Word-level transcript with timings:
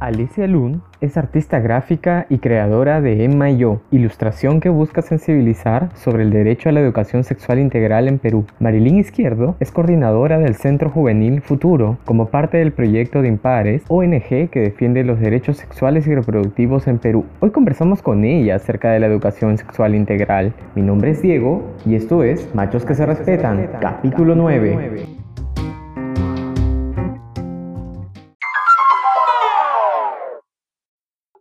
Alicia 0.00 0.46
Lund 0.46 0.80
es 1.00 1.16
artista 1.16 1.60
gráfica 1.60 2.26
y 2.28 2.38
creadora 2.38 3.00
de 3.00 3.24
Emma 3.24 3.50
y 3.50 3.58
Yo, 3.58 3.80
ilustración 3.90 4.60
que 4.60 4.68
busca 4.68 5.02
sensibilizar 5.02 5.90
sobre 5.94 6.24
el 6.24 6.30
derecho 6.30 6.68
a 6.68 6.72
la 6.72 6.80
educación 6.80 7.24
sexual 7.24 7.58
integral 7.58 8.08
en 8.08 8.18
Perú. 8.18 8.44
Marilyn 8.58 8.98
Izquierdo 8.98 9.56
es 9.60 9.70
coordinadora 9.70 10.38
del 10.38 10.54
Centro 10.56 10.90
Juvenil 10.90 11.42
Futuro 11.42 11.98
como 12.04 12.26
parte 12.26 12.58
del 12.58 12.72
proyecto 12.72 13.22
de 13.22 13.28
Impares, 13.28 13.84
ONG 13.88 14.50
que 14.50 14.60
defiende 14.60 15.04
los 15.04 15.20
derechos 15.20 15.58
sexuales 15.58 16.06
y 16.06 16.14
reproductivos 16.14 16.86
en 16.86 16.98
Perú. 16.98 17.24
Hoy 17.40 17.50
conversamos 17.50 18.02
con 18.02 18.24
ella 18.24 18.56
acerca 18.56 18.90
de 18.90 19.00
la 19.00 19.06
educación 19.06 19.58
sexual 19.58 19.94
integral. 19.94 20.52
Mi 20.74 20.82
nombre 20.82 21.10
es 21.10 21.22
Diego 21.22 21.74
y 21.86 21.94
esto 21.94 22.22
es 22.24 22.52
Machos 22.54 22.84
que 22.84 22.94
se 22.94 23.06
respetan, 23.06 23.68
capítulo 23.80 24.34
9. 24.34 25.23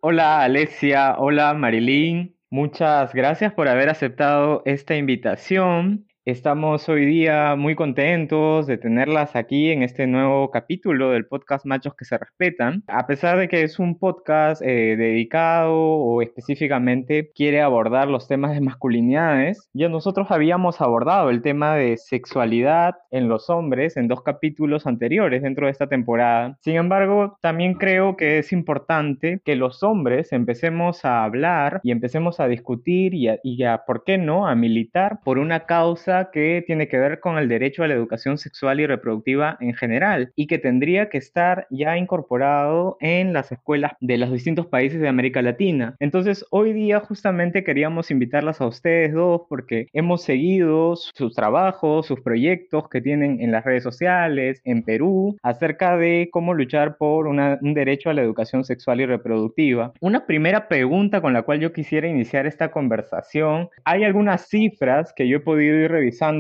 Hola 0.06 0.44
Alexia, 0.44 1.16
hola 1.18 1.54
Marilyn, 1.54 2.36
muchas 2.50 3.14
gracias 3.14 3.54
por 3.54 3.70
haber 3.70 3.88
aceptado 3.88 4.62
esta 4.66 4.98
invitación. 4.98 6.06
Estamos 6.26 6.88
hoy 6.88 7.06
día 7.06 7.58
muy 7.58 7.76
contentos 7.76 8.66
de 8.66 8.78
tenerlas 8.78 9.36
aquí 9.36 9.72
en 9.72 9.84
este 9.84 10.08
nuevo 10.08 10.52
capítulo 10.52 11.10
del 11.10 11.26
podcast 11.26 11.66
Machos 11.66 11.96
que 11.96 12.06
se 12.06 12.18
respetan. 12.18 12.82
A 12.88 13.06
pesar 13.08 13.38
de 13.38 13.50
que 13.50 13.64
es 13.64 13.78
un 13.78 14.00
podcast 14.00 14.62
eh, 14.62 14.96
dedicado 14.96 15.74
o 15.76 16.22
específicamente 16.22 17.30
quiere 17.36 17.60
abordar 17.60 18.08
los 18.08 18.30
temas 18.30 18.54
de 18.54 18.62
masculinidades, 18.62 19.70
ya 19.74 19.90
nosotros 19.90 20.32
habíamos 20.32 20.80
abordado 20.80 21.30
el 21.30 21.42
tema 21.42 21.76
de 21.76 21.98
sexualidad 21.98 22.96
en 23.12 23.28
los 23.28 23.50
hombres 23.50 23.98
en 23.98 24.08
dos 24.08 24.24
capítulos 24.24 24.88
anteriores 24.88 25.42
dentro 25.42 25.66
de 25.66 25.74
esta 25.74 25.88
temporada. 25.88 26.58
Sin 26.62 26.78
embargo, 26.78 27.38
también 27.42 27.74
creo 27.74 28.16
que 28.16 28.38
es 28.38 28.54
importante 28.54 29.42
que 29.44 29.58
los 29.58 29.84
hombres 29.84 30.32
empecemos 30.32 31.04
a 31.04 31.26
hablar 31.26 31.82
y 31.84 31.92
empecemos 31.92 32.40
a 32.40 32.48
discutir 32.48 33.14
y 33.14 33.28
y 33.44 33.64
a 33.64 33.84
¿por 33.86 34.06
qué 34.06 34.18
no?, 34.18 34.48
a 34.48 34.56
militar 34.56 35.20
por 35.26 35.38
una 35.38 35.66
causa 35.66 36.13
que 36.32 36.64
tiene 36.66 36.88
que 36.88 36.98
ver 36.98 37.20
con 37.20 37.38
el 37.38 37.48
derecho 37.48 37.84
a 37.84 37.88
la 37.88 37.94
educación 37.94 38.38
sexual 38.38 38.80
y 38.80 38.88
reproductiva 38.88 39.58
en 39.60 39.74
general 39.74 40.32
y 40.36 40.48
que 40.48 40.60
tendría 40.60 41.10
que 41.10 41.18
estar 41.18 41.68
ya 41.70 41.98
incorporado 41.98 42.98
en 43.00 43.34
las 43.34 43.52
escuelas 43.52 43.94
de 44.00 44.18
los 44.18 44.32
distintos 44.32 44.68
países 44.68 45.02
de 45.02 45.08
América 45.08 45.42
Latina. 45.42 45.96
Entonces, 46.00 46.46
hoy 46.52 46.74
día 46.74 47.00
justamente 47.00 47.64
queríamos 47.64 48.12
invitarlas 48.12 48.62
a 48.62 48.68
ustedes 48.68 49.14
dos 49.14 49.42
porque 49.50 49.88
hemos 49.94 50.24
seguido 50.24 50.96
sus 50.96 51.36
trabajos, 51.36 52.08
sus 52.08 52.22
proyectos 52.22 52.90
que 52.90 53.02
tienen 53.02 53.42
en 53.42 53.52
las 53.52 53.66
redes 53.66 53.84
sociales, 53.84 54.62
en 54.64 54.84
Perú, 54.84 55.38
acerca 55.42 55.98
de 55.98 56.30
cómo 56.32 56.54
luchar 56.54 56.98
por 56.98 57.28
un 57.28 57.74
derecho 57.74 58.10
a 58.10 58.14
la 58.14 58.22
educación 58.22 58.64
sexual 58.64 59.02
y 59.02 59.06
reproductiva. 59.06 59.94
Una 60.00 60.26
primera 60.26 60.68
pregunta 60.68 61.22
con 61.22 61.34
la 61.34 61.42
cual 61.44 61.60
yo 61.60 61.74
quisiera 61.74 62.08
iniciar 62.08 62.46
esta 62.46 62.72
conversación, 62.72 63.70
hay 63.84 64.04
algunas 64.04 64.48
cifras 64.48 65.14
que 65.16 65.28
yo 65.28 65.38
he 65.38 65.42
podido 65.42 65.76
ir 65.76 65.92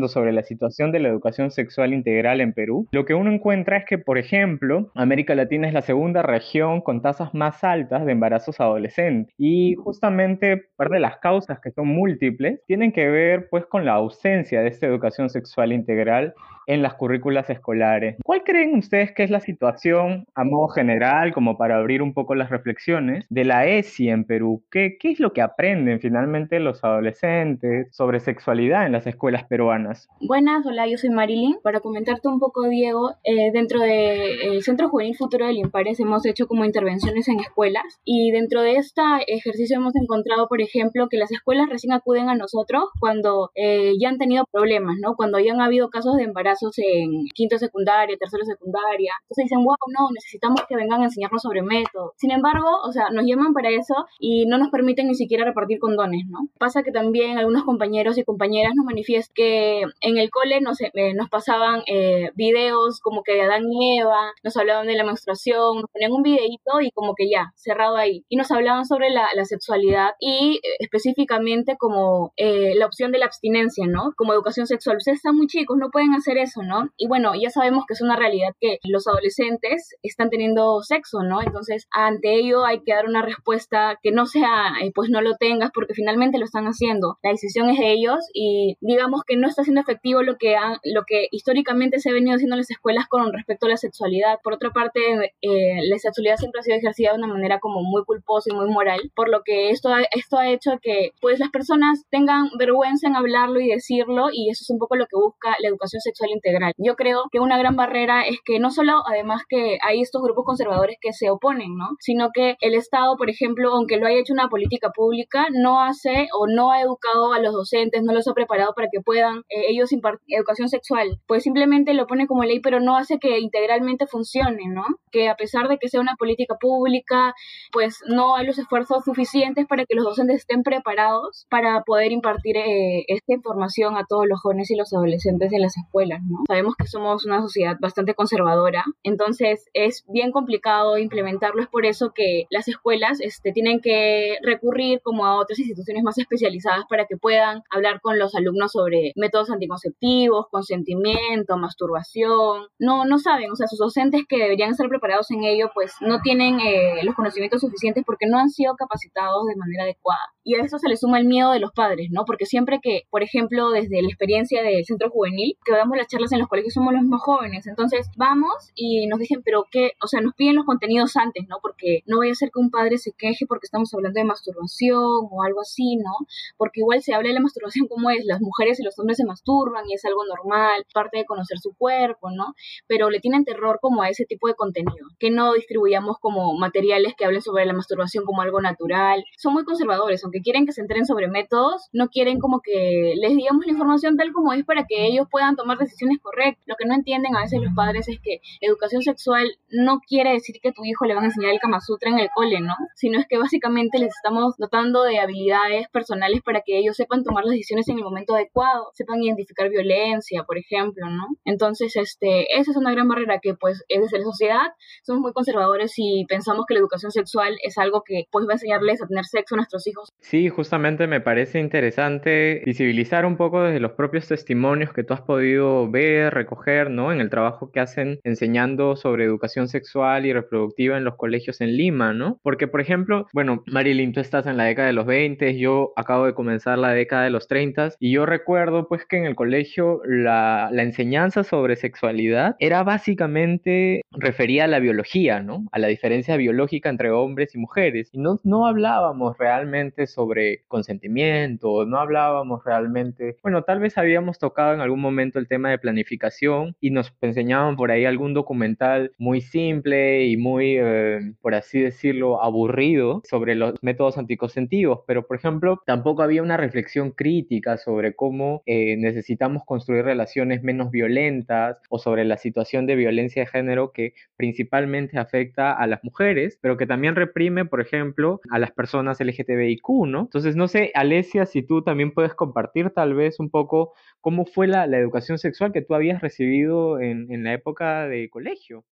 sobre 0.07 0.31
la 0.31 0.43
situación 0.43 0.91
de 0.91 0.99
la 0.99 1.09
educación 1.09 1.51
sexual 1.51 1.93
integral 1.93 2.41
en 2.41 2.53
Perú, 2.53 2.87
lo 2.91 3.05
que 3.05 3.13
uno 3.13 3.31
encuentra 3.31 3.77
es 3.77 3.85
que, 3.85 3.97
por 3.97 4.17
ejemplo, 4.17 4.91
América 4.95 5.35
Latina 5.35 5.67
es 5.67 5.73
la 5.73 5.81
segunda 5.81 6.21
región 6.21 6.81
con 6.81 7.01
tasas 7.01 7.33
más 7.33 7.63
altas 7.63 8.05
de 8.05 8.11
embarazos 8.11 8.59
adolescentes. 8.59 9.33
Y 9.37 9.75
justamente 9.75 10.63
parte 10.75 10.95
de 10.95 10.99
las 10.99 11.17
causas, 11.17 11.59
que 11.59 11.71
son 11.71 11.87
múltiples, 11.87 12.61
tienen 12.67 12.91
que 12.91 13.07
ver 13.09 13.47
pues 13.49 13.65
con 13.65 13.85
la 13.85 13.93
ausencia 13.93 14.61
de 14.61 14.69
esta 14.69 14.87
educación 14.87 15.29
sexual 15.29 15.71
integral 15.71 16.33
en 16.67 16.81
las 16.81 16.93
currículas 16.95 17.49
escolares. 17.49 18.17
¿Cuál 18.23 18.43
creen 18.43 18.77
ustedes 18.77 19.11
que 19.11 19.23
es 19.23 19.29
la 19.29 19.39
situación 19.39 20.25
a 20.35 20.43
modo 20.43 20.67
general, 20.69 21.33
como 21.33 21.57
para 21.57 21.77
abrir 21.77 22.01
un 22.01 22.13
poco 22.13 22.35
las 22.35 22.49
reflexiones, 22.49 23.25
de 23.29 23.45
la 23.45 23.67
ESI 23.67 24.09
en 24.09 24.25
Perú? 24.25 24.63
¿Qué, 24.71 24.97
qué 24.99 25.11
es 25.11 25.19
lo 25.19 25.33
que 25.33 25.41
aprenden 25.41 25.99
finalmente 25.99 26.59
los 26.59 26.83
adolescentes 26.83 27.87
sobre 27.91 28.19
sexualidad 28.19 28.85
en 28.85 28.91
las 28.91 29.07
escuelas 29.07 29.43
peruanas? 29.45 30.07
Buenas, 30.21 30.65
hola, 30.65 30.87
yo 30.87 30.97
soy 30.97 31.09
Marilyn. 31.09 31.57
Para 31.63 31.79
comentarte 31.79 32.27
un 32.27 32.39
poco, 32.39 32.67
Diego, 32.67 33.11
eh, 33.23 33.51
dentro 33.51 33.79
del 33.81 34.61
Centro 34.63 34.89
Juvenil 34.89 35.15
Futuro 35.15 35.47
del 35.47 35.57
Impares 35.57 35.99
hemos 35.99 36.25
hecho 36.25 36.47
como 36.47 36.65
intervenciones 36.65 37.27
en 37.27 37.39
escuelas 37.39 37.83
y 38.03 38.31
dentro 38.31 38.61
de 38.61 38.77
este 38.77 39.01
ejercicio 39.27 39.77
hemos 39.77 39.95
encontrado, 39.95 40.47
por 40.47 40.61
ejemplo, 40.61 41.07
que 41.09 41.17
las 41.17 41.31
escuelas 41.31 41.69
recién 41.69 41.93
acuden 41.93 42.29
a 42.29 42.35
nosotros 42.35 42.85
cuando 42.99 43.51
eh, 43.55 43.93
ya 43.99 44.09
han 44.09 44.17
tenido 44.17 44.45
problemas, 44.51 44.97
¿no? 45.01 45.15
Cuando 45.15 45.39
ya 45.39 45.53
han 45.53 45.61
habido 45.61 45.89
casos 45.89 46.15
de 46.17 46.23
embarazo 46.23 46.52
en 46.77 47.25
quinto 47.33 47.57
secundaria, 47.57 48.17
tercero 48.17 48.43
secundaria. 48.45 49.13
Entonces 49.23 49.45
dicen, 49.45 49.63
wow, 49.63 49.75
no, 49.87 50.09
necesitamos 50.13 50.61
que 50.67 50.75
vengan 50.75 51.01
a 51.01 51.05
enseñarnos 51.05 51.41
sobre 51.41 51.61
métodos. 51.61 52.11
Sin 52.17 52.31
embargo, 52.31 52.67
o 52.83 52.91
sea, 52.91 53.09
nos 53.11 53.25
llaman 53.25 53.53
para 53.53 53.69
eso 53.69 53.93
y 54.19 54.45
no 54.45 54.57
nos 54.57 54.69
permiten 54.69 55.07
ni 55.07 55.15
siquiera 55.15 55.45
repartir 55.45 55.79
condones, 55.79 56.25
¿no? 56.27 56.39
Pasa 56.59 56.83
que 56.83 56.91
también 56.91 57.37
algunos 57.37 57.63
compañeros 57.63 58.17
y 58.17 58.23
compañeras 58.23 58.73
nos 58.75 58.85
manifiestan 58.85 59.33
que 59.35 59.83
en 60.01 60.17
el 60.17 60.29
cole 60.29 60.61
nos, 60.61 60.81
eh, 60.81 61.13
nos 61.13 61.29
pasaban 61.29 61.81
eh, 61.87 62.31
videos 62.35 62.99
como 62.99 63.23
que 63.23 63.33
de 63.33 63.41
Adán 63.41 63.63
y 63.71 63.99
Eva, 63.99 64.31
nos 64.43 64.57
hablaban 64.57 64.87
de 64.87 64.95
la 64.95 65.03
menstruación, 65.03 65.81
nos 65.81 65.89
ponían 65.91 66.11
un 66.11 66.23
videito 66.23 66.81
y 66.81 66.91
como 66.91 67.13
que 67.15 67.29
ya, 67.29 67.51
cerrado 67.55 67.97
ahí. 67.97 68.25
Y 68.29 68.37
nos 68.37 68.51
hablaban 68.51 68.85
sobre 68.85 69.09
la, 69.09 69.27
la 69.35 69.45
sexualidad 69.45 70.11
y 70.19 70.59
eh, 70.63 70.75
específicamente 70.79 71.77
como 71.77 72.33
la 72.37 72.85
opción 72.85 73.11
de 73.11 73.19
la 73.19 73.25
abstinencia, 73.25 73.85
¿no? 73.87 74.13
Como 74.15 74.33
educación 74.33 74.67
sexual. 74.67 74.97
Ustedes 74.97 75.17
están 75.17 75.35
muy 75.35 75.47
chicos, 75.47 75.77
no 75.77 75.89
pueden 75.89 76.13
hacer 76.13 76.37
eso, 76.43 76.61
¿no? 76.63 76.89
Y 76.97 77.07
bueno, 77.07 77.33
ya 77.35 77.49
sabemos 77.49 77.85
que 77.87 77.93
es 77.93 78.01
una 78.01 78.15
realidad 78.15 78.49
que 78.59 78.79
los 78.83 79.07
adolescentes 79.07 79.95
están 80.03 80.29
teniendo 80.29 80.81
sexo, 80.83 81.23
¿no? 81.23 81.41
Entonces, 81.41 81.87
ante 81.91 82.35
ello 82.35 82.65
hay 82.65 82.81
que 82.81 82.93
dar 82.93 83.05
una 83.05 83.21
respuesta 83.21 83.99
que 84.01 84.11
no 84.11 84.25
sea, 84.25 84.73
eh, 84.81 84.91
pues 84.93 85.09
no 85.09 85.21
lo 85.21 85.35
tengas, 85.37 85.71
porque 85.73 85.93
finalmente 85.93 86.37
lo 86.37 86.45
están 86.45 86.65
haciendo. 86.65 87.17
La 87.23 87.31
decisión 87.31 87.69
es 87.69 87.79
de 87.79 87.91
ellos 87.91 88.19
y 88.33 88.77
digamos 88.81 89.21
que 89.25 89.37
no 89.37 89.47
está 89.47 89.63
siendo 89.63 89.81
efectivo 89.81 90.21
lo 90.21 90.37
que, 90.37 90.55
lo 90.83 91.03
que 91.05 91.27
históricamente 91.31 91.99
se 91.99 92.09
ha 92.09 92.13
venido 92.13 92.35
haciendo 92.35 92.55
en 92.55 92.59
las 92.59 92.71
escuelas 92.71 93.07
con 93.07 93.31
respecto 93.33 93.65
a 93.65 93.69
la 93.69 93.77
sexualidad. 93.77 94.39
Por 94.43 94.53
otra 94.53 94.71
parte, 94.71 94.99
eh, 95.41 95.79
la 95.87 95.97
sexualidad 95.97 96.37
siempre 96.37 96.59
ha 96.59 96.63
sido 96.63 96.77
ejercida 96.77 97.11
de 97.11 97.17
una 97.17 97.27
manera 97.27 97.59
como 97.59 97.81
muy 97.81 98.03
culposa 98.03 98.49
y 98.51 98.55
muy 98.55 98.69
moral, 98.69 99.11
por 99.15 99.29
lo 99.29 99.41
que 99.43 99.69
esto 99.69 99.89
ha, 99.89 100.01
esto 100.15 100.37
ha 100.37 100.49
hecho 100.49 100.79
que 100.81 101.11
pues 101.21 101.39
las 101.39 101.49
personas 101.49 102.05
tengan 102.09 102.49
vergüenza 102.57 103.07
en 103.07 103.15
hablarlo 103.15 103.59
y 103.59 103.69
decirlo 103.69 104.27
y 104.31 104.49
eso 104.49 104.63
es 104.63 104.69
un 104.69 104.79
poco 104.79 104.95
lo 104.95 105.07
que 105.07 105.15
busca 105.15 105.55
la 105.59 105.69
educación 105.69 106.01
sexual 106.01 106.31
integral. 106.33 106.73
Yo 106.77 106.95
creo 106.95 107.23
que 107.31 107.39
una 107.39 107.57
gran 107.57 107.75
barrera 107.75 108.23
es 108.23 108.39
que 108.43 108.59
no 108.59 108.71
solo 108.71 109.03
además 109.07 109.43
que 109.47 109.77
hay 109.81 110.01
estos 110.01 110.21
grupos 110.21 110.45
conservadores 110.45 110.97
que 110.99 111.13
se 111.13 111.29
oponen, 111.29 111.75
¿no? 111.75 111.89
Sino 111.99 112.29
que 112.33 112.55
el 112.61 112.73
Estado, 112.73 113.15
por 113.17 113.29
ejemplo, 113.29 113.73
aunque 113.73 113.97
lo 113.97 114.07
haya 114.07 114.19
hecho 114.19 114.33
una 114.33 114.49
política 114.49 114.89
pública, 114.89 115.47
no 115.51 115.81
hace 115.81 116.27
o 116.37 116.47
no 116.47 116.71
ha 116.71 116.81
educado 116.81 117.33
a 117.33 117.39
los 117.39 117.53
docentes, 117.53 118.03
no 118.03 118.13
los 118.13 118.27
ha 118.27 118.33
preparado 118.33 118.73
para 118.75 118.87
que 118.91 119.01
puedan 119.01 119.39
eh, 119.49 119.65
ellos 119.69 119.91
impartir 119.91 120.23
educación 120.27 120.69
sexual. 120.69 121.19
Pues 121.27 121.43
simplemente 121.43 121.93
lo 121.93 122.07
pone 122.07 122.27
como 122.27 122.43
ley, 122.43 122.59
pero 122.59 122.79
no 122.79 122.97
hace 122.97 123.19
que 123.19 123.39
integralmente 123.39 124.07
funcione, 124.07 124.67
¿no? 124.67 124.83
Que 125.11 125.29
a 125.29 125.35
pesar 125.35 125.67
de 125.67 125.77
que 125.77 125.89
sea 125.89 126.01
una 126.01 126.15
política 126.15 126.55
pública, 126.59 127.33
pues 127.71 127.99
no 128.07 128.35
hay 128.35 128.45
los 128.45 128.57
esfuerzos 128.57 129.03
suficientes 129.05 129.65
para 129.67 129.85
que 129.85 129.95
los 129.95 130.05
docentes 130.05 130.37
estén 130.37 130.63
preparados 130.63 131.45
para 131.49 131.81
poder 131.83 132.11
impartir 132.11 132.57
eh, 132.57 133.05
esta 133.07 133.33
información 133.33 133.97
a 133.97 134.05
todos 134.07 134.25
los 134.27 134.39
jóvenes 134.41 134.71
y 134.71 134.75
los 134.75 134.93
adolescentes 134.93 135.51
en 135.53 135.61
las 135.61 135.77
escuelas, 135.77 136.19
¿no? 136.29 136.43
Sabemos 136.47 136.75
que 136.75 136.87
somos 136.87 137.25
una 137.25 137.41
sociedad 137.41 137.77
bastante 137.79 138.15
conservadora, 138.15 138.83
entonces 139.03 139.65
es 139.73 140.03
bien 140.07 140.31
complicado 140.31 140.97
implementarlo. 140.97 141.61
Es 141.61 141.67
por 141.67 141.85
eso 141.85 142.11
que 142.13 142.45
las 142.49 142.67
escuelas 142.67 143.19
este, 143.21 143.51
tienen 143.51 143.81
que 143.81 144.37
recurrir 144.41 145.01
como 145.01 145.25
a 145.25 145.35
otras 145.35 145.59
instituciones 145.59 146.03
más 146.03 146.17
especializadas 146.17 146.85
para 146.89 147.05
que 147.05 147.17
puedan 147.17 147.63
hablar 147.69 148.01
con 148.01 148.19
los 148.19 148.35
alumnos 148.35 148.71
sobre 148.71 149.11
métodos 149.15 149.49
anticonceptivos, 149.49 150.47
consentimiento, 150.49 151.57
masturbación. 151.57 152.67
No, 152.79 153.05
no 153.05 153.19
saben, 153.19 153.51
o 153.51 153.55
sea, 153.55 153.67
sus 153.67 153.79
docentes 153.79 154.23
que 154.27 154.37
deberían 154.37 154.71
estar 154.71 154.87
preparados 154.89 155.31
en 155.31 155.43
ello, 155.43 155.71
pues 155.73 155.93
no 156.01 156.21
tienen 156.21 156.59
eh, 156.59 157.03
los 157.03 157.15
conocimientos 157.15 157.61
suficientes 157.61 158.03
porque 158.05 158.27
no 158.27 158.37
han 158.37 158.49
sido 158.49 158.75
capacitados 158.75 159.45
de 159.47 159.55
manera 159.55 159.83
adecuada. 159.83 160.21
Y 160.43 160.55
a 160.55 160.61
eso 160.61 160.77
se 160.77 160.89
le 160.89 160.97
suma 160.97 161.19
el 161.19 161.25
miedo 161.25 161.51
de 161.51 161.59
los 161.59 161.71
padres, 161.71 162.09
¿no? 162.11 162.25
Porque 162.25 162.45
siempre 162.45 162.79
que, 162.81 163.03
por 163.09 163.23
ejemplo, 163.23 163.69
desde 163.71 164.01
la 164.01 164.07
experiencia 164.07 164.61
del 164.61 164.85
centro 164.85 165.09
juvenil, 165.09 165.57
que 165.63 165.73
damos 165.73 165.97
las 165.97 166.07
charlas 166.13 166.31
en 166.31 166.39
los 166.39 166.47
colegios 166.47 166.73
somos 166.73 166.93
los 166.93 167.03
más 167.03 167.21
jóvenes. 167.21 167.65
Entonces 167.67 168.09
vamos 168.15 168.71
y 168.75 169.07
nos 169.07 169.19
dicen, 169.19 169.41
pero 169.43 169.65
qué, 169.69 169.93
o 170.01 170.07
sea, 170.07 170.21
nos 170.21 170.35
piden 170.35 170.55
los 170.55 170.65
contenidos 170.65 171.15
antes, 171.17 171.47
¿no? 171.49 171.57
Porque 171.61 172.03
no 172.05 172.17
voy 172.17 172.29
a 172.29 172.33
hacer 172.33 172.51
que 172.53 172.59
un 172.59 172.69
padre 172.69 172.97
se 172.97 173.13
queje 173.13 173.45
porque 173.47 173.65
estamos 173.65 173.93
hablando 173.93 174.19
de 174.19 174.25
masturbación 174.25 175.27
o 175.31 175.43
algo 175.43 175.61
así, 175.61 175.95
¿no? 175.95 176.27
Porque 176.57 176.81
igual 176.81 177.01
se 177.01 177.13
habla 177.13 177.29
de 177.29 177.35
la 177.35 177.41
masturbación 177.41 177.87
como 177.87 178.09
es, 178.11 178.25
las 178.25 178.41
mujeres 178.41 178.79
y 178.79 178.83
los 178.83 178.97
hombres 178.99 179.17
se 179.17 179.25
masturban 179.25 179.89
y 179.89 179.95
es 179.95 180.05
algo 180.05 180.23
normal, 180.25 180.85
parte 180.93 181.17
de 181.17 181.25
conocer 181.25 181.57
su 181.59 181.73
cuerpo, 181.73 182.29
¿no? 182.31 182.53
Pero 182.87 183.09
le 183.09 183.19
tienen 183.19 183.43
terror 183.43 183.79
como 183.81 184.03
a 184.03 184.09
ese 184.09 184.25
tipo 184.25 184.47
de 184.47 184.55
contenido, 184.55 185.07
que 185.19 185.31
no 185.31 185.53
distribuyamos 185.53 186.17
como 186.19 186.53
materiales 186.57 187.15
que 187.17 187.25
hablen 187.25 187.41
sobre 187.41 187.65
la 187.65 187.73
masturbación 187.73 188.25
como 188.25 188.41
algo 188.41 188.61
natural. 188.61 189.23
Son 189.37 189.53
muy 189.53 189.63
conservadores, 189.63 190.23
aunque 190.23 190.41
quieren 190.41 190.65
que 190.65 190.73
se 190.73 190.81
enteren 190.81 191.05
sobre 191.05 191.27
métodos, 191.27 191.89
no 191.91 192.09
quieren 192.09 192.39
como 192.39 192.61
que 192.61 193.15
les 193.17 193.35
digamos 193.35 193.65
la 193.65 193.71
información 193.71 194.17
tal 194.17 194.31
como 194.31 194.53
es 194.53 194.65
para 194.65 194.85
que 194.85 195.07
ellos 195.07 195.27
puedan 195.29 195.55
tomar 195.55 195.77
decisiones 195.77 196.02
correctas. 196.21 196.63
Lo 196.67 196.75
que 196.75 196.85
no 196.85 196.95
entienden 196.95 197.35
a 197.35 197.41
veces 197.41 197.61
los 197.61 197.73
padres 197.73 198.07
es 198.07 198.19
que 198.21 198.41
educación 198.61 199.01
sexual 199.01 199.47
no 199.69 199.99
quiere 199.99 200.33
decir 200.33 200.57
que 200.61 200.69
a 200.69 200.71
tu 200.71 200.83
hijo 200.85 201.05
le 201.05 201.15
van 201.15 201.23
a 201.23 201.27
enseñar 201.27 201.51
el 201.51 201.59
Kama 201.59 201.79
Sutra 201.81 202.09
en 202.09 202.19
el 202.19 202.29
cole, 202.33 202.59
¿no? 202.61 202.73
Sino 202.95 203.19
es 203.19 203.27
que 203.27 203.37
básicamente 203.37 203.99
les 203.99 204.09
estamos 204.15 204.55
dotando 204.57 205.03
de 205.03 205.19
habilidades 205.19 205.87
personales 205.89 206.41
para 206.41 206.61
que 206.61 206.77
ellos 206.77 206.95
sepan 206.95 207.23
tomar 207.23 207.45
las 207.45 207.51
decisiones 207.51 207.87
en 207.89 207.97
el 207.97 208.03
momento 208.03 208.35
adecuado, 208.35 208.89
sepan 208.93 209.21
identificar 209.21 209.69
violencia, 209.69 210.43
por 210.43 210.57
ejemplo, 210.57 211.09
¿no? 211.09 211.27
Entonces, 211.45 211.95
este, 211.95 212.57
esa 212.57 212.71
es 212.71 212.77
una 212.77 212.91
gran 212.91 213.07
barrera 213.07 213.39
que 213.41 213.53
pues 213.55 213.83
desde 213.89 214.19
la 214.19 214.23
sociedad 214.23 214.67
somos 215.03 215.21
muy 215.21 215.33
conservadores 215.33 215.93
y 215.97 216.25
pensamos 216.27 216.65
que 216.67 216.73
la 216.73 216.79
educación 216.79 217.11
sexual 217.11 217.57
es 217.63 217.77
algo 217.77 218.03
que 218.03 218.25
pues 218.31 218.45
va 218.47 218.51
a 218.51 218.55
enseñarles 218.55 219.01
a 219.01 219.07
tener 219.07 219.25
sexo 219.25 219.55
a 219.55 219.57
nuestros 219.57 219.87
hijos. 219.87 220.09
Sí, 220.19 220.49
justamente 220.49 221.07
me 221.07 221.21
parece 221.21 221.59
interesante 221.59 222.61
visibilizar 222.65 223.25
un 223.25 223.37
poco 223.37 223.61
desde 223.63 223.79
los 223.79 223.91
propios 223.91 224.27
testimonios 224.27 224.93
que 224.93 225.03
tú 225.03 225.13
has 225.13 225.21
podido 225.21 225.82
ver, 225.89 226.33
recoger, 226.33 226.89
¿no? 226.89 227.11
En 227.11 227.21
el 227.21 227.29
trabajo 227.29 227.71
que 227.71 227.79
hacen 227.79 228.19
enseñando 228.23 228.95
sobre 228.95 229.25
educación 229.25 229.67
sexual 229.67 230.25
y 230.25 230.33
reproductiva 230.33 230.97
en 230.97 231.03
los 231.03 231.15
colegios 231.15 231.61
en 231.61 231.75
Lima, 231.77 232.13
¿no? 232.13 232.39
Porque, 232.43 232.67
por 232.67 232.81
ejemplo, 232.81 233.27
bueno, 233.33 233.63
Marilyn, 233.67 234.13
tú 234.13 234.19
estás 234.19 234.45
en 234.47 234.57
la 234.57 234.65
década 234.65 234.87
de 234.87 234.93
los 234.93 235.05
20, 235.05 235.57
yo 235.57 235.93
acabo 235.95 236.25
de 236.25 236.33
comenzar 236.33 236.77
la 236.77 236.91
década 236.93 237.23
de 237.23 237.29
los 237.29 237.47
30 237.47 237.93
y 237.99 238.11
yo 238.11 238.25
recuerdo 238.25 238.87
pues 238.87 239.05
que 239.05 239.17
en 239.17 239.25
el 239.25 239.35
colegio 239.35 240.01
la, 240.05 240.69
la 240.71 240.83
enseñanza 240.83 241.43
sobre 241.43 241.75
sexualidad 241.75 242.55
era 242.59 242.83
básicamente 242.83 244.01
refería 244.11 244.65
a 244.65 244.67
la 244.67 244.79
biología, 244.79 245.41
¿no? 245.41 245.65
A 245.71 245.79
la 245.79 245.87
diferencia 245.87 246.37
biológica 246.37 246.89
entre 246.89 247.11
hombres 247.11 247.55
y 247.55 247.57
mujeres. 247.57 248.09
Y 248.11 248.19
no, 248.19 248.39
no 248.43 248.67
hablábamos 248.67 249.37
realmente 249.37 250.07
sobre 250.07 250.63
consentimiento, 250.67 251.85
no 251.85 251.97
hablábamos 251.99 252.63
realmente, 252.63 253.37
bueno, 253.41 253.63
tal 253.63 253.79
vez 253.79 253.97
habíamos 253.97 254.39
tocado 254.39 254.73
en 254.73 254.81
algún 254.81 254.99
momento 255.01 255.39
el 255.39 255.47
tema 255.47 255.69
de 255.69 255.72
planificación 255.77 256.75
y 256.79 256.91
nos 256.91 257.13
enseñaban 257.21 257.75
por 257.75 257.91
ahí 257.91 258.05
algún 258.05 258.33
documental 258.33 259.11
muy 259.17 259.41
simple 259.41 260.25
y 260.25 260.37
muy, 260.37 260.77
eh, 260.77 261.33
por 261.41 261.55
así 261.55 261.81
decirlo, 261.81 262.43
aburrido 262.43 263.21
sobre 263.29 263.55
los 263.55 263.75
métodos 263.81 264.17
anticonceptivos, 264.17 265.01
pero 265.07 265.27
por 265.27 265.37
ejemplo, 265.37 265.81
tampoco 265.85 266.23
había 266.23 266.43
una 266.43 266.57
reflexión 266.57 267.11
crítica 267.11 267.77
sobre 267.77 268.15
cómo 268.15 268.61
eh, 268.65 268.95
necesitamos 268.97 269.63
construir 269.65 270.05
relaciones 270.05 270.63
menos 270.63 270.91
violentas 270.91 271.77
o 271.89 271.99
sobre 271.99 272.25
la 272.25 272.37
situación 272.37 272.85
de 272.85 272.95
violencia 272.95 273.43
de 273.43 273.47
género 273.47 273.91
que 273.91 274.13
principalmente 274.35 275.17
afecta 275.17 275.73
a 275.73 275.87
las 275.87 276.03
mujeres, 276.03 276.57
pero 276.61 276.77
que 276.77 276.85
también 276.85 277.15
reprime, 277.15 277.65
por 277.65 277.81
ejemplo, 277.81 278.41
a 278.49 278.59
las 278.59 278.71
personas 278.71 279.19
LGTBIQ, 279.19 279.89
¿no? 280.07 280.21
Entonces, 280.21 280.55
no 280.55 280.67
sé, 280.67 280.91
Alesia, 280.93 281.45
si 281.45 281.63
tú 281.63 281.81
también 281.81 282.11
puedes 282.11 282.33
compartir 282.33 282.89
tal 282.91 283.13
vez 283.13 283.39
un 283.39 283.49
poco 283.49 283.93
cómo 284.21 284.45
fue 284.45 284.67
la, 284.67 284.83
educación 284.93 285.37
sexual 285.37 285.62
que 285.71 285.81
tú 285.81 285.95
habías 285.95 286.21
recibido 286.21 286.99
en, 286.99 287.31
en 287.31 287.43
la 287.43 287.53
época 287.53 288.07
de 288.07 288.29
colegio. 288.29 288.85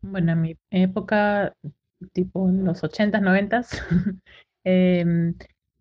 Bueno, 0.00 0.32
en 0.32 0.40
mi 0.40 0.56
época, 0.70 1.54
tipo 2.12 2.48
en 2.48 2.64
los 2.64 2.82
80s, 2.82 3.20
90s, 3.20 3.82
em, 4.64 5.34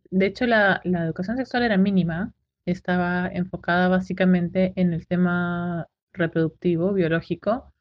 de 0.10 0.26
hecho 0.26 0.46
la, 0.46 0.82
la 0.84 1.04
educación 1.04 1.38
sexual 1.38 1.64
era 1.64 1.78
mínima, 1.78 2.34
estaba 2.66 3.28
enfocada 3.28 3.88
básicamente 3.88 4.74
en 4.76 4.94
el 4.94 5.08
tema 5.08 5.88
reproductivo, 6.14 6.94
biológico, 6.94 7.72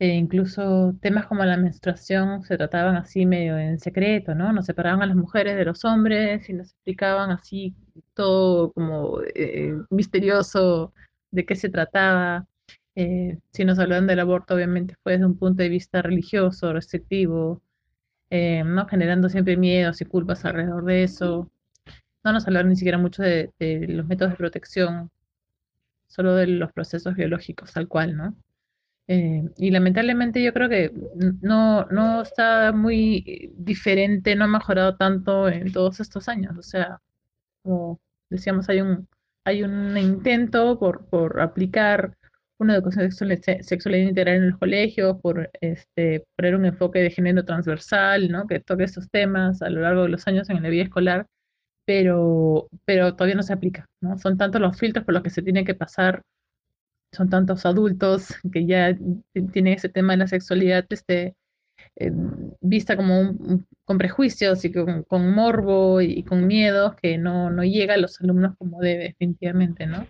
e 0.00 0.08
incluso 0.08 0.94
temas 1.00 1.26
como 1.26 1.44
la 1.44 1.56
menstruación 1.56 2.42
se 2.44 2.56
trataban 2.56 2.96
así 2.96 3.26
medio 3.26 3.58
en 3.58 3.80
secreto, 3.80 4.34
¿no? 4.34 4.52
Nos 4.52 4.66
separaban 4.66 5.02
a 5.02 5.06
las 5.06 5.16
mujeres 5.16 5.56
de 5.56 5.64
los 5.64 5.84
hombres 5.84 6.48
y 6.48 6.52
nos 6.52 6.68
explicaban 6.68 7.30
así 7.30 7.74
todo 8.14 8.72
como 8.72 9.20
eh, 9.34 9.74
misterioso 9.90 10.92
de 11.30 11.46
qué 11.46 11.56
se 11.56 11.68
trataba. 11.70 12.46
Eh, 12.94 13.38
si 13.52 13.64
nos 13.64 13.78
hablaban 13.78 14.06
del 14.06 14.20
aborto, 14.20 14.54
obviamente 14.54 14.96
fue 15.02 15.12
desde 15.12 15.26
un 15.26 15.38
punto 15.38 15.62
de 15.62 15.68
vista 15.68 16.02
religioso, 16.02 16.72
restrictivo, 16.72 17.62
eh, 18.30 18.64
¿no? 18.64 18.86
Generando 18.88 19.28
siempre 19.28 19.56
miedos 19.56 20.00
y 20.00 20.06
culpas 20.06 20.44
alrededor 20.44 20.84
de 20.84 21.04
eso. 21.04 21.50
No 22.24 22.32
nos 22.32 22.46
hablaron 22.46 22.70
ni 22.70 22.76
siquiera 22.76 22.98
mucho 22.98 23.22
de, 23.22 23.52
de 23.58 23.88
los 23.88 24.06
métodos 24.06 24.32
de 24.32 24.38
protección, 24.38 25.10
solo 26.08 26.34
de 26.34 26.46
los 26.48 26.72
procesos 26.72 27.14
biológicos, 27.14 27.72
tal 27.72 27.88
cual, 27.88 28.16
¿no? 28.16 28.36
Eh, 29.08 29.42
y 29.56 29.70
lamentablemente 29.70 30.42
yo 30.42 30.52
creo 30.52 30.68
que 30.68 30.92
no, 31.40 31.86
no 31.86 32.22
está 32.22 32.72
muy 32.72 33.52
diferente, 33.56 34.36
no 34.36 34.44
ha 34.44 34.48
mejorado 34.48 34.96
tanto 34.96 35.48
en 35.48 35.72
todos 35.72 36.00
estos 36.00 36.28
años. 36.28 36.56
O 36.58 36.62
sea, 36.62 37.00
como 37.62 38.00
decíamos, 38.30 38.68
hay 38.68 38.82
un, 38.82 39.08
hay 39.48 39.62
un 39.62 39.96
intento 39.96 40.78
por, 40.78 41.40
aplicar 41.40 42.16
una 42.58 42.74
educación 42.74 43.10
sexual, 43.62 43.96
integral 43.96 44.36
en 44.36 44.50
los 44.50 44.58
colegios, 44.58 45.16
por 45.22 45.50
este, 45.60 46.24
poner 46.36 46.54
un 46.54 46.66
enfoque 46.66 46.98
de 47.00 47.10
género 47.10 47.44
transversal, 47.44 48.30
¿no? 48.30 48.46
que 48.46 48.60
toque 48.60 48.84
estos 48.84 49.08
temas 49.10 49.62
a 49.62 49.70
lo 49.70 49.80
largo 49.80 50.02
de 50.02 50.10
los 50.10 50.26
años 50.26 50.50
en 50.50 50.62
la 50.62 50.68
vida 50.68 50.84
escolar, 50.84 51.26
pero, 51.86 52.68
pero 52.84 53.14
todavía 53.14 53.36
no 53.36 53.42
se 53.42 53.52
aplica. 53.54 53.86
¿no? 54.02 54.18
Son 54.18 54.36
tantos 54.36 54.60
los 54.60 54.78
filtros 54.78 55.04
por 55.04 55.14
los 55.14 55.22
que 55.22 55.30
se 55.30 55.42
tiene 55.42 55.64
que 55.64 55.74
pasar 55.74 56.22
son 57.12 57.30
tantos 57.30 57.64
adultos 57.64 58.34
que 58.52 58.66
ya 58.66 58.94
tienen 59.32 59.74
ese 59.74 59.88
tema 59.88 60.12
de 60.12 60.18
la 60.18 60.26
sexualidad 60.26 60.84
este, 60.90 61.34
eh, 62.00 62.12
vista 62.60 62.96
como 62.96 63.34
con 63.84 63.98
prejuicios 63.98 64.64
y 64.64 64.72
con, 64.72 65.34
morbo 65.34 66.00
y, 66.00 66.22
con 66.22 66.46
miedos 66.46 66.94
que 66.94 67.18
no, 67.18 67.50
no 67.50 67.64
llega 67.64 67.94
a 67.94 67.96
los 67.96 68.20
alumnos 68.20 68.54
como 68.56 68.80
debe, 68.80 69.04
definitivamente, 69.04 69.86
¿no? 69.86 70.06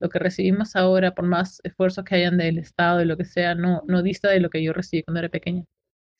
Lo 0.00 0.08
que 0.08 0.18
recibimos 0.18 0.74
ahora, 0.74 1.14
por 1.14 1.26
más 1.26 1.60
esfuerzos 1.62 2.04
que 2.04 2.16
hayan 2.16 2.36
del 2.38 2.58
Estado 2.58 3.02
y 3.02 3.04
lo 3.04 3.16
que 3.16 3.24
sea, 3.24 3.54
no, 3.54 3.82
no 3.86 4.02
dista 4.02 4.28
de 4.30 4.40
lo 4.40 4.50
que 4.50 4.62
yo 4.62 4.72
recibí 4.72 5.02
cuando 5.04 5.20
era 5.20 5.28
pequeña. 5.28 5.64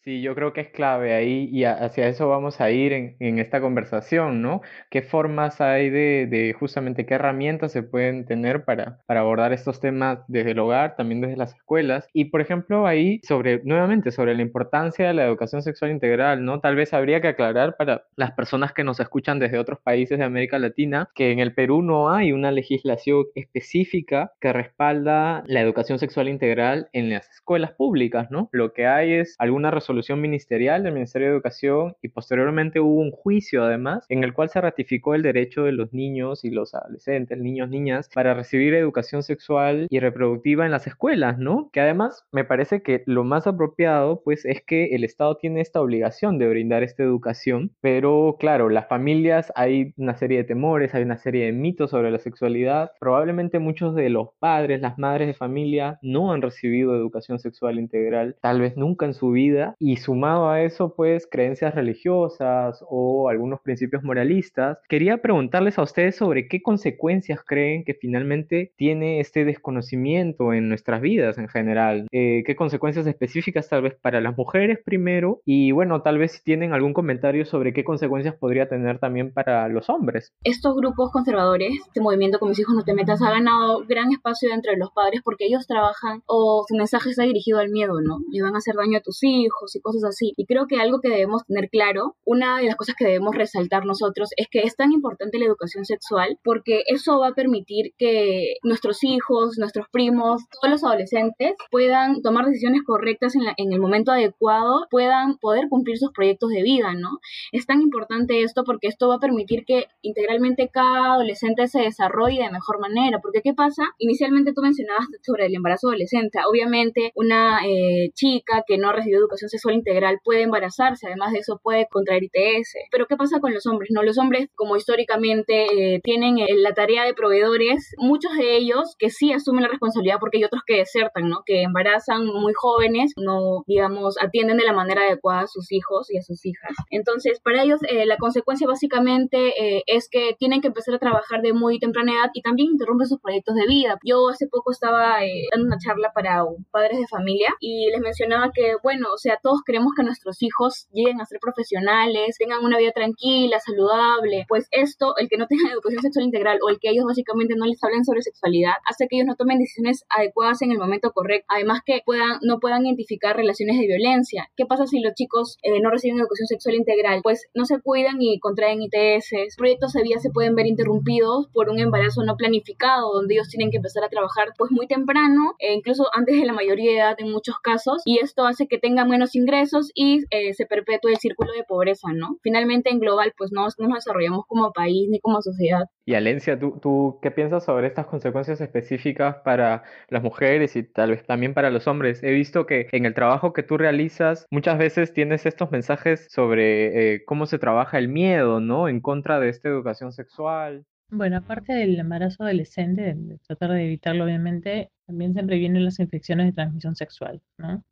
Sí, 0.03 0.23
yo 0.23 0.35
creo 0.35 0.55
que 0.55 0.63
es 0.63 0.69
clave 0.71 1.13
ahí 1.13 1.51
y 1.53 1.65
hacia 1.65 2.09
eso 2.09 2.27
vamos 2.27 2.59
a 2.63 2.71
ir 2.71 2.95
en, 2.95 3.17
en 3.21 3.39
esta 3.39 3.61
conversación, 3.61 4.41
¿no? 4.41 4.63
¿Qué 4.89 5.03
formas 5.03 5.61
hay 5.61 5.91
de, 5.91 6.27
de, 6.27 6.55
justamente 6.55 7.05
qué 7.05 7.15
herramientas 7.15 7.73
se 7.73 7.83
pueden 7.83 8.25
tener 8.25 8.65
para, 8.65 9.03
para 9.05 9.21
abordar 9.21 9.53
estos 9.53 9.79
temas 9.79 10.21
desde 10.27 10.53
el 10.53 10.59
hogar, 10.59 10.97
también 10.97 11.21
desde 11.21 11.37
las 11.37 11.55
escuelas? 11.55 12.09
Y 12.15 12.27
por 12.27 12.41
ejemplo, 12.41 12.87
ahí 12.87 13.21
sobre, 13.25 13.61
nuevamente, 13.63 14.11
sobre 14.11 14.35
la 14.35 14.41
importancia 14.41 15.07
de 15.07 15.13
la 15.13 15.27
educación 15.27 15.61
sexual 15.61 15.91
integral, 15.91 16.47
¿no? 16.47 16.61
Tal 16.61 16.77
vez 16.77 16.95
habría 16.95 17.21
que 17.21 17.29
aclarar 17.29 17.77
para 17.77 18.05
las 18.17 18.33
personas 18.33 18.73
que 18.73 18.85
nos 18.85 19.01
escuchan 19.01 19.39
desde 19.39 19.59
otros 19.59 19.81
países 19.81 20.19
de 20.19 20.25
América 20.25 20.59
Latina 20.59 21.11
que 21.15 21.31
en 21.31 21.41
el 21.41 21.53
Perú 21.53 21.83
no 21.83 22.11
hay 22.11 22.33
una 22.33 22.53
legislación 22.53 23.27
específica 23.35 24.33
que 24.41 24.55
respalda 24.55 25.43
la 25.47 25.61
educación 25.61 25.99
sexual 25.99 26.31
integral 26.31 26.89
en 26.95 27.11
las 27.11 27.29
escuelas 27.29 27.73
públicas, 27.73 28.31
¿no? 28.31 28.49
Lo 28.51 28.73
que 28.73 28.87
hay 28.87 29.13
es 29.13 29.37
alguna 29.39 29.71
resolución 29.71 29.90
resolución 29.91 30.21
ministerial 30.21 30.85
del 30.85 30.95
Ministerio 30.95 31.27
de 31.27 31.35
Educación 31.35 31.97
y 32.01 32.09
posteriormente 32.09 32.79
hubo 32.79 33.01
un 33.01 33.11
juicio 33.11 33.65
además 33.65 34.07
en 34.09 34.23
el 34.23 34.33
cual 34.33 34.49
se 34.49 34.61
ratificó 34.61 35.17
el 35.17 35.23
derecho 35.23 35.65
de 35.65 35.73
los 35.73 35.93
niños 35.93 36.45
y 36.45 36.51
los 36.51 36.77
adolescentes, 36.77 37.37
niños, 37.39 37.69
niñas, 37.69 38.09
para 38.15 38.35
recibir 38.35 38.73
educación 38.75 39.25
sexual 39.25 39.89
y 39.91 39.99
reproductiva 39.99 40.65
en 40.65 40.71
las 40.71 40.87
escuelas, 40.87 41.39
¿no? 41.39 41.71
Que 41.73 41.81
además 41.81 42.25
me 42.31 42.45
parece 42.45 42.83
que 42.83 43.03
lo 43.07 43.25
más 43.25 43.49
apropiado 43.49 44.23
pues 44.25 44.45
es 44.45 44.63
que 44.63 44.95
el 44.95 45.03
Estado 45.03 45.37
tiene 45.39 45.61
esta 45.61 45.81
obligación 45.81 46.39
de 46.39 46.49
brindar 46.49 46.85
esta 46.85 47.03
educación, 47.03 47.73
pero 47.81 48.37
claro, 48.39 48.69
las 48.69 48.87
familias 48.87 49.53
hay 49.57 49.93
una 49.97 50.15
serie 50.15 50.39
de 50.39 50.45
temores, 50.45 50.95
hay 50.95 51.03
una 51.03 51.19
serie 51.19 51.47
de 51.47 51.53
mitos 51.53 51.91
sobre 51.91 52.13
la 52.13 52.21
sexualidad, 52.21 52.93
probablemente 53.01 53.59
muchos 53.59 53.97
de 53.97 54.09
los 54.09 54.29
padres, 54.39 54.81
las 54.81 54.99
madres 54.99 55.27
de 55.27 55.35
familia 55.35 55.99
no 56.01 56.33
han 56.33 56.43
recibido 56.43 56.95
educación 56.95 57.41
sexual 57.41 57.81
integral, 57.81 58.37
tal 58.41 58.61
vez 58.61 58.77
nunca 58.77 59.07
en 59.07 59.15
su 59.15 59.33
vida, 59.33 59.75
y 59.81 59.97
sumado 59.97 60.51
a 60.51 60.63
eso, 60.63 60.95
pues, 60.95 61.27
creencias 61.29 61.75
religiosas 61.75 62.85
o 62.89 63.31
algunos 63.31 63.61
principios 63.61 64.05
moralistas, 64.05 64.79
quería 64.89 65.23
preguntarles 65.23 65.79
a 65.79 65.83
ustedes 65.83 66.17
sobre 66.17 66.49
qué 66.49 66.63
consecuencias 66.63 67.41
creen 67.45 67.85
que 67.85 67.95
finalmente 67.95 68.73
tiene 68.77 69.21
este 69.21 69.47
desconocimiento 69.47 70.53
en 70.53 70.69
nuestras 70.69 71.01
vidas 71.01 71.39
en 71.39 71.49
general. 71.49 72.07
Eh, 72.13 72.43
¿Qué 72.45 72.55
consecuencias 72.57 73.07
específicas 73.07 73.71
tal 73.71 73.83
vez 73.83 73.95
para 73.95 74.21
las 74.21 74.37
mujeres 74.37 74.79
primero? 74.85 75.41
Y 75.47 75.73
bueno, 75.73 76.03
tal 76.03 76.19
vez 76.19 76.33
si 76.33 76.45
tienen 76.45 76.75
algún 76.75 76.93
comentario 76.93 77.47
sobre 77.47 77.73
qué 77.73 77.83
consecuencias 77.83 78.35
podría 78.37 78.69
tener 78.69 78.99
también 78.99 79.33
para 79.33 79.67
los 79.69 79.89
hombres. 79.89 80.35
Estos 80.45 80.77
grupos 80.77 81.11
conservadores, 81.11 81.73
este 81.87 82.03
movimiento 82.03 82.39
con 82.39 82.51
mis 82.51 82.59
hijos 82.59 82.75
no 82.75 82.85
te 82.85 82.93
metas, 82.93 83.23
ha 83.23 83.31
ganado 83.31 83.87
gran 83.89 84.13
espacio 84.13 84.51
dentro 84.51 84.73
de 84.73 84.79
los 84.79 84.91
padres 84.91 85.23
porque 85.25 85.47
ellos 85.47 85.67
trabajan 85.67 86.23
o 86.27 86.67
su 86.69 86.77
mensaje 86.77 87.11
está 87.11 87.23
dirigido 87.23 87.59
al 87.59 87.71
miedo, 87.71 88.03
¿no? 88.03 88.19
Le 88.31 88.43
van 88.43 88.55
a 88.55 88.59
hacer 88.59 88.75
daño 88.75 88.99
a 88.99 89.01
tus 89.01 89.23
hijos 89.23 89.70
y 89.77 89.81
cosas 89.81 90.05
así. 90.05 90.33
Y 90.37 90.47
creo 90.47 90.67
que 90.67 90.81
algo 90.81 91.01
que 91.01 91.09
debemos 91.09 91.45
tener 91.47 91.69
claro, 91.71 92.17
una 92.25 92.59
de 92.59 92.65
las 92.65 92.77
cosas 92.77 92.95
que 92.99 93.05
debemos 93.05 93.35
resaltar 93.35 93.87
nosotros 93.87 94.31
es 94.37 94.49
que 94.51 94.61
es 94.61 94.77
tan 94.77 94.93
importante 94.93 95.39
la 95.39 95.47
educación 95.47 95.85
sexual 95.85 96.39
porque 96.43 96.83
eso 96.87 97.19
va 97.19 97.29
a 97.29 97.35
permitir 97.35 97.93
que 97.99 98.57
nuestros 98.63 99.03
hijos, 99.05 99.59
nuestros 99.59 99.87
primos, 99.91 100.43
todos 100.61 100.73
los 100.73 100.85
adolescentes 100.85 101.55
puedan 101.71 102.23
tomar 102.23 102.47
decisiones 102.47 102.83
correctas 102.85 103.35
en, 103.35 103.43
en 103.57 103.73
el 103.73 103.81
momento 103.81 104.13
adecuado, 104.13 104.87
puedan 104.91 105.39
poder 105.39 105.69
cumplir 105.69 105.99
sus 105.99 106.13
proyectos 106.13 106.51
de 106.51 106.63
vida, 106.63 106.95
¿no? 106.95 107.19
Es 107.53 107.67
tan 107.67 107.81
importante 107.81 108.43
esto 108.43 108.65
porque 108.65 108.89
esto 108.89 109.09
va 109.09 109.17
a 109.17 109.21
permitir 109.21 109.65
que 109.65 109.87
integralmente 110.03 110.69
cada 110.69 111.15
adolescente 111.15 111.69
se 111.69 111.81
desarrolle 111.81 112.43
de 112.43 112.51
mejor 112.51 112.81
manera. 112.81 113.21
Porque 113.21 113.43
¿qué 113.43 113.55
pasa? 113.55 113.83
Inicialmente 113.99 114.53
tú 114.53 114.63
mencionabas 114.63 115.07
sobre 115.23 115.47
el 115.47 115.55
embarazo 115.55 115.89
adolescente. 115.89 116.39
Obviamente 116.49 117.13
una 117.15 117.61
eh, 117.67 118.11
chica 118.15 118.65
que 118.67 118.79
no 118.79 118.89
ha 118.89 118.93
recibido 118.93 119.21
educación 119.21 119.49
sexual 119.49 119.60
integral 119.69 120.19
puede 120.25 120.43
embarazarse, 120.43 121.07
además 121.07 121.33
de 121.33 121.41
eso 121.41 121.61
puede 121.63 121.87
contraer 121.91 122.23
ITS. 122.25 122.75
Pero 122.91 123.07
¿qué 123.07 123.17
pasa 123.17 123.41
con 123.41 123.53
los 123.53 123.67
hombres? 123.67 123.91
No, 123.93 124.03
los 124.03 124.17
hombres 124.19 124.49
como 124.55 124.77
históricamente 124.77 125.95
eh, 125.95 126.01
tienen 126.03 126.39
eh, 126.39 126.47
la 126.57 126.73
tarea 126.73 127.05
de 127.05 127.15
proveedores, 127.15 127.95
muchos 127.99 128.35
de 128.37 128.57
ellos 128.57 128.95
que 128.99 129.11
sí 129.11 129.33
asumen 129.33 129.63
la 129.63 129.69
responsabilidad 129.69 130.19
porque 130.21 130.39
hay 130.39 130.45
otros 130.45 130.63
que 130.67 130.77
desertan, 130.77 131.29
¿no? 131.29 131.43
Que 131.45 131.63
embarazan 131.63 132.25
muy 132.27 132.53
jóvenes, 132.55 133.13
no, 133.17 133.63
digamos, 133.67 134.17
atienden 134.21 134.57
de 134.57 134.65
la 134.65 134.73
manera 134.73 135.03
adecuada 135.03 135.43
a 135.43 135.47
sus 135.47 135.71
hijos 135.73 136.11
y 136.11 136.19
a 136.19 136.23
sus 136.23 136.47
hijas. 136.47 136.73
Entonces, 136.91 137.41
para 137.41 137.63
ellos 137.63 137.81
la 138.07 138.17
consecuencia 138.17 138.67
básicamente 138.67 139.83
es 139.87 140.09
que 140.09 140.35
tienen 140.39 140.61
que 140.61 140.69
empezar 140.69 140.95
a 140.95 140.99
trabajar 140.99 141.43
de 141.43 141.53
muy 141.53 141.79
temprana 141.79 142.13
edad 142.13 142.31
y 142.35 142.43
también 142.43 142.71
interrumpen 142.73 143.09
sus 143.09 143.21
proyectos 143.21 143.55
de 143.57 143.67
vida. 143.67 143.99
Yo 144.05 144.29
hace 144.29 144.47
poco 144.47 144.71
estaba 144.71 145.19
dando 145.53 145.67
una 145.67 145.79
charla 145.79 146.13
para 146.15 146.45
padres 146.71 146.99
de 146.99 147.07
familia 147.07 147.55
y 147.61 147.91
les 147.91 148.01
mencionaba 148.01 148.51
que, 148.55 148.75
bueno, 148.83 149.09
o 149.15 149.19
sea, 149.19 149.39
todos 149.51 149.63
queremos 149.67 149.95
que 149.97 150.05
nuestros 150.05 150.41
hijos 150.45 150.87
lleguen 150.93 151.21
a 151.21 151.27
ser 151.27 151.41
profesionales, 151.41 152.37
tengan 152.39 152.65
una 152.65 152.79
vida 152.79 152.93
tranquila, 152.93 153.59
saludable. 153.59 154.45
Pues 154.49 154.69
esto, 154.71 155.17
el 155.17 155.29
que 155.29 155.39
no 155.39 155.49
tengan 155.49 155.67
educación 155.73 156.03
sexual 156.03 156.25
integral 156.25 156.61
o 156.65 156.69
el 156.69 156.79
que 156.79 156.91
ellos 156.91 157.05
básicamente 157.05 157.57
no 157.57 157.67
les 157.67 157.83
hablen 157.83 158.05
sobre 158.05 158.23
sexualidad, 158.23 158.75
hace 158.89 159.09
que 159.09 159.17
ellos 159.17 159.27
no 159.27 159.35
tomen 159.35 159.59
decisiones 159.59 160.05
adecuadas 160.09 160.63
en 160.63 160.71
el 160.71 160.79
momento 160.79 161.11
correcto. 161.11 161.47
Además 161.49 161.81
que 161.85 162.03
puedan, 162.07 162.39
no 162.43 162.61
puedan 162.61 162.87
identificar 162.87 163.37
relaciones 163.37 163.77
de 163.81 163.89
violencia. 163.89 164.49
¿Qué 164.57 164.67
pasa 164.67 164.87
si 164.87 165.01
los 165.01 165.15
chicos 165.15 165.59
eh, 165.63 165.81
no 165.81 165.91
reciben 165.91 166.21
educación 166.21 166.47
sexual 166.47 166.77
integral? 166.77 167.21
Pues 167.25 167.49
no 167.53 167.65
se 167.65 167.81
cuidan 167.81 168.23
y 168.23 168.39
contraen 168.39 168.83
ITS. 168.83 169.57
Proyectos 169.57 169.95
de 169.95 170.05
vida 170.05 170.21
se 170.21 170.31
pueden 170.31 170.55
ver 170.55 170.69
interrumpidos 170.69 171.49
por 171.53 171.71
un 171.71 171.81
embarazo 171.81 172.23
no 172.23 172.37
planificado, 172.37 173.13
donde 173.13 173.35
ellos 173.35 173.49
tienen 173.49 173.73
que 173.73 173.79
empezar 173.79 174.05
a 174.05 174.09
trabajar 174.09 174.53
pues 174.57 174.71
muy 174.71 174.87
temprano, 174.87 175.57
e 175.59 175.75
incluso 175.75 176.07
antes 176.13 176.39
de 176.39 176.47
la 176.47 176.53
mayoría 176.53 176.93
de 176.93 176.99
edad 176.99 177.17
en 177.19 177.33
muchos 177.33 177.59
casos, 177.59 178.03
y 178.05 178.21
esto 178.21 178.47
hace 178.47 178.69
que 178.69 178.79
tengan 178.79 179.09
menos 179.09 179.35
ingresos 179.41 179.91
y 179.95 180.25
eh, 180.31 180.55
se 180.55 180.67
perpetúe 180.67 181.11
el 181.11 181.17
círculo 181.17 181.53
de 181.53 181.65
pobreza, 181.65 182.13
¿no? 182.13 182.37
Finalmente, 182.43 182.91
en 182.91 183.01
global, 183.01 183.33
pues 183.37 183.51
no, 183.53 183.67
no, 183.79 183.89
nos 183.89 183.99
desarrollamos 183.99 184.47
como 184.47 184.73
país 184.73 185.09
ni 185.11 185.21
como 185.21 185.41
sociedad. 185.43 185.85
Y 186.05 186.15
Alencia, 186.15 186.59
¿tú, 186.59 186.79
¿tú 186.81 187.19
qué 187.23 187.31
piensas 187.31 187.65
sobre 187.65 187.87
estas 187.87 188.07
consecuencias 188.07 188.61
específicas 188.61 189.37
para 189.45 189.85
las 190.09 190.23
mujeres 190.23 190.77
y 190.77 190.83
tal 190.83 191.11
vez 191.11 191.25
también 191.25 191.55
para 191.55 191.71
los 191.71 191.87
hombres? 191.87 192.23
He 192.23 192.33
visto 192.33 192.67
que 192.67 192.89
en 192.93 193.07
el 193.07 193.15
trabajo 193.15 193.53
que 193.53 193.63
tú 193.63 193.77
realizas 193.77 194.47
muchas 194.51 194.79
veces 194.79 195.13
tienes 195.13 195.47
estos 195.47 195.71
mensajes 195.71 196.27
sobre 196.31 197.15
eh, 197.15 197.25
cómo 197.25 197.47
se 197.47 197.59
trabaja 197.59 197.99
el 197.99 198.09
miedo, 198.09 198.61
¿no? 198.61 198.89
En 198.89 199.01
contra 199.01 199.41
de 199.41 199.49
esta 199.49 199.69
educación 199.69 200.13
sexual. 200.13 200.85
Bueno, 201.13 201.39
aparte 201.39 201.73
del 201.73 201.99
embarazo 201.99 202.45
adolescente, 202.45 203.15
de 203.15 203.39
tratar 203.39 203.73
de 203.73 203.85
evitarlo 203.85 204.25
obviamente, 204.25 204.91
también 205.07 205.33
siempre 205.33 205.59
vienen 205.59 205.85
las 205.85 205.99
infecciones 205.99 206.47
de 206.47 206.53
transmisión 206.53 206.95
sexual, 206.95 207.43
¿no? 207.59 207.83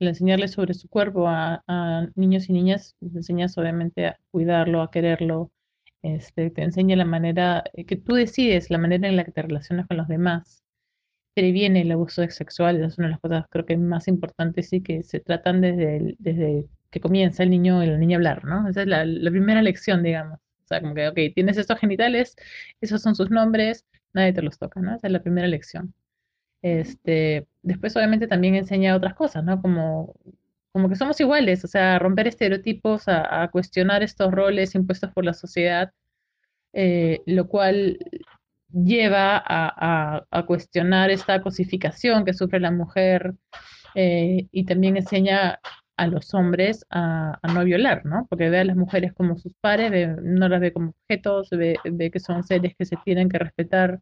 El 0.00 0.08
enseñarles 0.08 0.52
sobre 0.52 0.74
su 0.74 0.88
cuerpo 0.88 1.28
a, 1.28 1.62
niños 2.16 2.48
y 2.48 2.52
niñas, 2.52 2.96
les 3.00 3.14
enseñas 3.16 3.56
obviamente 3.58 4.06
a 4.06 4.18
cuidarlo, 4.30 4.82
a 4.82 4.90
quererlo, 4.90 5.52
este, 6.02 6.50
te 6.50 6.62
enseña 6.62 6.96
la 6.96 7.04
manera 7.04 7.62
eh, 7.74 7.84
que 7.84 7.96
tú 7.96 8.14
decides, 8.14 8.70
la 8.70 8.78
manera 8.78 9.08
en 9.08 9.16
la 9.16 9.24
que 9.24 9.32
te 9.32 9.42
relacionas 9.42 9.86
con 9.86 9.98
los 9.98 10.08
demás. 10.08 10.62
Previene 11.34 11.82
el 11.82 11.92
abuso 11.92 12.28
sexual, 12.30 12.82
es 12.82 12.98
una 12.98 13.08
de 13.08 13.12
las 13.12 13.20
cosas 13.20 13.46
creo 13.50 13.66
que 13.66 13.76
más 13.76 14.08
importantes 14.08 14.72
y 14.72 14.82
que 14.82 15.02
se 15.04 15.20
tratan 15.20 15.60
desde, 15.60 16.16
desde 16.18 16.66
que 16.90 17.00
comienza 17.00 17.42
el 17.44 17.50
niño 17.50 17.82
y 17.84 17.86
la 17.86 17.98
niña 17.98 18.16
a 18.16 18.18
hablar, 18.18 18.44
¿no? 18.44 18.68
Esa 18.68 18.82
es 18.82 18.88
la, 18.88 19.04
la 19.04 19.30
primera 19.30 19.62
lección, 19.62 20.02
digamos 20.02 20.40
sea, 20.70 20.80
como 20.80 20.94
que, 20.94 21.08
ok, 21.08 21.18
tienes 21.34 21.56
estos 21.58 21.78
genitales, 21.78 22.36
esos 22.80 23.02
son 23.02 23.14
sus 23.14 23.30
nombres, 23.30 23.86
nadie 24.12 24.32
te 24.32 24.42
los 24.42 24.58
toca, 24.58 24.80
¿no? 24.80 24.96
Esa 24.96 25.08
es 25.08 25.12
la 25.12 25.22
primera 25.22 25.48
lección. 25.48 25.94
Este, 26.62 27.46
después 27.62 27.96
obviamente 27.96 28.26
también 28.26 28.54
enseña 28.54 28.96
otras 28.96 29.14
cosas, 29.14 29.44
¿no? 29.44 29.60
Como, 29.60 30.14
como 30.72 30.88
que 30.88 30.96
somos 30.96 31.20
iguales, 31.20 31.64
o 31.64 31.68
sea, 31.68 31.98
romper 31.98 32.28
estereotipos, 32.28 33.04
a, 33.06 33.48
cuestionar 33.52 34.02
estos 34.02 34.32
roles 34.32 34.74
impuestos 34.74 35.10
por 35.12 35.24
la 35.24 35.34
sociedad, 35.34 35.92
eh, 36.72 37.20
lo 37.26 37.48
cual 37.48 37.98
lleva 38.72 39.42
a, 39.44 40.44
cuestionar 40.46 41.10
esta 41.10 41.42
cosificación 41.42 42.24
que 42.24 42.34
sufre 42.34 42.60
la 42.60 42.70
mujer 42.70 43.34
eh, 43.94 44.46
y 44.52 44.64
también 44.64 44.96
enseña 44.96 45.60
a 46.00 46.06
los 46.06 46.32
hombres 46.34 46.86
a, 46.90 47.38
no 47.52 47.64
violar, 47.64 48.06
¿no? 48.06 48.26
Porque 48.30 48.48
ve 48.48 48.60
a 48.60 48.64
las 48.64 48.76
mujeres 48.76 49.12
como 49.12 49.36
sus 49.36 49.52
pares, 49.60 50.16
no 50.22 50.48
las 50.48 50.60
ve 50.60 50.72
como 50.72 50.90
objetos, 50.90 51.50
ve, 51.50 52.10
que 52.10 52.20
son 52.20 52.42
seres 52.42 52.74
que 52.78 52.86
se 52.86 52.96
tienen 53.04 53.28
que 53.28 53.38
respetar, 53.38 54.00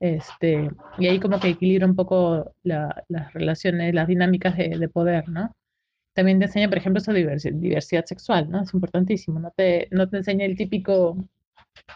este, 0.00 0.70
y 0.98 1.06
ahí 1.06 1.20
como 1.20 1.38
que 1.40 1.50
equilibra 1.50 1.86
un 1.86 1.96
poco 1.96 2.54
las 2.62 3.32
relaciones, 3.34 3.94
las 3.94 4.08
dinámicas 4.08 4.56
de, 4.56 4.88
poder, 4.88 5.28
¿no? 5.28 5.54
También 6.14 6.38
te 6.40 6.46
enseña, 6.46 6.68
por 6.68 6.78
ejemplo, 6.78 7.00
esa 7.00 7.12
diversidad, 7.12 8.04
sexual, 8.06 8.50
¿no? 8.50 8.62
Es 8.62 8.74
importantísimo, 8.74 9.38
no 9.40 9.52
te, 9.56 9.88
no 9.92 10.08
te 10.08 10.18
enseña 10.18 10.46
el 10.46 10.56
típico 10.56 11.16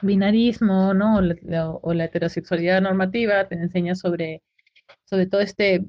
binarismo, 0.02 0.94
¿no? 0.94 1.18
o 1.82 1.94
la 1.94 2.04
heterosexualidad 2.04 2.80
normativa, 2.82 3.49
te 3.49 3.56
enseña 3.56 3.94
sobre 3.94 4.42
sobre 5.04 5.26
todo 5.26 5.40
este 5.40 5.84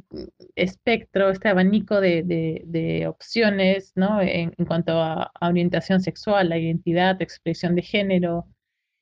espectro, 0.55 1.29
este 1.29 1.49
abanico 1.49 1.99
de, 2.01 3.05
opciones, 3.07 3.91
¿no? 3.95 4.21
En, 4.21 4.51
cuanto 4.67 4.93
a, 5.01 5.31
orientación 5.41 6.01
sexual, 6.01 6.49
la 6.49 6.57
identidad, 6.57 7.21
expresión 7.21 7.75
de 7.75 7.81
género, 7.81 8.47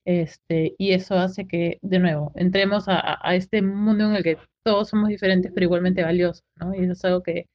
este, 0.05 0.75
y 0.77 0.93
eso 0.93 1.15
hace 1.15 1.47
que, 1.47 1.79
de 1.81 1.99
nuevo, 1.99 2.31
entremos 2.35 2.85
a, 2.87 3.35
este 3.35 3.61
mundo 3.61 4.05
en 4.05 4.15
el 4.15 4.23
que 4.23 4.37
todos 4.63 4.89
somos 4.89 5.09
diferentes, 5.09 5.51
pero 5.53 5.65
igualmente 5.65 6.03
valiosos, 6.03 6.43
¿no? 6.59 6.73
Y 6.75 6.83
eso 6.83 6.93
es 6.93 7.05
algo 7.05 7.23
que, 7.23 7.47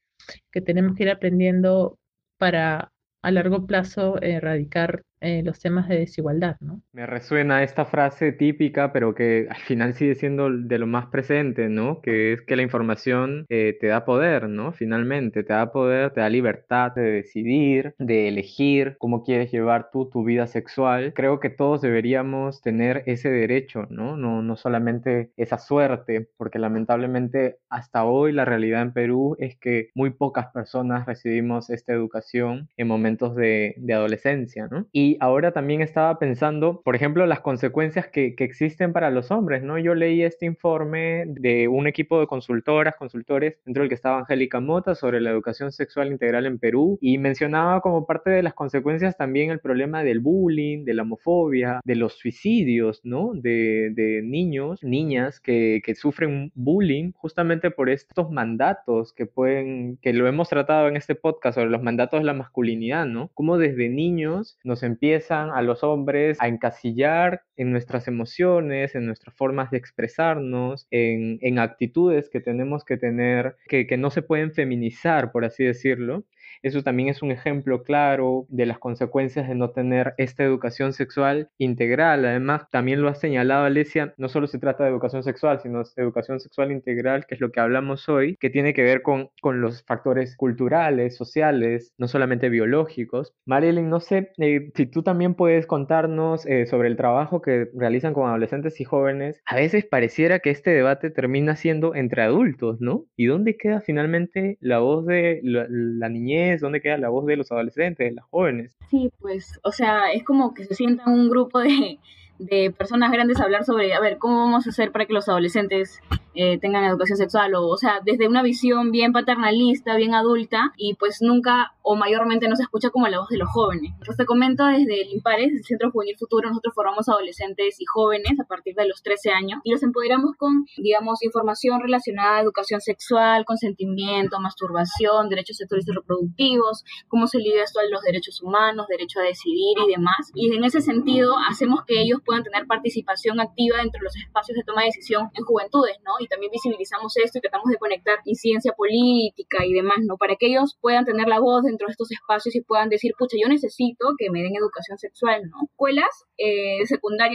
que 0.53 0.61
tenemos 0.61 0.97
que 0.97 1.05
ir 1.05 1.11
aprendiendo 1.11 1.99
para 2.39 2.93
a 3.23 3.31
largo 3.31 3.67
plazo 3.67 4.21
erradicar 4.23 5.03
eh, 5.21 5.43
los 5.43 5.59
temas 5.59 5.89
de 5.89 5.99
desigualdad, 5.99 6.57
¿no? 6.61 6.83
Me 6.93 7.07
resuena 7.07 7.63
esta 7.63 7.85
frase 7.85 8.33
típica, 8.33 8.93
pero 8.93 9.15
que 9.15 9.47
al 9.51 9.61
final 9.63 9.95
sigue 9.95 10.15
siendo 10.15 10.51
de 10.51 10.79
lo 10.79 10.87
más 10.87 11.07
presente, 11.07 11.69
¿no? 11.69 12.01
Que 12.01 12.35
es 12.35 12.43
que 12.43 12.57
la 12.57 12.63
información 12.63 13.47
eh, 13.49 13.77
te 13.81 13.89
da 13.89 14.05
poder, 14.05 14.49
¿no? 14.49 14.73
Finalmente, 14.73 15.43
te 15.43 15.53
da 15.53 15.73
poder, 15.73 16.13
te 16.13 16.21
da 16.21 16.29
libertad 16.29 16.93
de 16.93 17.03
decidir, 17.03 17.95
de 17.99 18.29
elegir 18.29 18.97
cómo 18.99 19.23
quieres 19.25 19.51
llevar 19.51 19.91
tú 19.91 20.09
tu 20.11 20.25
vida 20.25 20.47
sexual. 20.47 21.13
Creo 21.15 21.41
que 21.41 21.51
todos 21.51 21.81
deberíamos 21.81 22.61
tener 22.63 23.03
ese 23.07 23.31
derecho, 23.31 23.87
¿no? 23.91 24.17
No, 24.17 24.43
no 24.43 24.57
solamente 24.57 25.33
esa 25.37 25.59
suerte, 25.59 26.29
porque 26.37 26.59
lamentablemente 26.59 27.59
hasta 27.69 28.05
hoy 28.05 28.33
la 28.33 28.45
realidad 28.45 28.83
en 28.83 28.93
Perú 28.93 29.37
es 29.39 29.57
que 29.57 29.91
muy 29.95 30.11
pocas 30.11 30.49
personas 30.49 31.07
recibimos 31.07 31.71
esta 31.71 31.93
educación 31.93 32.69
en 32.77 32.89
momentos 32.89 33.35
de, 33.35 33.75
de 33.79 33.95
adolescencia, 33.95 34.69
¿no? 34.71 34.87
Y 34.93 35.08
y 35.09 35.17
ahora 35.21 35.53
también 35.53 35.81
estaba 35.81 36.19
pensando, 36.19 36.83
por 36.83 36.95
ejemplo, 36.95 37.25
las 37.25 37.41
consecuencias 37.41 38.09
que, 38.09 38.35
existen 38.39 38.93
para 38.93 39.11
los 39.11 39.31
hombres, 39.31 39.63
¿no? 39.63 39.79
Yo 39.79 39.95
leí 39.95 40.23
este 40.23 40.45
informe 40.45 41.25
de 41.27 41.67
un 41.67 41.87
equipo 41.87 42.21
de 42.21 42.27
consultoras, 42.27 42.95
consultores, 42.97 43.59
dentro 43.65 43.83
del 43.83 43.89
que 43.89 43.95
estaba 43.95 44.19
Angélica 44.19 44.61
Mota, 44.61 44.95
sobre 44.95 45.23
la 45.23 45.31
educación 45.31 45.73
sexual 45.73 46.13
integral 46.13 46.45
en 46.45 46.59
Perú, 46.59 46.99
y 47.01 47.17
mencionaba 47.17 47.81
como 47.81 48.05
parte 48.07 48.29
de 48.29 48.43
las 48.43 48.53
consecuencias 48.53 49.17
también 49.17 49.51
el 49.51 49.61
problema 49.61 50.05
del 50.05 50.21
bullying, 50.21 50.85
de 50.85 50.93
la 50.93 51.03
homofobia, 51.03 51.81
de 51.85 51.95
los 51.95 52.19
suicidios, 52.19 53.01
¿no? 53.03 53.33
De, 53.35 54.21
niños, 54.25 54.83
niñas 54.83 55.41
que, 55.41 55.81
que 55.85 55.95
sufren 55.95 56.53
bullying 56.55 57.13
justamente 57.13 57.71
por 57.71 57.89
estos 57.89 58.31
mandatos 58.31 59.15
que 59.15 59.25
pueden, 59.25 59.97
que 60.03 60.13
lo 60.13 60.27
hemos 60.27 60.51
tratado 60.51 60.89
en 60.89 60.97
este 60.97 61.15
podcast 61.15 61.55
sobre 61.55 61.71
los 61.71 61.83
mandatos 61.83 62.21
de 62.21 62.27
la 62.27 62.35
masculinidad, 62.35 63.07
¿no? 63.07 63.31
Como 63.35 63.57
desde 63.57 63.89
niños 63.89 64.59
nos 64.65 64.83
empiezan 64.83 64.98
a 65.31 65.63
los 65.63 65.85
hombres 65.85 66.39
a 66.41 66.49
encasillar 66.49 67.43
en 67.57 67.73
nuestras 67.73 68.09
emociones, 68.09 68.95
en 68.95 69.07
nuestras 69.07 69.35
formas 69.37 69.71
de 69.71 69.79
expresarnos, 69.79 70.87
en, 70.91 71.59
actitudes 71.59 72.29
que 72.31 72.41
tenemos 72.41 72.85
que 72.85 72.97
tener, 72.97 73.57
que, 73.69 73.87
que 73.87 73.97
no 73.97 74.11
se 74.11 74.23
pueden 74.23 74.53
feminizar, 74.53 75.33
por 75.33 75.45
así 75.45 75.65
decirlo. 75.65 76.25
Eso 76.63 76.83
también 76.83 77.09
es 77.09 77.23
un 77.23 77.31
ejemplo 77.31 77.83
claro 77.83 78.47
de 78.49 78.67
las 78.67 78.79
consecuencias 78.79 79.49
de 79.49 79.55
no 79.55 79.71
tener 79.71 80.15
esta 80.19 80.45
educación 80.45 80.93
sexual 80.93 81.51
integral. 81.59 82.25
Además, 82.25 82.69
también 82.71 83.03
lo 83.03 83.09
ha 83.09 83.15
señalado 83.15 83.65
Alesia, 83.65 84.15
no 84.17 84.29
solo 84.29 84.47
se 84.47 84.59
trata 84.59 84.85
de 84.85 84.91
educación 84.91 85.23
sexual, 85.23 85.61
sino 85.61 85.83
de 85.83 86.03
educación 86.03 86.41
sexual 86.41 86.73
integral, 86.73 87.27
que 87.27 87.35
es 87.35 87.41
lo 87.41 87.51
que 87.51 87.61
hablamos 87.61 88.09
hoy, 88.09 88.37
que 88.37 88.51
tiene 88.51 88.75
que 88.75 88.83
ver 88.83 89.03
con, 89.03 89.31
con 89.41 89.61
los 89.61 89.85
factores 89.85 90.37
culturales, 90.37 91.17
sociales, 91.17 91.93
no 91.99 92.09
solamente 92.09 92.49
biológicos. 92.49 93.33
Marilyn, 93.47 93.89
no 93.89 94.01
sé 94.01 94.33
eh, 94.39 94.71
si 94.75 94.87
tú 94.87 95.03
también 95.03 95.35
puedes 95.35 95.67
contarnos 95.67 96.47
eh, 96.47 96.67
sobre 96.67 96.89
el 96.89 96.97
trabajo 96.97 97.43
que 97.43 97.69
realizan 97.75 98.15
con 98.15 98.29
adolescentes 98.29 98.81
y 98.81 98.85
jóvenes. 98.85 99.41
A 99.47 99.57
veces 99.57 99.85
pareciera 99.85 100.39
que 100.41 100.51
este 100.51 100.71
debate 100.71 101.11
termina 101.11 101.57
siendo 101.57 101.95
entre 101.95 102.23
adultos, 102.23 102.81
¿no? 102.81 103.05
¿Y 103.17 103.27
dónde 103.27 103.57
queda 103.57 103.81
finalmente 103.81 104.59
la 104.61 104.79
voz 104.79 105.07
de 105.07 105.41
la, 105.43 106.09
niñez? 106.09 106.48
¿Dónde 106.61 106.81
queda 106.81 106.99
la 106.99 107.09
voz 107.09 107.27
de 107.27 107.37
los 107.37 107.53
adolescentes, 107.53 108.09
de 108.09 108.15
las 108.15 108.25
jóvenes? 108.27 108.77
Sí, 108.91 109.11
pues, 109.21 109.59
o 109.63 109.73
sea, 109.73 110.13
es 110.13 110.25
como 110.25 110.55
que 110.55 110.65
se 110.65 110.75
sienta 110.75 111.05
un 111.07 111.29
grupo 111.29 111.61
de, 111.61 111.99
de 112.39 112.71
personas 112.71 113.11
grandes 113.11 113.41
a 113.41 113.45
hablar 113.45 113.65
sobre, 113.65 113.95
a 113.95 114.01
ver, 114.01 114.19
¿cómo 114.19 114.39
vamos 114.39 114.67
a 114.67 114.71
hacer 114.71 114.93
para 114.93 115.07
que 115.07 115.13
los 115.13 115.29
adolescentes 115.29 116.01
eh, 116.35 116.59
tengan 116.59 116.85
educación 116.85 117.19
sexual? 117.19 117.55
O, 117.55 117.67
o 117.67 117.77
sea, 117.77 118.01
desde 118.05 118.29
una 118.29 118.43
visión 118.43 118.91
bien 118.91 119.13
paternalista, 119.13 119.97
bien 119.97 120.15
adulta, 120.15 120.73
y 120.77 120.95
pues 120.95 121.21
nunca 121.21 121.75
o 121.91 121.97
mayormente 121.97 122.49
no 122.49 122.55
se 122.55 122.65
escucha 122.65 122.91
como 122.91 123.09
la 123.09 123.21
voz 123.21 123.31
de 123.31 123.39
los 123.39 123.49
jóvenes. 123.49 123.95
Pues 124.05 124.19
te 124.19 124.27
comento 124.27 124.67
desde 124.67 125.01
el 125.01 125.11
IMPARES, 125.11 125.53
el 125.53 125.65
Centro 125.65 125.91
Juvenil 125.91 126.19
Futuro, 126.19 126.51
nosotros 126.51 126.75
formamos 126.75 127.09
adolescentes 127.09 127.81
y 127.81 127.87
jóvenes 127.87 128.39
a 128.39 128.45
partir 128.45 128.75
de 128.75 128.87
los 128.87 129.03
13 129.03 129.31
años 129.31 129.61
y 129.65 129.73
los 129.73 129.83
empoderamos 129.83 130.37
con, 130.37 130.67
digamos, 130.77 131.23
información 131.23 131.81
relacionada 131.81 132.37
a 132.37 132.43
educación 132.43 132.83
sexual, 132.83 133.47
consentimiento, 133.47 134.39
masturbación, 134.39 135.31
derechos 135.31 135.57
sexuales 135.57 135.89
y 135.89 135.93
reproductivos, 135.93 136.85
cómo 137.09 137.27
se 137.27 137.39
liga 137.39 137.63
esto 137.65 137.81
a 137.81 137.85
los 137.91 138.03
derechos 138.03 138.43
humanos, 138.43 138.87
derecho 138.87 139.21
a 139.21 139.23
decidir 139.23 139.79
y 139.87 139.91
demás. 139.91 140.31
Y 140.35 140.55
en 140.55 140.65
ese 140.65 140.83
sentido 140.83 141.37
hacemos 141.49 141.87
que 141.87 142.03
ellos 142.03 142.21
puedan 142.23 142.43
tener 142.43 142.67
participación 142.67 143.41
activa 143.41 143.79
dentro 143.79 144.01
de 144.01 144.05
los 144.05 144.17
espacios 144.17 144.57
de 144.57 144.65
toma 144.65 144.83
de 144.83 144.89
decisión 144.89 145.31
en 145.33 145.43
juventudes, 145.43 145.97
¿no? 146.05 146.13
Y 146.21 146.27
también 146.27 146.53
visibilizamos 146.53 147.17
esto 147.17 147.39
y 147.39 147.41
tratamos 147.41 147.71
de 147.71 147.79
conectar 147.79 148.19
incidencia 148.27 148.75
política 148.75 149.65
y 149.65 149.73
demás, 149.73 149.97
¿no? 150.03 150.19
Para 150.19 150.37
que 150.37 150.49
ellos 150.49 150.77
puedan 150.83 151.07
tener 151.07 151.29
la 151.29 151.41
voz 151.41 151.65
dentro 151.65 151.78
de 151.87 151.93
estos 151.93 152.11
espacios 152.11 152.55
y 152.55 152.61
puedan 152.61 152.89
decir, 152.89 153.13
pucha, 153.19 153.37
yo 153.41 153.49
necesito 153.49 154.15
que 154.19 154.31
me 154.31 154.43
den 154.43 154.57
educación 154.57 154.99
sexual, 154.99 155.43
¿no? 155.51 155.57
Escuelas 155.65 156.27
eh, 156.39 156.79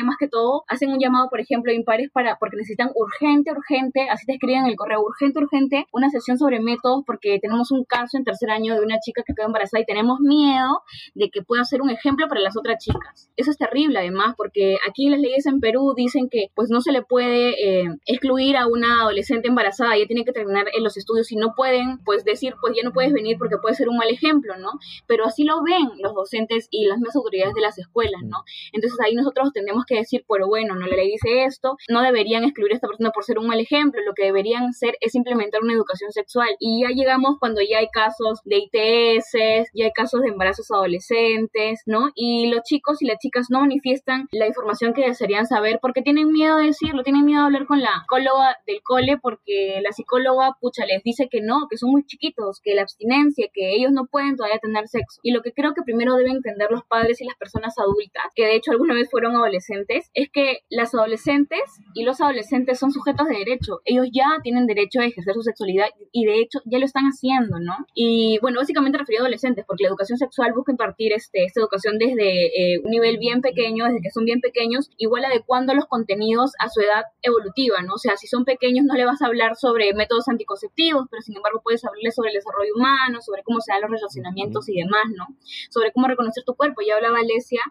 más 0.03 0.15
que 0.17 0.27
todo 0.27 0.63
hacen 0.67 0.91
un 0.91 0.99
llamado, 0.99 1.29
por 1.29 1.39
ejemplo, 1.39 1.71
a 1.71 1.75
impares 1.75 2.09
para, 2.11 2.37
porque 2.39 2.57
necesitan 2.57 2.89
urgente, 2.95 3.51
urgente, 3.51 4.09
así 4.09 4.25
te 4.25 4.33
escriben 4.33 4.63
en 4.63 4.69
el 4.71 4.75
correo, 4.75 5.01
urgente, 5.01 5.39
urgente, 5.39 5.87
una 5.91 6.09
sesión 6.09 6.37
sobre 6.37 6.59
métodos 6.59 7.03
porque 7.05 7.39
tenemos 7.41 7.71
un 7.71 7.83
caso 7.85 8.17
en 8.17 8.23
tercer 8.23 8.49
año 8.49 8.73
de 8.73 8.81
una 8.81 8.99
chica 8.99 9.23
que 9.25 9.33
quedó 9.33 9.47
embarazada 9.47 9.81
y 9.81 9.85
tenemos 9.85 10.19
miedo 10.19 10.81
de 11.15 11.29
que 11.29 11.41
pueda 11.41 11.63
ser 11.63 11.81
un 11.81 11.89
ejemplo 11.89 12.27
para 12.27 12.41
las 12.41 12.57
otras 12.57 12.77
chicas. 12.83 13.29
Eso 13.35 13.51
es 13.51 13.57
terrible 13.57 13.99
además 13.99 14.35
porque 14.37 14.77
aquí 14.87 15.09
las 15.09 15.19
leyes 15.19 15.45
en 15.45 15.59
Perú 15.59 15.93
dicen 15.95 16.29
que 16.29 16.47
pues 16.55 16.69
no 16.69 16.81
se 16.81 16.91
le 16.91 17.01
puede 17.01 17.83
eh, 17.83 17.89
excluir 18.05 18.57
a 18.57 18.67
una 18.67 19.01
adolescente 19.01 19.47
embarazada, 19.47 19.97
ya 19.97 20.05
tiene 20.05 20.25
que 20.25 20.31
terminar 20.31 20.65
en 20.73 20.83
los 20.83 20.97
estudios 20.97 21.31
y 21.31 21.35
no 21.35 21.53
pueden 21.55 21.99
pues 22.03 22.23
decir 22.23 22.55
pues 22.61 22.73
ya 22.75 22.83
no 22.83 22.93
puedes 22.93 23.13
venir 23.13 23.37
porque 23.37 23.57
puede 23.57 23.75
ser 23.75 23.89
un 23.89 23.97
mal 23.97 24.09
ejemplo, 24.09 24.32
¿no? 24.41 24.71
Pero 25.07 25.25
así 25.25 25.43
lo 25.43 25.61
ven 25.63 25.89
los 25.99 26.13
docentes 26.13 26.67
y 26.71 26.85
las 26.85 26.97
mismas 26.97 27.15
autoridades 27.15 27.53
de 27.53 27.61
las 27.61 27.77
escuelas, 27.77 28.21
¿no? 28.23 28.43
Entonces 28.71 28.99
ahí 29.03 29.13
nosotros 29.15 29.51
tenemos 29.53 29.85
que 29.85 29.95
decir, 29.95 30.25
pero 30.27 30.47
bueno, 30.47 30.75
no 30.75 30.87
la 30.87 30.95
ley 30.95 31.11
dice 31.11 31.45
esto, 31.45 31.77
no 31.89 32.01
deberían 32.01 32.43
excluir 32.43 32.71
a 32.71 32.75
esta 32.75 32.87
persona 32.87 33.11
por 33.11 33.23
ser 33.23 33.39
un 33.39 33.47
mal 33.47 33.59
ejemplo, 33.59 34.01
lo 34.05 34.13
que 34.13 34.25
deberían 34.25 34.65
hacer 34.65 34.95
es 34.99 35.15
implementar 35.15 35.61
una 35.61 35.73
educación 35.73 36.11
sexual 36.11 36.49
y 36.59 36.81
ya 36.81 36.89
llegamos 36.89 37.37
cuando 37.39 37.61
ya 37.61 37.79
hay 37.79 37.87
casos 37.89 38.39
de 38.45 38.57
ITS, 38.57 39.69
ya 39.73 39.85
hay 39.85 39.91
casos 39.91 40.21
de 40.21 40.29
embarazos 40.29 40.69
adolescentes, 40.71 41.81
¿no? 41.85 42.09
Y 42.15 42.47
los 42.47 42.63
chicos 42.63 43.01
y 43.01 43.05
las 43.05 43.19
chicas 43.19 43.47
no 43.49 43.61
manifiestan 43.61 44.27
la 44.31 44.47
información 44.47 44.93
que 44.93 45.05
desearían 45.05 45.45
saber 45.45 45.79
porque 45.81 46.01
tienen 46.01 46.31
miedo 46.31 46.57
de 46.57 46.67
decirlo, 46.67 47.03
tienen 47.03 47.25
miedo 47.25 47.41
de 47.41 47.45
hablar 47.45 47.65
con 47.65 47.81
la 47.81 48.01
psicóloga 48.01 48.57
del 48.65 48.81
cole 48.83 49.17
porque 49.21 49.79
la 49.83 49.91
psicóloga, 49.91 50.55
pucha, 50.59 50.85
les 50.85 51.03
dice 51.03 51.27
que 51.29 51.41
no, 51.41 51.67
que 51.69 51.77
son 51.77 51.91
muy 51.91 52.05
chiquitos, 52.05 52.59
que 52.61 52.75
la 52.75 52.81
abstinencia, 52.83 53.47
que 53.53 53.73
ellos 53.75 53.91
no 53.91 54.05
pueden 54.13 54.37
todavía 54.37 54.59
tener 54.59 54.87
sexo. 54.87 55.19
Y 55.23 55.31
lo 55.31 55.41
que 55.41 55.51
creo 55.51 55.73
que 55.73 55.81
primero 55.81 56.15
deben 56.15 56.37
entender 56.37 56.69
los 56.69 56.83
padres 56.85 57.19
y 57.19 57.25
las 57.25 57.35
personas 57.35 57.73
adultas, 57.79 58.23
que 58.35 58.45
de 58.45 58.55
hecho 58.55 58.71
alguna 58.71 58.93
vez 58.93 59.09
fueron 59.09 59.35
adolescentes, 59.35 60.11
es 60.13 60.29
que 60.31 60.59
las 60.69 60.93
adolescentes 60.93 61.61
y 61.95 62.03
los 62.03 62.21
adolescentes 62.21 62.77
son 62.77 62.91
sujetos 62.91 63.27
de 63.27 63.37
derecho. 63.39 63.81
Ellos 63.85 64.07
ya 64.13 64.27
tienen 64.43 64.67
derecho 64.67 65.01
a 65.01 65.05
ejercer 65.05 65.33
su 65.33 65.41
sexualidad 65.41 65.87
y 66.11 66.25
de 66.25 66.39
hecho 66.39 66.59
ya 66.65 66.77
lo 66.77 66.85
están 66.85 67.05
haciendo, 67.05 67.59
¿no? 67.59 67.73
Y 67.95 68.37
bueno, 68.41 68.59
básicamente 68.59 68.99
referido 68.99 69.23
a 69.23 69.25
adolescentes, 69.25 69.65
porque 69.65 69.83
la 69.83 69.89
educación 69.89 70.19
sexual 70.19 70.53
busca 70.53 70.71
impartir 70.71 71.11
este, 71.13 71.45
esta 71.45 71.59
educación 71.59 71.97
desde 71.97 72.75
eh, 72.75 72.79
un 72.83 72.91
nivel 72.91 73.17
bien 73.17 73.41
pequeño, 73.41 73.85
desde 73.85 74.01
que 74.01 74.11
son 74.11 74.25
bien 74.25 74.41
pequeños, 74.41 74.91
igual 74.97 75.25
adecuando 75.25 75.73
los 75.73 75.85
contenidos 75.85 76.51
a 76.59 76.69
su 76.69 76.81
edad 76.81 77.03
evolutiva, 77.23 77.81
¿no? 77.81 77.95
O 77.95 77.97
sea, 77.97 78.15
si 78.15 78.27
son 78.27 78.45
pequeños 78.45 78.85
no 78.85 78.93
le 78.93 79.05
vas 79.05 79.21
a 79.23 79.25
hablar 79.25 79.55
sobre 79.55 79.93
métodos 79.95 80.27
anticonceptivos, 80.27 81.07
pero 81.09 81.21
sin 81.23 81.35
embargo 81.35 81.61
puedes 81.63 81.83
hablarles 81.83 82.13
sobre 82.13 82.29
el 82.29 82.35
desarrollo 82.35 82.73
humano, 82.75 83.21
sobre 83.21 83.43
cómo 83.43 83.59
se 83.59 83.71
dan 83.71 83.81
los 83.81 84.02
relacionamientos 84.03 84.67
y 84.69 84.75
demás, 84.75 85.05
¿no? 85.15 85.27
Sobre 85.69 85.91
cómo 85.91 86.07
reconocer 86.07 86.43
tu 86.43 86.55
cuerpo. 86.55 86.81
Ya 86.85 86.95
hablaba 86.95 87.19
Alesia 87.19 87.61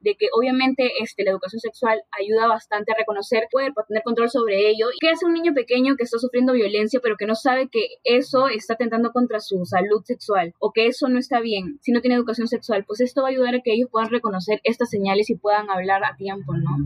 de 0.00 0.14
que 0.14 0.28
obviamente 0.32 0.90
este, 1.00 1.24
la 1.24 1.30
educación 1.30 1.60
sexual 1.60 2.02
ayuda 2.18 2.46
bastante 2.48 2.92
a 2.92 2.96
reconocer 2.96 3.48
cuerpo, 3.50 3.80
a 3.80 3.84
tener 3.84 4.02
control 4.02 4.30
sobre 4.30 4.68
ello. 4.68 4.86
¿Qué 5.00 5.10
hace 5.10 5.26
un 5.26 5.34
niño 5.34 5.52
pequeño 5.54 5.96
que 5.96 6.04
está 6.04 6.18
sufriendo 6.18 6.52
violencia 6.52 7.00
pero 7.02 7.16
que 7.16 7.26
no 7.26 7.34
sabe 7.34 7.68
que 7.68 7.86
eso 8.04 8.48
está 8.48 8.74
atentando 8.74 9.12
contra 9.12 9.40
su 9.40 9.64
salud 9.64 10.02
sexual 10.04 10.54
o 10.58 10.72
que 10.72 10.86
eso 10.86 11.08
no 11.08 11.18
está 11.18 11.40
bien 11.40 11.78
si 11.82 11.92
no 11.92 12.00
tiene 12.00 12.16
educación 12.16 12.48
sexual? 12.48 12.84
Pues 12.86 13.00
esto 13.00 13.22
va 13.22 13.28
a 13.28 13.30
ayudar 13.30 13.54
a 13.54 13.60
que 13.60 13.72
ellos 13.72 13.88
puedan 13.90 14.10
reconocer 14.10 14.60
estas 14.64 14.90
señales 14.90 15.30
y 15.30 15.36
puedan 15.36 15.70
hablar 15.70 16.04
a 16.04 16.16
tiempo, 16.16 16.54
¿no? 16.54 16.76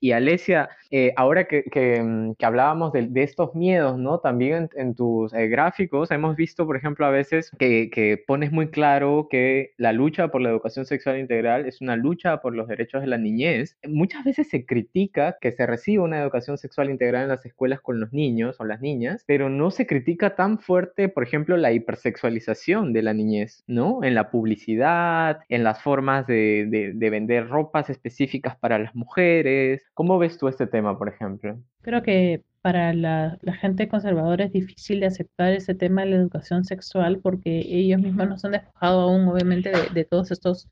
Y 0.00 0.12
Alesia, 0.12 0.70
eh, 0.90 1.12
ahora 1.16 1.46
que, 1.46 1.64
que, 1.64 2.02
mm, 2.02 2.34
hablábamos 2.42 2.92
de, 2.92 3.06
de, 3.08 3.22
estos 3.22 3.54
miedos, 3.54 3.98
¿no? 3.98 4.18
También 4.18 4.70
en, 4.76 4.94
tus 4.94 5.32
eh, 5.34 5.48
gráficos 5.48 6.10
hemos 6.10 6.36
visto, 6.36 6.66
por 6.66 6.76
ejemplo, 6.76 7.06
a 7.06 7.10
veces 7.10 7.50
que, 7.58 7.90
que 7.90 8.22
pones 8.34 8.50
muy 8.50 8.68
claro 8.68 9.28
que 9.30 9.74
la 9.76 9.92
lucha 9.92 10.26
por 10.26 10.40
la 10.40 10.50
educación 10.50 10.86
sexual 10.86 11.20
integral 11.20 11.66
es 11.66 11.80
una 11.80 11.94
lucha 11.94 12.38
por 12.38 12.52
los 12.52 12.66
derechos 12.66 13.00
de 13.00 13.06
la 13.06 13.16
niñez. 13.16 13.78
Muchas 13.86 14.24
veces 14.24 14.48
se 14.48 14.66
critica 14.66 15.36
que 15.40 15.52
se 15.52 15.64
reciba 15.66 16.02
una 16.02 16.20
educación 16.20 16.58
sexual 16.58 16.90
integral 16.90 17.22
en 17.22 17.28
las 17.28 17.46
escuelas 17.46 17.80
con 17.80 18.00
los 18.00 18.12
niños 18.12 18.56
o 18.58 18.64
las 18.64 18.80
niñas, 18.80 19.22
pero 19.28 19.50
no 19.50 19.70
se 19.70 19.86
critica 19.86 20.34
tan 20.34 20.58
fuerte, 20.58 21.08
por 21.08 21.22
ejemplo, 21.22 21.56
la 21.56 21.70
hipersexualización 21.70 22.92
de 22.92 23.02
la 23.02 23.14
niñez, 23.14 23.62
¿no? 23.68 24.02
En 24.02 24.16
la 24.16 24.32
publicidad, 24.32 25.38
en 25.48 25.62
las 25.62 25.80
formas 25.80 26.26
de, 26.26 26.66
de, 26.68 26.92
de 26.92 27.10
vender 27.10 27.46
ropas 27.48 27.88
específicas 27.88 28.56
para 28.56 28.80
las 28.80 28.96
mujeres. 28.96 29.84
¿Cómo 29.94 30.18
ves 30.18 30.38
tú 30.38 30.48
este 30.48 30.66
tema, 30.66 30.98
por 30.98 31.08
ejemplo? 31.08 31.56
Creo 31.82 32.02
que 32.02 32.42
para 32.64 32.94
la, 32.94 33.36
la, 33.42 33.52
gente 33.52 33.88
conservadora 33.88 34.46
es 34.46 34.52
difícil 34.52 35.00
de 35.00 35.06
aceptar 35.06 35.52
ese 35.52 35.74
tema 35.74 36.00
de 36.02 36.12
la 36.12 36.16
educación 36.16 36.64
sexual 36.64 37.20
porque 37.20 37.58
ellos 37.58 38.00
mismos 38.00 38.26
no 38.26 38.38
se 38.38 38.46
han 38.46 38.54
despojado 38.54 39.02
aún, 39.02 39.28
obviamente, 39.28 39.70
de, 39.70 39.90
de 39.92 40.04
todos 40.06 40.30
estos 40.30 40.70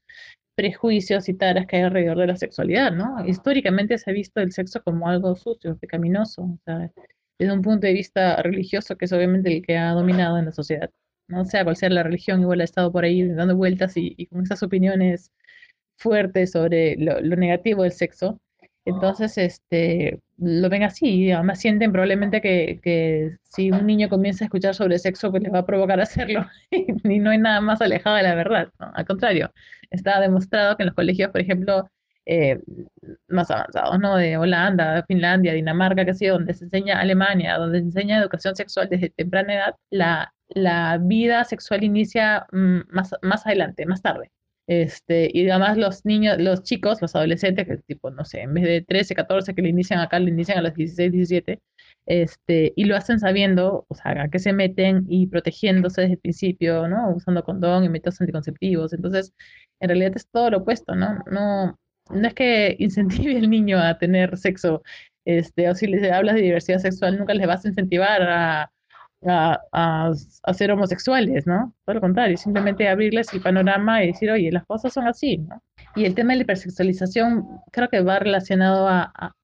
prejuicios 0.56 1.28
y 1.28 1.34
taras 1.34 1.66
que 1.66 1.76
hay 1.76 1.82
alrededor 1.82 2.16
de 2.16 2.28
la 2.28 2.36
sexualidad, 2.36 2.92
¿no? 2.92 3.26
Históricamente 3.26 3.98
se 3.98 4.10
ha 4.10 4.14
visto 4.14 4.40
el 4.40 4.52
sexo 4.52 4.82
como 4.82 5.06
algo 5.06 5.36
sucio, 5.36 5.76
pecaminoso, 5.76 6.42
o 6.44 6.58
sea, 6.64 6.90
desde 7.38 7.52
un 7.52 7.60
punto 7.60 7.86
de 7.86 7.92
vista 7.92 8.36
religioso, 8.42 8.96
que 8.96 9.04
es 9.04 9.12
obviamente 9.12 9.54
el 9.54 9.62
que 9.62 9.76
ha 9.76 9.90
dominado 9.92 10.38
en 10.38 10.46
la 10.46 10.52
sociedad, 10.52 10.90
¿no? 11.28 11.44
sea 11.44 11.62
cual 11.62 11.76
sea 11.76 11.90
la 11.90 12.04
religión, 12.04 12.40
igual 12.40 12.62
ha 12.62 12.64
estado 12.64 12.90
por 12.90 13.04
ahí 13.04 13.28
dando 13.28 13.54
vueltas 13.54 13.98
y, 13.98 14.14
y 14.16 14.28
con 14.28 14.44
esas 14.44 14.62
opiniones 14.62 15.30
fuertes 15.98 16.52
sobre 16.52 16.96
lo, 16.96 17.20
lo 17.20 17.36
negativo 17.36 17.82
del 17.82 17.92
sexo. 17.92 18.40
Entonces, 18.84 19.38
este, 19.38 20.20
lo 20.38 20.68
ven 20.68 20.82
así 20.82 21.06
y 21.26 21.32
además 21.32 21.60
sienten 21.60 21.92
probablemente 21.92 22.40
que, 22.40 22.80
que, 22.82 23.36
si 23.44 23.70
un 23.70 23.86
niño 23.86 24.08
comienza 24.08 24.44
a 24.44 24.46
escuchar 24.46 24.74
sobre 24.74 24.98
sexo, 24.98 25.30
pues 25.30 25.42
les 25.42 25.52
va 25.52 25.60
a 25.60 25.66
provocar 25.66 26.00
hacerlo 26.00 26.46
y 26.70 27.18
no 27.18 27.30
hay 27.30 27.38
nada 27.38 27.60
más 27.60 27.80
alejado 27.80 28.16
de 28.16 28.24
la 28.24 28.34
verdad. 28.34 28.68
¿no? 28.80 28.90
Al 28.94 29.06
contrario, 29.06 29.52
está 29.90 30.20
demostrado 30.20 30.76
que 30.76 30.82
en 30.82 30.88
los 30.88 30.96
colegios, 30.96 31.30
por 31.30 31.40
ejemplo, 31.40 31.88
eh, 32.26 32.60
más 33.28 33.50
avanzados, 33.50 33.98
¿no? 33.98 34.16
De 34.16 34.36
Holanda, 34.36 35.04
Finlandia, 35.06 35.52
Dinamarca, 35.54 36.04
que 36.04 36.12
ha 36.12 36.14
sido 36.14 36.36
donde 36.36 36.54
se 36.54 36.64
enseña 36.64 37.00
Alemania, 37.00 37.56
donde 37.58 37.80
se 37.80 37.86
enseña 37.86 38.18
educación 38.20 38.54
sexual 38.56 38.88
desde 38.88 39.10
temprana 39.10 39.54
edad, 39.54 39.74
la, 39.90 40.32
la 40.48 40.98
vida 40.98 41.44
sexual 41.44 41.82
inicia 41.84 42.46
mm, 42.52 42.80
más, 42.90 43.14
más 43.22 43.46
adelante, 43.46 43.86
más 43.86 44.02
tarde. 44.02 44.30
Este, 44.68 45.30
y 45.32 45.48
además 45.50 45.76
los 45.76 46.04
niños, 46.04 46.38
los 46.38 46.62
chicos, 46.62 47.02
los 47.02 47.14
adolescentes, 47.16 47.66
que 47.66 47.78
tipo, 47.78 48.10
no 48.10 48.24
sé, 48.24 48.42
en 48.42 48.54
vez 48.54 48.64
de 48.64 48.82
13, 48.82 49.14
14 49.14 49.54
que 49.54 49.62
le 49.62 49.68
inician 49.70 50.00
acá, 50.00 50.18
le 50.18 50.30
inician 50.30 50.58
a 50.58 50.62
los 50.62 50.74
16, 50.74 51.12
17, 51.12 51.60
este, 52.06 52.72
y 52.76 52.84
lo 52.84 52.96
hacen 52.96 53.18
sabiendo, 53.20 53.84
o 53.88 53.94
sea, 53.94 54.22
a 54.22 54.28
qué 54.28 54.38
se 54.38 54.52
meten 54.52 55.04
y 55.08 55.26
protegiéndose 55.26 56.02
desde 56.02 56.14
el 56.14 56.20
principio, 56.20 56.88
¿no? 56.88 57.10
Usando 57.14 57.44
condón 57.44 57.84
y 57.84 57.88
métodos 57.88 58.20
anticonceptivos. 58.20 58.92
Entonces, 58.92 59.32
en 59.80 59.88
realidad 59.88 60.12
es 60.16 60.28
todo 60.30 60.50
lo 60.50 60.58
opuesto, 60.58 60.94
¿no? 60.94 61.18
No, 61.30 61.78
no 62.10 62.28
es 62.28 62.34
que 62.34 62.76
incentive 62.78 63.36
al 63.36 63.50
niño 63.50 63.78
a 63.78 63.98
tener 63.98 64.36
sexo, 64.38 64.82
este, 65.24 65.68
o 65.70 65.74
si 65.74 65.86
les 65.86 66.10
hablas 66.10 66.34
de 66.36 66.42
diversidad 66.42 66.78
sexual, 66.78 67.18
nunca 67.18 67.34
les 67.34 67.46
vas 67.46 67.64
a 67.64 67.68
incentivar 67.68 68.22
a 68.22 68.72
a, 69.26 70.12
ser 70.52 70.72
homosexuales, 70.72 71.46
¿no? 71.46 71.74
Todo 71.84 71.94
lo 71.94 72.00
contrario, 72.00 72.36
simplemente 72.36 72.88
abrirles 72.88 73.32
el 73.32 73.40
panorama 73.40 74.02
y 74.02 74.08
decir, 74.08 74.30
oye, 74.30 74.50
las 74.52 74.64
cosas 74.66 74.92
son 74.92 75.06
así, 75.06 75.38
¿no? 75.38 75.62
Y 75.94 76.04
el 76.04 76.14
tema 76.14 76.32
de 76.32 76.38
la 76.38 76.42
hipersexualización 76.42 77.46
creo 77.70 77.88
que 77.88 78.00
va 78.00 78.18
relacionado 78.18 78.88
a, 78.88 79.34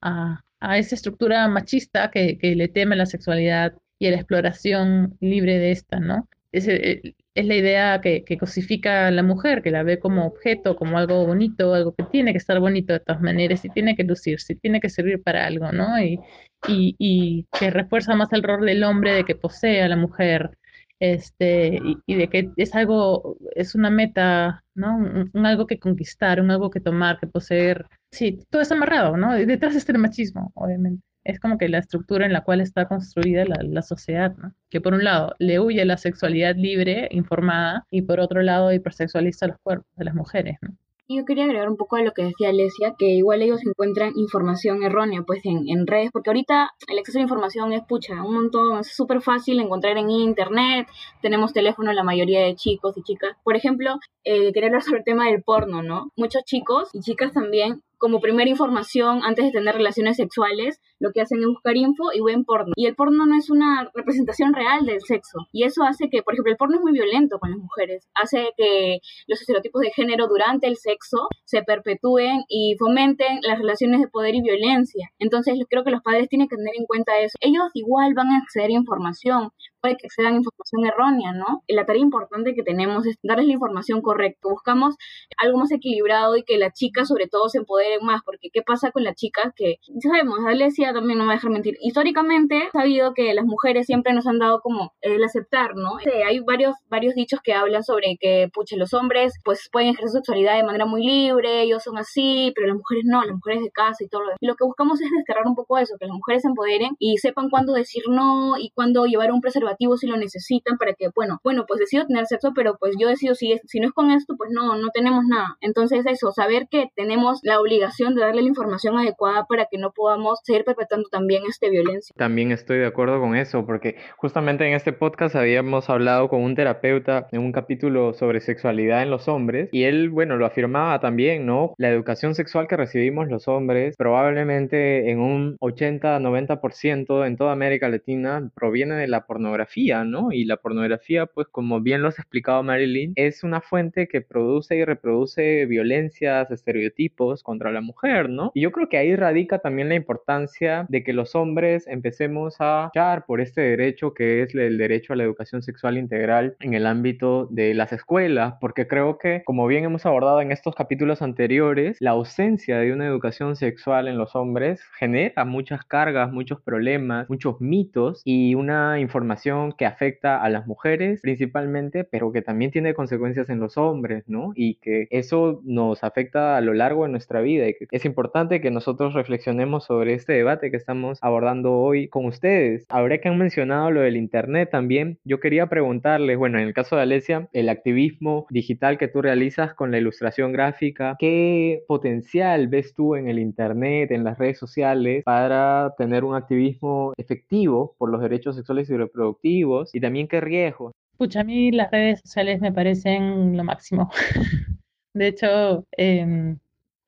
a 0.59 0.77
esa 0.77 0.95
estructura 0.95 1.47
machista 1.47 2.11
que, 2.11 2.37
que, 2.37 2.55
le 2.55 2.67
teme 2.67 2.95
a 2.95 2.99
la 2.99 3.05
sexualidad 3.05 3.73
y 3.97 4.07
a 4.07 4.11
la 4.11 4.17
exploración 4.17 5.17
libre 5.19 5.57
de 5.57 5.71
esta, 5.71 5.99
¿no? 5.99 6.27
Es, 6.51 6.67
eh, 6.67 7.15
es 7.35 7.45
la 7.45 7.55
idea 7.55 8.01
que, 8.01 8.23
que, 8.23 8.37
cosifica 8.37 9.07
a 9.07 9.11
la 9.11 9.23
mujer, 9.23 9.61
que 9.61 9.71
la 9.71 9.83
ve 9.83 9.99
como 9.99 10.25
objeto, 10.25 10.75
como 10.75 10.97
algo 10.97 11.25
bonito, 11.25 11.73
algo 11.73 11.93
que 11.93 12.03
tiene 12.03 12.31
que 12.31 12.39
estar 12.39 12.59
bonito 12.59 12.93
de 12.93 12.99
todas 12.99 13.21
maneras 13.21 13.63
y 13.63 13.69
tiene 13.69 13.95
que 13.95 14.03
lucirse, 14.03 14.55
tiene 14.55 14.79
que 14.81 14.89
servir 14.89 15.21
para 15.21 15.45
algo, 15.45 15.71
¿no? 15.71 15.99
Y, 16.01 16.19
y, 16.67 17.47
que 17.57 17.71
refuerza 17.71 18.15
más 18.15 18.31
el 18.33 18.43
rol 18.43 18.65
del 18.65 18.83
hombre 18.83 19.13
de 19.13 19.23
que 19.23 19.35
posee 19.35 19.81
a 19.81 19.87
la 19.87 19.95
mujer, 19.95 20.57
este, 20.99 21.79
y, 22.05 22.15
de 22.15 22.29
que 22.29 22.51
es 22.57 22.75
algo, 22.75 23.37
es 23.55 23.75
una 23.75 23.89
meta, 23.89 24.63
¿no? 24.75 24.97
Un, 25.33 25.45
algo 25.45 25.67
que 25.67 25.79
conquistar, 25.79 26.41
un 26.41 26.51
algo 26.51 26.69
que 26.69 26.81
tomar, 26.81 27.19
que 27.19 27.27
poseer. 27.27 27.87
Sí, 28.11 28.39
todo 28.49 28.61
es 28.61 28.71
amarrado, 28.71 29.17
¿no? 29.17 29.33
detrás 29.35 29.75
está 29.75 29.91
el 29.91 29.99
machismo, 29.99 30.51
obviamente. 30.55 31.03
Es 31.23 31.39
como 31.39 31.57
que 31.57 31.69
la 31.69 31.79
estructura 31.79 32.25
en 32.25 32.33
la 32.33 32.43
cual 32.43 32.61
está 32.61 32.87
construida 32.87 33.45
la, 33.45 33.57
la 33.63 33.81
sociedad, 33.81 34.35
¿no? 34.37 34.53
Que 34.69 34.81
por 34.81 34.93
un 34.93 35.03
lado 35.03 35.35
le 35.39 35.59
huye 35.59 35.83
la 35.85 35.97
sexualidad 35.97 36.55
libre, 36.55 37.07
informada, 37.11 37.85
y 37.91 38.01
por 38.03 38.19
otro 38.19 38.41
lado 38.41 38.73
hipersexualiza 38.73 39.47
los 39.47 39.57
cuerpos 39.61 39.87
de 39.97 40.05
las 40.05 40.15
mujeres, 40.15 40.57
¿no? 40.61 40.75
Yo 41.11 41.25
quería 41.25 41.45
agregar 41.45 41.67
un 41.67 41.75
poco 41.75 41.95
a 41.95 42.03
lo 42.03 42.11
que 42.13 42.21
decía 42.21 42.49
Alesia, 42.49 42.93
que 42.95 43.07
igual 43.07 43.41
ellos 43.41 43.65
encuentran 43.65 44.13
información 44.15 44.83
errónea 44.83 45.23
pues 45.25 45.43
en, 45.43 45.67
en 45.67 45.87
redes, 45.87 46.11
porque 46.13 46.29
ahorita 46.29 46.69
el 46.87 46.99
acceso 46.99 47.17
a 47.17 47.21
la 47.21 47.23
información 47.23 47.73
es 47.73 47.81
pucha, 47.83 48.21
un 48.21 48.35
montón, 48.35 48.81
es 48.81 48.95
súper 48.95 49.19
fácil 49.19 49.59
encontrar 49.59 49.97
en 49.97 50.11
internet, 50.11 50.87
tenemos 51.19 51.51
teléfono 51.51 51.91
la 51.93 52.03
mayoría 52.03 52.41
de 52.41 52.53
chicos 52.53 52.95
y 52.95 53.01
chicas. 53.01 53.35
Por 53.43 53.55
ejemplo, 53.55 53.95
eh, 54.23 54.53
quería 54.53 54.67
hablar 54.67 54.83
sobre 54.83 54.99
el 54.99 55.03
tema 55.03 55.25
del 55.25 55.41
porno, 55.41 55.81
¿no? 55.81 56.11
Muchos 56.15 56.43
chicos 56.43 56.89
y 56.93 56.99
chicas 56.99 57.33
también 57.33 57.81
como 57.99 58.21
primera 58.21 58.49
información 58.49 59.21
antes 59.23 59.45
de 59.45 59.51
tener 59.51 59.75
relaciones 59.75 60.17
sexuales, 60.17 60.79
lo 60.99 61.11
que 61.11 61.21
hacen 61.21 61.39
es 61.39 61.45
buscar 61.45 61.77
info 61.77 62.11
y 62.13 62.21
ven 62.21 62.45
porno. 62.45 62.73
Y 62.75 62.87
el 62.87 62.95
porno 62.95 63.25
no 63.25 63.37
es 63.37 63.49
una 63.49 63.89
representación 63.93 64.53
real 64.53 64.85
del 64.85 65.01
sexo. 65.01 65.47
Y 65.51 65.63
eso 65.63 65.83
hace 65.83 66.09
que, 66.09 66.23
por 66.23 66.33
ejemplo, 66.33 66.51
el 66.51 66.57
porno 66.57 66.77
es 66.77 66.81
muy 66.81 66.93
violento 66.93 67.39
con 67.39 67.51
las 67.51 67.59
mujeres. 67.59 68.07
Hace 68.15 68.51
que 68.57 68.99
los 69.27 69.39
estereotipos 69.39 69.81
de 69.81 69.91
género 69.91 70.27
durante 70.27 70.67
el 70.67 70.77
sexo 70.77 71.27
se 71.45 71.61
perpetúen 71.61 72.43
y 72.47 72.75
fomenten 72.79 73.39
las 73.41 73.59
relaciones 73.59 73.99
de 74.01 74.07
poder 74.07 74.33
y 74.35 74.41
violencia. 74.41 75.11
Entonces, 75.19 75.55
creo 75.69 75.83
que 75.83 75.91
los 75.91 76.01
padres 76.01 76.29
tienen 76.29 76.47
que 76.47 76.55
tener 76.55 76.73
en 76.77 76.85
cuenta 76.85 77.19
eso. 77.19 77.37
Ellos 77.41 77.65
igual 77.73 78.13
van 78.13 78.29
a 78.29 78.37
acceder 78.37 78.69
a 78.69 78.73
información, 78.73 79.51
puede 79.81 79.95
que 79.97 80.09
sean 80.09 80.35
información 80.35 80.85
errónea, 80.85 81.31
¿no? 81.33 81.63
La 81.67 81.85
tarea 81.85 82.01
importante 82.01 82.53
que 82.53 82.63
tenemos 82.63 83.05
es 83.05 83.17
darles 83.23 83.47
la 83.47 83.53
información 83.53 84.01
correcta. 84.01 84.49
Buscamos 84.49 84.95
algo 85.37 85.59
más 85.59 85.71
equilibrado 85.71 86.35
y 86.37 86.43
que 86.43 86.57
la 86.57 86.71
chica 86.71 87.05
sobre 87.05 87.27
todo 87.27 87.49
se 87.49 87.59
empodere 87.59 87.99
más, 88.01 88.21
porque 88.23 88.49
¿qué 88.51 88.61
pasa 88.61 88.91
con 88.91 89.03
la 89.03 89.13
chica? 89.13 89.53
Que 89.55 89.77
sabemos, 90.01 90.39
Alesia 90.45 90.93
también 90.93 91.17
no 91.17 91.23
me 91.23 91.29
va 91.29 91.33
a 91.33 91.35
dejar 91.37 91.51
mentir. 91.51 91.75
Históricamente 91.81 92.69
sabido 92.71 93.13
que 93.13 93.33
las 93.33 93.45
mujeres 93.45 93.85
siempre 93.85 94.13
nos 94.13 94.27
han 94.27 94.39
dado 94.39 94.61
como 94.61 94.93
el 95.01 95.23
aceptar, 95.23 95.75
¿no? 95.75 95.97
hay 96.25 96.39
varios, 96.39 96.75
varios 96.89 97.15
dichos 97.15 97.39
que 97.43 97.53
hablan 97.53 97.83
sobre 97.83 98.17
que, 98.19 98.49
pucha, 98.53 98.75
los 98.75 98.93
hombres 98.93 99.33
pues 99.43 99.69
pueden 99.71 99.89
ejercer 99.89 100.09
su 100.09 100.17
sexualidad 100.17 100.55
de 100.55 100.63
manera 100.63 100.85
muy 100.85 101.05
libre, 101.05 101.61
ellos 101.61 101.83
son 101.83 101.97
así, 101.97 102.51
pero 102.55 102.67
las 102.67 102.77
mujeres 102.77 103.03
no, 103.05 103.23
las 103.23 103.35
mujeres 103.35 103.63
de 103.63 103.71
casa 103.71 104.03
y 104.03 104.07
todo 104.07 104.21
lo 104.21 104.27
demás. 104.27 104.39
Lo 104.41 104.55
que 104.55 104.65
buscamos 104.65 105.01
es 105.01 105.09
desterrar 105.11 105.45
un 105.45 105.55
poco 105.55 105.77
eso, 105.77 105.95
que 105.99 106.07
las 106.07 106.15
mujeres 106.15 106.41
se 106.41 106.47
empoderen 106.49 106.95
y 106.99 107.17
sepan 107.17 107.49
cuándo 107.49 107.73
decir 107.73 108.03
no 108.09 108.57
y 108.57 108.71
cuándo 108.71 109.05
llevar 109.05 109.31
un 109.31 109.41
preservativo 109.41 109.68
si 109.77 110.07
lo 110.07 110.17
necesitan 110.17 110.77
para 110.77 110.93
que, 110.93 111.09
bueno, 111.15 111.39
bueno, 111.43 111.65
pues 111.67 111.79
decido 111.79 112.05
tener 112.05 112.25
sexo, 112.25 112.51
pero 112.53 112.77
pues 112.79 112.95
yo 112.99 113.07
decido 113.07 113.35
si, 113.35 113.55
si 113.65 113.79
no 113.79 113.87
es 113.87 113.93
con 113.93 114.11
esto, 114.11 114.35
pues 114.37 114.51
no, 114.51 114.75
no 114.75 114.89
tenemos 114.93 115.25
nada. 115.27 115.57
Entonces 115.61 116.05
eso, 116.05 116.31
saber 116.31 116.67
que 116.69 116.87
tenemos 116.95 117.39
la 117.43 117.59
obligación 117.59 118.15
de 118.15 118.21
darle 118.21 118.41
la 118.41 118.47
información 118.47 118.97
adecuada 118.97 119.45
para 119.47 119.65
que 119.69 119.77
no 119.77 119.91
podamos 119.91 120.39
seguir 120.43 120.63
perpetuando 120.63 121.09
también 121.09 121.43
esta 121.47 121.69
violencia. 121.69 122.13
También 122.17 122.51
estoy 122.51 122.79
de 122.79 122.87
acuerdo 122.87 123.19
con 123.19 123.35
eso, 123.35 123.65
porque 123.65 123.95
justamente 124.17 124.67
en 124.67 124.73
este 124.73 124.93
podcast 124.93 125.35
habíamos 125.35 125.89
hablado 125.89 126.29
con 126.29 126.41
un 126.41 126.55
terapeuta 126.55 127.27
en 127.31 127.41
un 127.41 127.51
capítulo 127.51 128.13
sobre 128.13 128.41
sexualidad 128.41 129.03
en 129.03 129.09
los 129.09 129.27
hombres 129.27 129.69
y 129.71 129.83
él, 129.83 130.09
bueno, 130.09 130.37
lo 130.37 130.45
afirmaba 130.45 130.99
también, 130.99 131.45
¿no? 131.45 131.73
La 131.77 131.89
educación 131.89 132.35
sexual 132.35 132.67
que 132.67 132.77
recibimos 132.77 133.27
los 133.27 133.47
hombres 133.47 133.95
probablemente 133.97 135.09
en 135.09 135.19
un 135.19 135.57
80-90% 135.59 137.25
en 137.25 137.37
toda 137.37 137.51
América 137.51 137.89
Latina 137.89 138.49
proviene 138.55 138.95
de 138.95 139.07
la 139.07 139.25
pornografía 139.25 139.58
¿no? 140.03 140.31
Y 140.31 140.45
la 140.45 140.57
pornografía, 140.57 141.25
pues 141.25 141.47
como 141.47 141.81
bien 141.81 142.01
lo 142.01 142.09
has 142.09 142.19
explicado 142.19 142.63
Marilyn, 142.63 143.13
es 143.15 143.43
una 143.43 143.61
fuente 143.61 144.07
que 144.07 144.21
produce 144.21 144.75
y 144.75 144.85
reproduce 144.85 145.65
violencias, 145.65 146.51
estereotipos 146.51 147.43
contra 147.43 147.71
la 147.71 147.81
mujer, 147.81 148.29
¿no? 148.29 148.51
Y 148.53 148.61
yo 148.61 148.71
creo 148.71 148.89
que 148.89 148.97
ahí 148.97 149.15
radica 149.15 149.59
también 149.59 149.89
la 149.89 149.95
importancia 149.95 150.85
de 150.89 151.03
que 151.03 151.13
los 151.13 151.35
hombres 151.35 151.87
empecemos 151.87 152.55
a 152.59 152.85
luchar 152.93 153.25
por 153.25 153.41
este 153.41 153.61
derecho 153.61 154.13
que 154.13 154.43
es 154.43 154.53
el 154.55 154.77
derecho 154.77 155.13
a 155.13 155.15
la 155.15 155.23
educación 155.23 155.61
sexual 155.61 155.97
integral 155.97 156.55
en 156.59 156.73
el 156.73 156.85
ámbito 156.85 157.47
de 157.51 157.73
las 157.73 157.93
escuelas, 157.93 158.55
porque 158.59 158.87
creo 158.87 159.17
que, 159.17 159.43
como 159.45 159.67
bien 159.67 159.83
hemos 159.83 160.05
abordado 160.05 160.41
en 160.41 160.51
estos 160.51 160.75
capítulos 160.75 161.21
anteriores, 161.21 161.97
la 161.99 162.11
ausencia 162.11 162.77
de 162.79 162.93
una 162.93 163.07
educación 163.07 163.55
sexual 163.55 164.07
en 164.07 164.17
los 164.17 164.35
hombres 164.35 164.81
genera 164.97 165.45
muchas 165.45 165.83
cargas, 165.85 166.31
muchos 166.31 166.61
problemas, 166.61 167.29
muchos 167.29 167.59
mitos 167.61 168.21
y 168.25 168.55
una 168.55 168.99
información 168.99 169.48
que 169.77 169.85
afecta 169.85 170.41
a 170.41 170.49
las 170.49 170.67
mujeres 170.67 171.21
principalmente, 171.21 172.03
pero 172.03 172.31
que 172.31 172.41
también 172.41 172.71
tiene 172.71 172.93
consecuencias 172.93 173.49
en 173.49 173.59
los 173.59 173.77
hombres, 173.77 174.23
¿no? 174.27 174.51
Y 174.55 174.75
que 174.75 175.07
eso 175.09 175.61
nos 175.63 176.03
afecta 176.03 176.57
a 176.57 176.61
lo 176.61 176.73
largo 176.73 177.03
de 177.03 177.09
nuestra 177.09 177.41
vida 177.41 177.67
y 177.67 177.73
que 177.73 177.87
es 177.91 178.05
importante 178.05 178.61
que 178.61 178.71
nosotros 178.71 179.13
reflexionemos 179.13 179.85
sobre 179.85 180.13
este 180.13 180.33
debate 180.33 180.71
que 180.71 180.77
estamos 180.77 181.19
abordando 181.21 181.73
hoy 181.73 182.07
con 182.07 182.25
ustedes. 182.25 182.85
Ahora 182.89 183.19
que 183.19 183.29
han 183.29 183.37
mencionado 183.37 183.91
lo 183.91 184.01
del 184.01 184.17
Internet 184.17 184.69
también, 184.71 185.19
yo 185.23 185.39
quería 185.39 185.67
preguntarles, 185.67 186.37
bueno, 186.37 186.59
en 186.59 186.67
el 186.67 186.73
caso 186.73 186.95
de 186.95 187.03
Alesia, 187.03 187.49
el 187.53 187.69
activismo 187.69 188.45
digital 188.49 188.97
que 188.97 189.07
tú 189.07 189.21
realizas 189.21 189.73
con 189.73 189.91
la 189.91 189.97
ilustración 189.97 190.51
gráfica, 190.51 191.15
¿qué 191.19 191.83
potencial 191.87 192.67
ves 192.67 192.93
tú 192.93 193.15
en 193.15 193.27
el 193.27 193.39
Internet, 193.39 194.11
en 194.11 194.23
las 194.23 194.37
redes 194.37 194.57
sociales, 194.57 195.23
para 195.23 195.93
tener 195.97 196.23
un 196.23 196.35
activismo 196.35 197.13
efectivo 197.17 197.95
por 197.97 198.09
los 198.09 198.21
derechos 198.21 198.55
sexuales 198.55 198.89
y 198.89 198.97
reproductivos? 198.97 199.38
Y 199.41 199.99
también 199.99 200.27
qué 200.27 200.41
riesgos. 200.41 200.93
Pucha, 201.17 201.41
a 201.41 201.43
mí 201.43 201.71
las 201.71 201.91
redes 201.91 202.21
sociales 202.21 202.61
me 202.61 202.71
parecen 202.71 203.57
lo 203.57 203.63
máximo. 203.63 204.09
De 205.13 205.27
hecho, 205.27 205.85
em, 205.91 206.57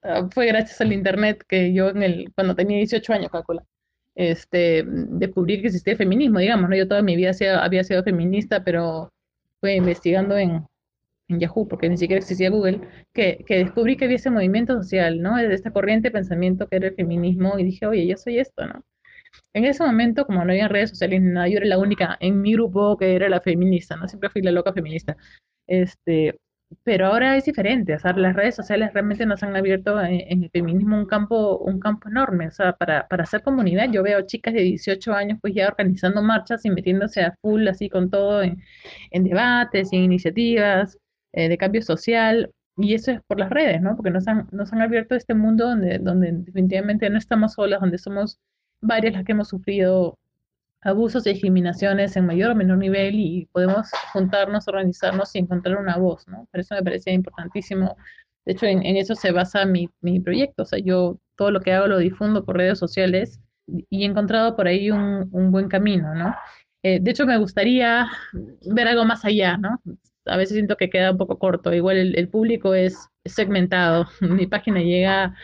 ah, 0.03 0.27
fue 0.33 0.47
gracias 0.47 0.81
al 0.81 0.91
internet 0.93 1.43
que 1.47 1.73
yo 1.73 1.89
en 1.89 2.03
el, 2.03 2.31
cuando 2.35 2.55
tenía 2.55 2.77
18 2.77 3.13
años, 3.13 3.31
calcula, 3.31 3.63
este, 4.15 4.83
descubrí 4.85 5.61
que 5.61 5.67
existía 5.67 5.95
feminismo, 5.95 6.39
digamos, 6.39 6.69
¿no? 6.69 6.75
Yo 6.75 6.87
toda 6.87 7.01
mi 7.01 7.15
vida 7.15 7.31
había 7.61 7.83
sido 7.83 8.03
feminista, 8.03 8.63
pero 8.63 9.11
fue 9.61 9.75
investigando 9.75 10.37
en, 10.37 10.65
en 11.29 11.39
Yahoo, 11.39 11.67
porque 11.67 11.89
ni 11.89 11.97
siquiera 11.97 12.19
existía 12.19 12.49
Google, 12.49 12.81
que, 13.13 13.43
que, 13.47 13.59
descubrí 13.59 13.95
que 13.95 14.05
había 14.05 14.17
ese 14.17 14.29
movimiento 14.29 14.75
social, 14.77 15.21
¿no? 15.21 15.37
Esta 15.39 15.71
corriente 15.71 16.09
de 16.09 16.13
pensamiento 16.13 16.67
que 16.67 16.77
era 16.77 16.87
el 16.89 16.95
feminismo, 16.95 17.57
y 17.59 17.63
dije, 17.63 17.85
oye, 17.85 18.05
yo 18.07 18.17
soy 18.17 18.39
esto, 18.39 18.65
¿no? 18.67 18.83
En 19.53 19.65
ese 19.65 19.83
momento, 19.83 20.25
como 20.25 20.43
no 20.43 20.51
había 20.51 20.67
redes 20.67 20.91
sociales 20.91 21.21
ni 21.21 21.31
nada, 21.31 21.47
yo 21.47 21.57
era 21.57 21.67
la 21.67 21.77
única 21.77 22.17
en 22.19 22.41
mi 22.41 22.53
grupo 22.53 22.97
que 22.97 23.15
era 23.15 23.29
la 23.29 23.41
feminista, 23.41 23.95
¿no? 23.95 24.07
Siempre 24.07 24.29
fui 24.29 24.41
la 24.41 24.51
loca 24.51 24.73
feminista. 24.73 25.17
Este, 25.67 26.37
pero 26.83 27.07
ahora 27.07 27.37
es 27.37 27.45
diferente, 27.45 27.95
o 27.95 27.99
sea, 27.99 28.13
las 28.13 28.35
redes 28.35 28.55
sociales 28.55 28.93
realmente 28.93 29.25
nos 29.25 29.43
han 29.43 29.55
abierto 29.55 29.99
en, 30.01 30.43
el 30.43 30.49
feminismo 30.51 30.97
un 30.97 31.05
campo, 31.05 31.57
un 31.59 31.79
campo 31.79 32.09
enorme, 32.09 32.47
o 32.47 32.51
sea, 32.51 32.73
para, 32.73 33.07
para 33.07 33.23
hacer 33.23 33.43
comunidad, 33.43 33.89
yo 33.91 34.03
veo 34.03 34.21
chicas 34.25 34.53
de 34.53 34.61
18 34.61 35.13
años 35.13 35.39
pues 35.41 35.53
ya 35.53 35.67
organizando 35.67 36.21
marchas 36.23 36.65
y 36.65 36.69
metiéndose 36.69 37.21
a 37.23 37.35
full 37.41 37.67
así 37.67 37.89
con 37.89 38.09
todo 38.09 38.41
en, 38.43 38.61
en 39.11 39.23
debates 39.23 39.91
y 39.91 39.97
en 39.97 40.03
iniciativas 40.03 40.97
eh, 41.33 41.49
de 41.49 41.57
cambio 41.57 41.81
social, 41.81 42.51
y 42.77 42.93
eso 42.93 43.11
es 43.11 43.21
por 43.27 43.39
las 43.39 43.49
redes, 43.49 43.81
¿no? 43.81 43.95
Porque 43.95 44.11
nos 44.11 44.27
han, 44.27 44.47
nos 44.51 44.71
han 44.73 44.81
abierto 44.81 45.15
este 45.15 45.33
mundo 45.33 45.65
donde, 45.67 45.99
donde 45.99 46.31
definitivamente 46.31 47.09
no 47.09 47.17
estamos 47.17 47.53
solas, 47.53 47.81
donde 47.81 47.97
somos 47.97 48.39
varias 48.81 49.13
las 49.13 49.23
que 49.23 49.31
hemos 49.33 49.49
sufrido 49.49 50.17
abusos 50.81 51.25
y 51.27 51.33
discriminaciones 51.33 52.15
en 52.15 52.25
mayor 52.25 52.51
o 52.51 52.55
menor 52.55 52.77
nivel 52.77 53.15
y 53.15 53.47
podemos 53.51 53.89
juntarnos, 54.13 54.67
organizarnos 54.67 55.35
y 55.35 55.39
encontrar 55.39 55.77
una 55.77 55.97
voz, 55.97 56.27
¿no? 56.27 56.47
Por 56.51 56.59
eso 56.59 56.75
me 56.75 56.83
parecía 56.83 57.13
importantísimo. 57.13 57.95
De 58.45 58.53
hecho, 58.53 58.65
en, 58.65 58.83
eso 58.83 59.15
se 59.15 59.31
basa 59.31 59.65
mi, 59.65 59.89
mi, 60.01 60.19
proyecto. 60.19 60.63
O 60.63 60.65
sea, 60.65 60.79
yo 60.79 61.19
todo 61.35 61.51
lo 61.51 61.61
que 61.61 61.73
hago 61.73 61.87
lo 61.87 61.99
difundo 61.99 62.43
por 62.43 62.57
redes 62.57 62.79
sociales 62.79 63.39
y 63.67 64.03
he 64.03 64.05
encontrado 64.05 64.55
por 64.55 64.67
ahí 64.67 64.89
un, 64.89 65.29
un 65.31 65.51
buen 65.51 65.69
camino, 65.69 66.15
¿no? 66.15 66.35
Eh, 66.83 66.99
de 66.99 67.11
hecho, 67.11 67.27
me 67.27 67.37
gustaría 67.37 68.07
ver 68.65 68.87
algo 68.87 69.05
más 69.05 69.23
allá, 69.23 69.57
¿no? 69.57 69.79
A 70.25 70.37
veces 70.37 70.55
siento 70.55 70.77
que 70.77 70.89
queda 70.89 71.11
un 71.11 71.17
poco 71.17 71.37
corto. 71.37 71.73
Igual 71.73 71.97
el, 71.97 72.17
el 72.17 72.27
público 72.27 72.73
es 72.73 73.09
segmentado. 73.25 74.07
Mi 74.21 74.47
página 74.47 74.81
llega 74.81 75.35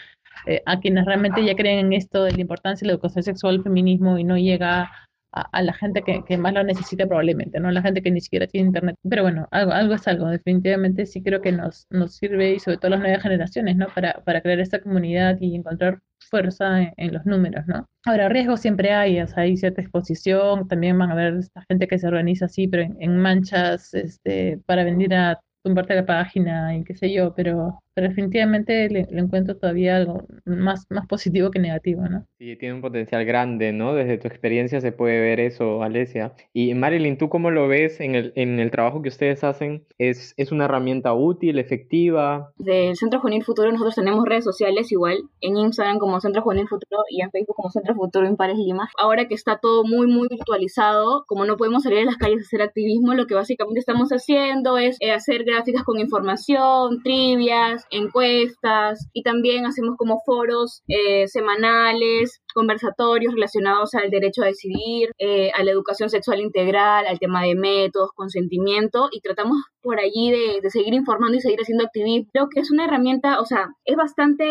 eh, 0.47 0.63
a 0.65 0.79
quienes 0.79 1.05
realmente 1.05 1.43
ya 1.43 1.55
creen 1.55 1.87
en 1.87 1.93
esto 1.93 2.23
de 2.23 2.31
la 2.31 2.41
importancia 2.41 2.85
de 2.85 2.87
la 2.87 2.93
educación 2.93 3.23
sexual, 3.23 3.55
el 3.55 3.63
feminismo 3.63 4.17
y 4.17 4.23
no 4.23 4.37
llega 4.37 4.89
a, 5.33 5.61
la 5.61 5.73
gente 5.73 6.01
que, 6.03 6.37
más 6.37 6.53
lo 6.53 6.63
necesita 6.63 7.05
probablemente, 7.05 7.59
¿no? 7.59 7.69
La 7.71 7.81
gente 7.81 8.01
que 8.01 8.11
ni 8.11 8.21
siquiera 8.21 8.47
tiene 8.47 8.67
internet. 8.67 8.95
Pero 9.07 9.23
bueno, 9.23 9.47
algo, 9.51 9.71
algo 9.71 9.93
es 9.93 10.07
algo, 10.07 10.27
definitivamente 10.27 11.05
sí 11.05 11.21
creo 11.21 11.41
que 11.41 11.51
nos, 11.51 11.85
nos 11.89 12.15
sirve 12.15 12.55
y 12.55 12.59
sobre 12.59 12.77
todo 12.77 12.91
las 12.91 13.01
nuevas 13.01 13.21
generaciones, 13.21 13.75
¿no? 13.75 13.87
Para, 13.93 14.13
para 14.23 14.41
crear 14.41 14.59
esta 14.59 14.79
comunidad 14.79 15.37
y 15.39 15.55
encontrar 15.55 15.99
fuerza 16.29 16.93
en, 16.97 17.13
los 17.13 17.25
números, 17.25 17.65
¿no? 17.67 17.85
Ahora, 18.05 18.29
riesgos 18.29 18.61
siempre 18.61 18.91
hay, 18.91 19.19
o 19.21 19.27
sea, 19.27 19.43
hay 19.43 19.57
cierta 19.57 19.81
exposición, 19.81 20.67
también 20.67 20.97
van 20.97 21.09
a 21.09 21.13
haber 21.13 21.35
esta 21.35 21.63
gente 21.69 21.87
que 21.87 21.99
se 21.99 22.07
organiza 22.07 22.45
así, 22.45 22.67
pero 22.67 22.83
en, 22.99 23.17
manchas 23.17 23.93
este, 23.93 24.59
para 24.65 24.83
venir 24.83 25.13
a 25.13 25.39
tumbarte 25.63 25.95
la 25.95 26.05
página 26.05 26.75
y 26.75 26.83
qué 26.83 26.95
sé 26.95 27.11
yo, 27.11 27.33
pero 27.35 27.79
pero 27.97 28.09
definitivamente 28.09 28.89
le, 28.89 29.07
encuentro 29.09 29.57
todavía 29.57 29.95
algo 29.95 30.23
más, 30.45 30.85
más 30.91 31.07
positivo 31.07 31.49
que 31.49 31.57
negativo, 31.57 32.03
¿no? 32.07 32.27
Sí, 32.37 32.55
tiene 32.55 32.75
un 32.75 32.81
potencial 32.81 33.25
grande, 33.25 33.73
¿no? 33.73 33.95
Desde 33.95 34.19
tu 34.19 34.27
experiencia 34.27 34.79
se 34.81 34.91
puede 34.91 35.19
ver 35.19 35.39
eso, 35.39 35.81
Alesia. 35.81 36.33
Y 36.53 36.75
Marilyn, 36.75 37.17
¿tú 37.17 37.27
cómo 37.27 37.49
lo 37.49 37.67
ves 37.67 37.99
en 37.99 38.13
el, 38.13 38.33
en 38.35 38.59
el 38.59 38.69
trabajo 38.69 39.01
que 39.01 39.09
ustedes 39.09 39.43
hacen? 39.43 39.83
¿Es, 39.97 40.35
¿Es 40.37 40.51
una 40.51 40.65
herramienta 40.65 41.15
útil, 41.15 41.57
efectiva? 41.57 42.51
Del 42.59 42.95
Centro 42.95 43.19
Juvenil 43.19 43.43
Futuro 43.43 43.71
nosotros 43.71 43.95
tenemos 43.95 44.23
redes 44.25 44.43
sociales 44.43 44.91
igual, 44.91 45.17
en 45.41 45.57
Instagram 45.57 45.97
como 45.97 46.21
Centro 46.21 46.43
Juvenil 46.43 46.67
Futuro 46.67 47.01
y 47.09 47.23
en 47.23 47.31
Facebook 47.31 47.55
como 47.55 47.71
Centro 47.71 47.95
Futuro 47.95 48.27
Impares 48.27 48.59
Lima. 48.59 48.87
Ahora 48.99 49.27
que 49.27 49.33
está 49.33 49.57
todo 49.57 49.83
muy, 49.83 50.05
muy 50.05 50.27
virtualizado, 50.29 51.25
como 51.25 51.45
no 51.45 51.57
podemos 51.57 51.81
salir 51.81 52.01
a 52.01 52.05
las 52.05 52.17
calles 52.17 52.41
a 52.41 52.45
hacer 52.45 52.61
activismo, 52.61 53.15
lo 53.15 53.25
que 53.25 53.33
básicamente 53.33 53.79
estamos 53.79 54.09
haciendo 54.09 54.77
es 54.77 54.97
eh, 54.99 55.11
hacer 55.11 55.45
gráficas 55.45 55.83
con 55.83 55.99
información, 55.99 57.01
trivias, 57.01 57.86
encuestas 57.89 59.07
y 59.13 59.23
también 59.23 59.65
hacemos 59.65 59.95
como 59.97 60.21
foros 60.25 60.83
eh, 60.87 61.27
semanales 61.27 62.41
conversatorios 62.57 63.35
relacionados 63.35 63.93
al 63.93 64.09
derecho 64.09 64.41
a 64.41 64.47
decidir, 64.47 65.11
eh, 65.19 65.51
a 65.53 65.63
la 65.63 65.69
educación 65.69 66.09
sexual 66.09 66.41
integral, 66.41 67.05
al 67.05 67.19
tema 67.19 67.43
de 67.43 67.53
métodos, 67.53 68.09
consentimiento, 68.15 69.09
y 69.11 69.21
tratamos 69.21 69.57
por 69.83 69.99
allí 69.99 70.31
de, 70.31 70.67
seguir 70.71 70.95
informando 70.95 71.37
y 71.37 71.39
seguir 71.39 71.59
haciendo 71.59 71.85
activismo. 71.85 72.27
Creo 72.33 72.49
que 72.49 72.59
es 72.59 72.71
una 72.71 72.85
herramienta, 72.85 73.39
o 73.39 73.45
sea, 73.45 73.69
es 73.85 73.95
bastante, 73.95 74.45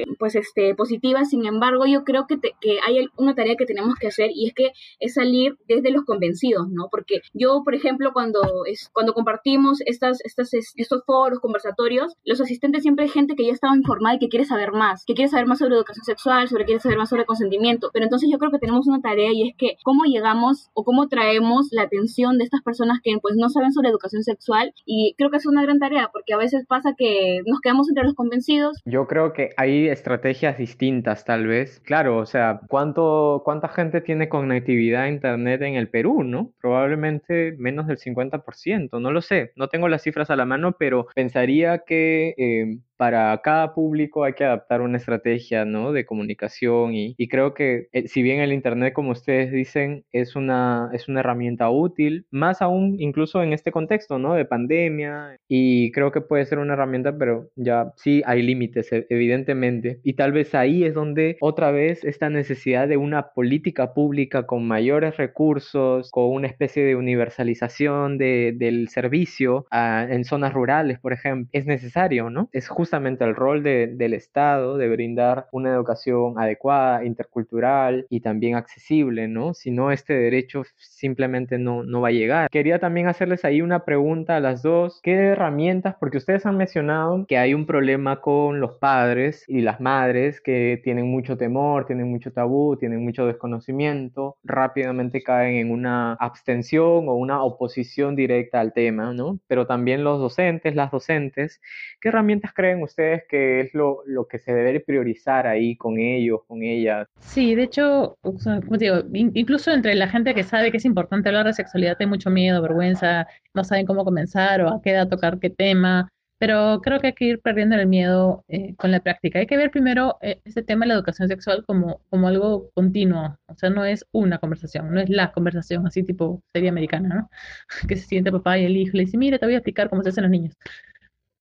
eh, 0.00 0.04
pues, 0.20 0.36
este, 0.36 0.76
positiva, 0.76 1.24
sin 1.24 1.44
embargo, 1.44 1.86
yo 1.86 2.04
creo 2.04 2.26
que, 2.28 2.38
que 2.60 2.78
hay 2.86 3.08
una 3.16 3.34
tarea 3.34 3.56
que 3.56 3.66
tenemos 3.66 3.96
que 3.96 4.06
hacer 4.06 4.30
y 4.32 4.46
es 4.46 4.54
que 4.54 4.70
es 5.00 5.14
salir 5.14 5.56
desde 5.66 5.90
los 5.90 6.04
convencidos, 6.04 6.68
¿no? 6.70 6.86
Porque 6.88 7.20
yo, 7.32 7.62
por 7.64 7.74
ejemplo, 7.74 8.12
cuando, 8.12 8.64
es, 8.66 8.90
cuando 8.92 9.12
compartimos 9.12 9.80
estas, 9.86 10.24
estas, 10.24 10.54
estos 10.54 11.02
foros, 11.04 11.40
conversatorios, 11.40 12.14
los 12.24 12.40
asistentes 12.40 12.82
siempre 12.82 13.06
hay 13.06 13.10
gente 13.10 13.34
que 13.34 13.44
ya 13.44 13.52
estaba 13.52 13.76
informada 13.76 14.14
y 14.14 14.18
que 14.20 14.28
quiere 14.28 14.44
saber 14.44 14.70
más, 14.70 15.04
que 15.04 15.14
quiere 15.14 15.30
saber 15.30 15.46
más 15.46 15.58
sobre 15.58 15.74
educación 15.74 16.04
sexual, 16.04 16.48
sobre 16.48 16.64
quiere 16.64 16.80
saber 16.80 16.96
más 16.96 17.08
sobre 17.08 17.23
consentimiento. 17.24 17.90
Pero 17.92 18.04
entonces 18.04 18.28
yo 18.30 18.38
creo 18.38 18.50
que 18.50 18.58
tenemos 18.58 18.86
una 18.86 19.00
tarea 19.00 19.32
y 19.32 19.48
es 19.48 19.56
que 19.56 19.76
cómo 19.82 20.04
llegamos 20.04 20.70
o 20.74 20.84
cómo 20.84 21.08
traemos 21.08 21.68
la 21.70 21.82
atención 21.82 22.38
de 22.38 22.44
estas 22.44 22.62
personas 22.62 23.00
que 23.02 23.16
pues 23.20 23.36
no 23.36 23.48
saben 23.48 23.72
sobre 23.72 23.88
educación 23.88 24.22
sexual 24.22 24.72
y 24.84 25.14
creo 25.16 25.30
que 25.30 25.36
es 25.36 25.46
una 25.46 25.62
gran 25.62 25.78
tarea 25.78 26.10
porque 26.12 26.34
a 26.34 26.38
veces 26.38 26.66
pasa 26.66 26.94
que 26.96 27.40
nos 27.46 27.60
quedamos 27.60 27.88
entre 27.88 28.04
los 28.04 28.14
convencidos. 28.14 28.80
Yo 28.84 29.06
creo 29.06 29.32
que 29.32 29.50
hay 29.56 29.88
estrategias 29.88 30.58
distintas 30.58 31.24
tal 31.24 31.46
vez. 31.46 31.80
Claro, 31.80 32.18
o 32.18 32.26
sea, 32.26 32.60
¿cuánto, 32.68 33.42
¿cuánta 33.44 33.68
gente 33.68 34.00
tiene 34.00 34.28
conectividad 34.28 35.02
a 35.02 35.08
Internet 35.08 35.62
en 35.62 35.74
el 35.74 35.88
Perú, 35.88 36.22
no? 36.22 36.52
Probablemente 36.60 37.54
menos 37.58 37.86
del 37.86 37.98
50%, 37.98 39.00
no 39.00 39.10
lo 39.10 39.22
sé, 39.22 39.52
no 39.56 39.68
tengo 39.68 39.88
las 39.88 40.02
cifras 40.02 40.30
a 40.30 40.36
la 40.36 40.44
mano, 40.44 40.76
pero 40.78 41.06
pensaría 41.14 41.80
que... 41.86 42.34
Eh, 42.36 42.78
para 42.96 43.40
cada 43.42 43.74
público 43.74 44.24
hay 44.24 44.34
que 44.34 44.44
adaptar 44.44 44.80
una 44.80 44.98
estrategia 44.98 45.64
¿no? 45.64 45.92
de 45.92 46.06
comunicación 46.06 46.94
y, 46.94 47.14
creo 47.28 47.54
que 47.54 47.88
eh, 47.92 48.06
si 48.06 48.22
bien 48.22 48.40
el 48.40 48.52
Internet, 48.52 48.92
como 48.92 49.10
ustedes 49.10 49.50
dicen, 49.50 50.04
es 50.12 50.36
una, 50.36 50.90
es 50.92 51.08
una 51.08 51.20
herramienta 51.20 51.70
útil, 51.70 52.26
más 52.30 52.62
aún 52.62 52.96
incluso 53.00 53.42
en 53.42 53.52
este 53.52 53.72
contexto 53.72 54.18
¿no? 54.18 54.34
de 54.34 54.44
pandemia 54.44 55.38
y 55.48 55.90
creo 55.92 56.12
que 56.12 56.20
puede 56.20 56.44
ser 56.46 56.58
una 56.58 56.74
herramienta, 56.74 57.16
pero 57.18 57.50
ya 57.56 57.92
sí 57.96 58.22
hay 58.26 58.42
límites, 58.42 58.92
e, 58.92 59.06
evidentemente. 59.10 60.00
Y 60.02 60.14
tal 60.14 60.32
vez 60.32 60.54
ahí 60.54 60.84
es 60.84 60.94
donde 60.94 61.36
otra 61.40 61.70
vez 61.70 62.04
esta 62.04 62.30
necesidad 62.30 62.88
de 62.88 62.96
una 62.96 63.30
política 63.30 63.94
pública 63.94 64.46
con 64.46 64.66
mayores 64.66 65.16
recursos, 65.16 66.10
con 66.10 66.26
una 66.30 66.46
especie 66.46 66.84
de 66.84 66.96
universalización 66.96 68.18
de, 68.18 68.54
del 68.56 68.88
servicio 68.88 69.66
ah, 69.70 70.06
en 70.08 70.24
zonas 70.24 70.52
rurales, 70.52 70.98
por 71.00 71.12
ejemplo, 71.12 71.48
es 71.52 71.66
necesario, 71.66 72.30
¿no? 72.30 72.48
Es 72.52 72.68
justamente 72.94 73.24
rol 73.32 73.64
del 73.64 74.14
Estado 74.14 74.76
de 74.76 74.88
brindar 74.88 75.48
una 75.50 75.74
educación 75.74 76.38
adecuada, 76.38 77.04
intercultural 77.04 78.06
y 78.08 78.20
también 78.20 78.54
accesible, 78.54 79.26
¿no? 79.26 79.52
Si 79.52 79.72
no, 79.72 79.90
este 79.90 80.14
derecho 80.14 80.62
simplemente 80.76 81.58
no, 81.58 81.82
no 81.82 82.00
va 82.00 82.08
a 82.08 82.12
llegar. 82.12 82.48
Quería 82.50 82.78
también 82.78 83.08
hacerles 83.08 83.44
ahí 83.44 83.62
una 83.62 83.84
pregunta 83.84 84.36
a 84.36 84.40
las 84.40 84.62
dos. 84.62 85.00
¿Qué 85.02 85.12
herramientas? 85.12 85.96
Porque 85.98 86.18
ustedes 86.18 86.46
han 86.46 86.56
mencionado 86.56 87.24
que 87.26 87.36
hay 87.36 87.52
un 87.52 87.66
problema 87.66 88.20
con 88.20 88.60
los 88.60 88.78
padres 88.78 89.44
y 89.48 89.62
las 89.62 89.80
madres 89.80 90.40
que 90.40 90.80
tienen 90.84 91.10
mucho 91.10 91.36
temor, 91.36 91.86
tienen 91.86 92.08
mucho 92.08 92.32
tabú, 92.32 92.76
tienen 92.76 93.02
mucho 93.02 93.26
desconocimiento, 93.26 94.36
rápidamente 94.44 95.22
caen 95.22 95.56
en 95.56 95.72
una 95.72 96.12
abstención 96.14 97.08
o 97.08 97.14
una 97.14 97.42
oposición 97.42 98.14
directa 98.14 98.60
al 98.60 98.72
tema, 98.72 99.12
¿no? 99.12 99.40
Pero 99.48 99.66
también 99.66 100.04
los 100.04 100.20
docentes, 100.20 100.76
las 100.76 100.92
docentes, 100.92 101.60
¿qué 102.00 102.10
herramientas 102.10 102.52
creen 102.54 102.73
ustedes 102.82 103.24
que 103.28 103.60
es 103.60 103.74
lo, 103.74 104.02
lo, 104.06 104.26
que 104.26 104.38
se 104.38 104.52
debe 104.52 104.80
priorizar 104.80 105.46
ahí 105.46 105.76
con 105.76 105.98
ellos, 105.98 106.40
con 106.46 106.62
ellas? 106.62 107.06
Sí, 107.20 107.54
de 107.54 107.64
hecho, 107.64 108.16
como 108.22 108.76
digo, 108.78 108.96
incluso 109.12 109.72
entre 109.72 109.94
la 109.94 110.08
gente 110.08 110.34
que 110.34 110.42
sabe 110.42 110.70
que 110.70 110.78
es 110.78 110.84
importante 110.84 111.28
hablar 111.28 111.46
de 111.46 111.54
sexualidad 111.54 111.96
hay 111.98 112.06
mucho 112.06 112.30
miedo, 112.30 112.62
vergüenza, 112.62 113.26
no 113.54 113.64
saben 113.64 113.86
cómo 113.86 114.04
comenzar 114.04 114.62
o 114.62 114.68
a 114.68 114.82
qué 114.82 114.90
edad 114.90 115.08
tocar 115.08 115.38
qué 115.38 115.50
tema. 115.50 116.08
Pero 116.38 116.80
creo 116.82 117.00
que 117.00 117.08
hay 117.08 117.12
que 117.14 117.24
ir 117.26 117.40
perdiendo 117.40 117.76
el 117.76 117.86
miedo 117.86 118.44
eh, 118.48 118.74
con 118.76 118.90
la 118.90 119.00
práctica. 119.00 119.38
Hay 119.38 119.46
que 119.46 119.56
ver 119.56 119.70
primero 119.70 120.18
eh, 120.20 120.40
este 120.44 120.62
tema 120.62 120.84
de 120.84 120.88
la 120.88 120.94
educación 120.94 121.28
sexual 121.28 121.64
como, 121.66 122.00
como 122.10 122.28
algo 122.28 122.70
continuo. 122.74 123.38
O 123.46 123.54
sea, 123.56 123.70
no 123.70 123.84
es 123.84 124.04
una 124.12 124.38
conversación, 124.38 124.92
no 124.92 125.00
es 125.00 125.08
la 125.08 125.32
conversación 125.32 125.86
así 125.86 126.02
tipo 126.02 126.42
serie 126.52 126.68
americana, 126.68 127.14
¿no? 127.14 127.30
Que 127.88 127.96
se 127.96 128.06
siente 128.06 128.32
papá 128.32 128.58
y 128.58 128.64
el 128.64 128.76
hijo 128.76 128.96
le 128.96 129.04
dice, 129.04 129.16
mira, 129.16 129.38
te 129.38 129.46
voy 129.46 129.54
a 129.54 129.58
explicar 129.58 129.88
cómo 129.88 130.02
se 130.02 130.10
hacen 130.10 130.24
los 130.24 130.30
niños 130.30 130.54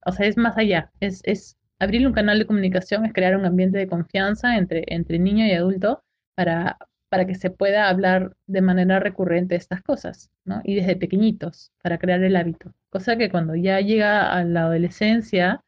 o 0.05 0.11
sea, 0.11 0.27
es 0.27 0.37
más 0.37 0.57
allá, 0.57 0.91
es, 0.99 1.21
es 1.23 1.57
abrir 1.79 2.05
un 2.07 2.13
canal 2.13 2.39
de 2.39 2.45
comunicación, 2.45 3.05
es 3.05 3.13
crear 3.13 3.35
un 3.37 3.45
ambiente 3.45 3.77
de 3.77 3.87
confianza 3.87 4.57
entre, 4.57 4.83
entre 4.87 5.19
niño 5.19 5.45
y 5.45 5.51
adulto 5.51 6.03
para, 6.35 6.77
para 7.09 7.25
que 7.27 7.35
se 7.35 7.49
pueda 7.49 7.89
hablar 7.89 8.35
de 8.47 8.61
manera 8.61 8.99
recurrente 8.99 9.55
estas 9.55 9.81
cosas, 9.81 10.31
¿no? 10.45 10.61
Y 10.63 10.75
desde 10.75 10.95
pequeñitos, 10.95 11.71
para 11.81 11.97
crear 11.97 12.23
el 12.23 12.35
hábito. 12.35 12.73
Cosa 12.89 13.17
que 13.17 13.29
cuando 13.29 13.55
ya 13.55 13.79
llega 13.81 14.31
a 14.33 14.43
la 14.43 14.63
adolescencia 14.63 15.63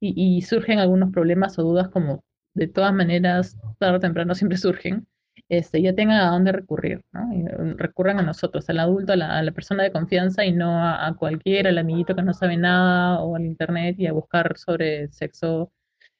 y, 0.00 0.36
y 0.38 0.42
surgen 0.42 0.78
algunos 0.78 1.10
problemas 1.12 1.58
o 1.58 1.62
dudas, 1.62 1.88
como 1.88 2.24
de 2.54 2.68
todas 2.68 2.92
maneras, 2.92 3.56
tarde 3.78 3.96
o 3.96 4.00
temprano 4.00 4.34
siempre 4.34 4.58
surgen, 4.58 5.06
este, 5.50 5.82
ya 5.82 5.94
tengan 5.94 6.20
a 6.20 6.30
dónde 6.30 6.52
recurrir, 6.52 7.02
¿no? 7.12 7.32
Eh, 7.32 7.74
recurran 7.76 8.20
a 8.20 8.22
nosotros, 8.22 8.70
al 8.70 8.78
adulto, 8.78 9.12
a 9.12 9.16
la, 9.16 9.52
persona 9.52 9.82
de 9.82 9.90
confianza 9.90 10.44
y 10.44 10.52
no 10.52 10.82
a, 10.82 11.14
cualquiera, 11.18 11.70
al 11.70 11.78
amiguito 11.78 12.14
que 12.14 12.22
no 12.22 12.32
sabe 12.32 12.56
nada 12.56 13.20
o 13.20 13.34
al 13.34 13.44
internet 13.44 13.96
y 13.98 14.06
a 14.06 14.12
buscar 14.12 14.56
sobre 14.56 15.08
sexo 15.08 15.72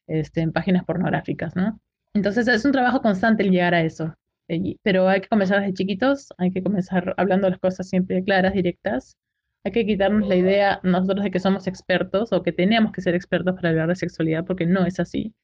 este, 0.08 0.40
en 0.40 0.52
páginas 0.52 0.84
pornográficas, 0.84 1.54
¿no? 1.54 1.80
Entonces 2.12 2.48
es 2.48 2.64
un 2.64 2.72
trabajo 2.72 3.00
constante 3.02 3.44
el 3.44 3.52
llegar 3.52 3.72
a 3.72 3.82
eso, 3.82 4.14
eh, 4.48 4.76
pero 4.82 5.08
hay 5.08 5.20
que 5.20 5.28
comenzar 5.28 5.60
desde 5.60 5.74
chiquitos, 5.74 6.28
hay 6.36 6.50
que 6.50 6.62
comenzar 6.62 7.14
hablando 7.16 7.48
las 7.48 7.60
cosas 7.60 7.88
siempre 7.88 8.24
claras, 8.24 8.52
directas, 8.52 9.16
hay 9.64 9.70
que 9.70 9.86
quitarnos 9.86 10.26
la 10.28 10.36
idea 10.36 10.80
nosotros 10.82 11.22
de 11.22 11.30
que 11.30 11.38
somos 11.38 11.68
expertos 11.68 12.32
o 12.32 12.42
que 12.42 12.52
tenemos 12.52 12.90
que 12.92 13.02
ser 13.02 13.14
expertos 13.14 13.54
para 13.54 13.68
hablar 13.68 13.88
de 13.88 13.96
sexualidad, 13.96 14.44
porque 14.44 14.66
no 14.66 14.84
es 14.86 14.98
así. 14.98 15.34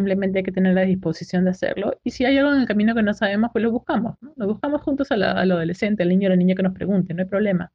Simplemente 0.00 0.38
hay 0.38 0.44
que 0.44 0.50
tener 0.50 0.72
la 0.72 0.86
disposición 0.86 1.44
de 1.44 1.50
hacerlo. 1.50 1.92
Y 2.02 2.10
si 2.12 2.24
hay 2.24 2.38
algo 2.38 2.54
en 2.54 2.62
el 2.62 2.66
camino 2.66 2.94
que 2.94 3.02
no 3.02 3.12
sabemos, 3.12 3.50
pues 3.52 3.62
lo 3.62 3.70
buscamos. 3.70 4.16
Lo 4.36 4.46
buscamos 4.46 4.80
juntos 4.80 5.12
al 5.12 5.22
adolescente, 5.22 6.02
al 6.02 6.08
niño 6.08 6.28
o 6.28 6.30
la 6.30 6.36
niña 6.36 6.54
que 6.54 6.62
nos 6.62 6.72
pregunte, 6.72 7.12
no 7.12 7.20
hay 7.20 7.28
problema. 7.28 7.70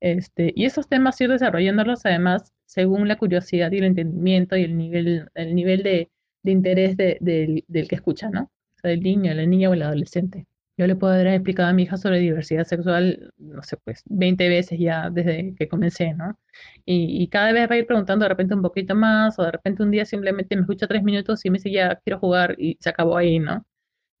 Este, 0.00 0.54
y 0.56 0.64
esos 0.64 0.88
temas 0.88 1.20
ir 1.20 1.28
desarrollándolos 1.28 2.06
además 2.06 2.54
según 2.64 3.08
la 3.08 3.18
curiosidad 3.18 3.70
y 3.72 3.76
el 3.76 3.84
entendimiento 3.84 4.56
y 4.56 4.64
el 4.64 4.78
nivel, 4.78 5.28
el 5.34 5.54
nivel 5.54 5.82
de, 5.82 6.10
interés 6.44 6.96
del 6.96 7.64
que 7.68 7.94
escucha, 7.94 8.30
¿no? 8.30 8.44
O 8.44 8.78
sea, 8.80 8.90
del 8.92 9.02
niño, 9.02 9.34
la 9.34 9.44
niña 9.44 9.68
o 9.68 9.74
el 9.74 9.82
adolescente. 9.82 10.46
Yo 10.80 10.86
le 10.86 10.96
puedo 10.96 11.12
haber 11.12 11.26
explicado 11.26 11.68
a 11.68 11.74
mi 11.74 11.82
hija 11.82 11.98
sobre 11.98 12.20
diversidad 12.20 12.64
sexual, 12.64 13.34
no 13.36 13.62
sé, 13.62 13.76
pues 13.84 14.02
20 14.06 14.48
veces 14.48 14.78
ya 14.78 15.10
desde 15.10 15.54
que 15.54 15.68
comencé, 15.68 16.14
¿no? 16.14 16.38
Y, 16.86 17.28
cada 17.28 17.52
vez 17.52 17.68
va 17.70 17.74
a 17.74 17.78
ir 17.78 17.86
preguntando 17.86 18.24
de 18.24 18.30
repente 18.30 18.54
un 18.54 18.62
poquito 18.62 18.94
más, 18.94 19.38
o 19.38 19.42
de 19.42 19.50
repente 19.52 19.82
un 19.82 19.90
día 19.90 20.06
simplemente 20.06 20.56
me 20.56 20.62
escucha 20.62 20.88
tres 20.88 21.02
minutos 21.02 21.44
y 21.44 21.50
me 21.50 21.58
dice 21.58 21.70
ya 21.70 21.96
quiero 21.96 22.18
jugar 22.18 22.56
y 22.58 22.78
se 22.80 22.88
acabó 22.88 23.18
ahí, 23.18 23.38
¿no? 23.38 23.66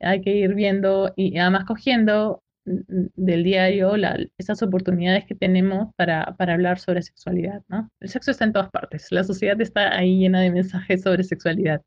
Hay 0.00 0.20
que 0.20 0.36
ir 0.36 0.54
viendo 0.54 1.14
y 1.16 1.38
además 1.38 1.64
cogiendo 1.64 2.42
del 2.66 3.42
diario 3.42 3.96
la, 3.96 4.18
esas 4.36 4.62
oportunidades 4.62 5.24
que 5.24 5.34
tenemos 5.34 5.94
para, 5.96 6.36
para 6.36 6.54
hablar 6.54 6.78
sobre 6.78 7.00
sexualidad, 7.00 7.62
¿no? 7.68 7.90
El 8.00 8.10
sexo 8.10 8.32
está 8.32 8.44
en 8.44 8.52
todas 8.52 8.70
partes, 8.70 9.10
la 9.10 9.24
sociedad 9.24 9.58
está 9.62 9.96
ahí 9.96 10.18
llena 10.18 10.42
de 10.42 10.50
mensajes 10.50 11.02
sobre 11.02 11.24
sexualidad 11.24 11.80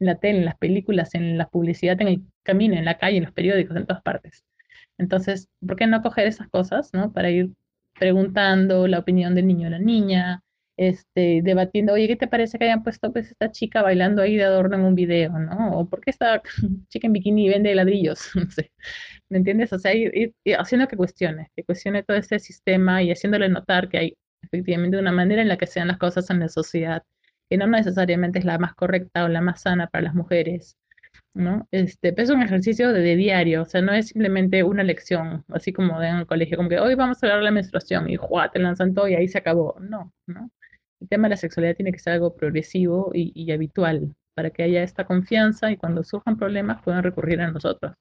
en 0.00 0.06
la 0.06 0.16
tele, 0.16 0.38
en 0.40 0.44
las 0.46 0.58
películas, 0.58 1.14
en 1.14 1.38
la 1.38 1.48
publicidad, 1.48 2.00
en 2.00 2.08
el 2.08 2.22
camino, 2.42 2.74
en 2.76 2.84
la 2.84 2.98
calle, 2.98 3.18
en 3.18 3.24
los 3.24 3.32
periódicos, 3.32 3.76
en 3.76 3.86
todas 3.86 4.02
partes. 4.02 4.44
Entonces, 4.98 5.48
¿por 5.66 5.76
qué 5.76 5.86
no 5.86 6.02
coger 6.02 6.26
esas 6.26 6.48
cosas, 6.48 6.90
¿no? 6.92 7.12
Para 7.12 7.30
ir 7.30 7.50
preguntando 7.98 8.86
la 8.88 9.00
opinión 9.00 9.34
del 9.34 9.46
niño 9.46 9.68
o 9.68 9.70
la 9.70 9.78
niña, 9.78 10.42
este, 10.78 11.40
debatiendo, 11.42 11.92
oye, 11.92 12.06
¿qué 12.06 12.16
te 12.16 12.28
parece 12.28 12.58
que 12.58 12.64
hayan 12.64 12.84
puesto 12.84 13.12
pues 13.12 13.30
esta 13.32 13.50
chica 13.50 13.82
bailando 13.82 14.22
ahí 14.22 14.36
de 14.36 14.44
adorno 14.44 14.76
en 14.76 14.82
un 14.84 14.94
video, 14.94 15.36
¿no? 15.38 15.78
O 15.78 15.88
¿por 15.88 16.00
qué 16.00 16.10
esta 16.10 16.40
chica 16.88 17.06
en 17.08 17.12
bikini 17.12 17.48
vende 17.48 17.74
ladrillos? 17.74 18.30
No 18.36 18.50
sé, 18.50 18.72
¿me 19.28 19.38
entiendes? 19.38 19.72
O 19.72 19.78
sea, 19.78 19.94
ir, 19.94 20.34
haciendo 20.58 20.86
que 20.88 20.96
cuestione, 20.96 21.50
que 21.56 21.64
cuestione 21.64 22.02
todo 22.04 22.16
este 22.16 22.38
sistema 22.38 23.02
y 23.02 23.10
haciéndole 23.10 23.48
notar 23.48 23.88
que 23.88 23.98
hay 23.98 24.16
efectivamente 24.42 24.98
una 24.98 25.12
manera 25.12 25.42
en 25.42 25.48
la 25.48 25.58
que 25.58 25.66
sean 25.66 25.88
las 25.88 25.98
cosas 25.98 26.30
en 26.30 26.40
la 26.40 26.48
sociedad, 26.48 27.02
que 27.48 27.56
no 27.56 27.66
necesariamente 27.66 28.38
es 28.38 28.44
la 28.44 28.58
más 28.58 28.74
correcta 28.74 29.24
o 29.24 29.28
la 29.28 29.40
más 29.40 29.62
sana 29.62 29.88
para 29.88 30.04
las 30.04 30.14
mujeres, 30.14 30.76
¿no? 31.34 31.66
Este, 31.70 32.14
es 32.16 32.30
un 32.30 32.42
ejercicio 32.42 32.92
de, 32.92 33.16
diario, 33.16 33.62
o 33.62 33.64
sea, 33.66 33.82
no 33.82 33.92
es 33.92 34.08
simplemente 34.08 34.62
una 34.62 34.82
lección, 34.84 35.44
así 35.48 35.72
como 35.72 36.02
en 36.02 36.16
el 36.16 36.26
colegio, 36.26 36.56
como 36.56 36.68
que 36.68 36.80
hoy 36.80 36.94
vamos 36.94 37.22
a 37.22 37.26
hablar 37.26 37.38
de 37.40 37.44
la 37.46 37.50
menstruación 37.52 38.10
y 38.10 38.16
¡juá! 38.16 38.50
te 38.50 38.58
lanzan 38.58 38.94
todo 38.94 39.08
y 39.08 39.14
ahí 39.14 39.28
se 39.28 39.38
acabó. 39.38 39.76
No, 39.80 40.12
¿no? 40.26 40.50
El 41.00 41.08
tema 41.08 41.28
de 41.28 41.30
la 41.30 41.36
sexualidad 41.36 41.76
tiene 41.76 41.92
que 41.92 41.98
ser 42.00 42.14
algo 42.14 42.34
progresivo 42.34 43.12
y, 43.14 43.32
y 43.34 43.52
habitual 43.52 44.14
para 44.34 44.50
que 44.50 44.64
haya 44.64 44.82
esta 44.82 45.04
confianza 45.04 45.70
y 45.70 45.76
cuando 45.76 46.04
surjan 46.04 46.36
problemas 46.38 46.82
puedan 46.82 47.02
recurrir 47.02 47.40
a 47.40 47.50
nosotros 47.50 47.94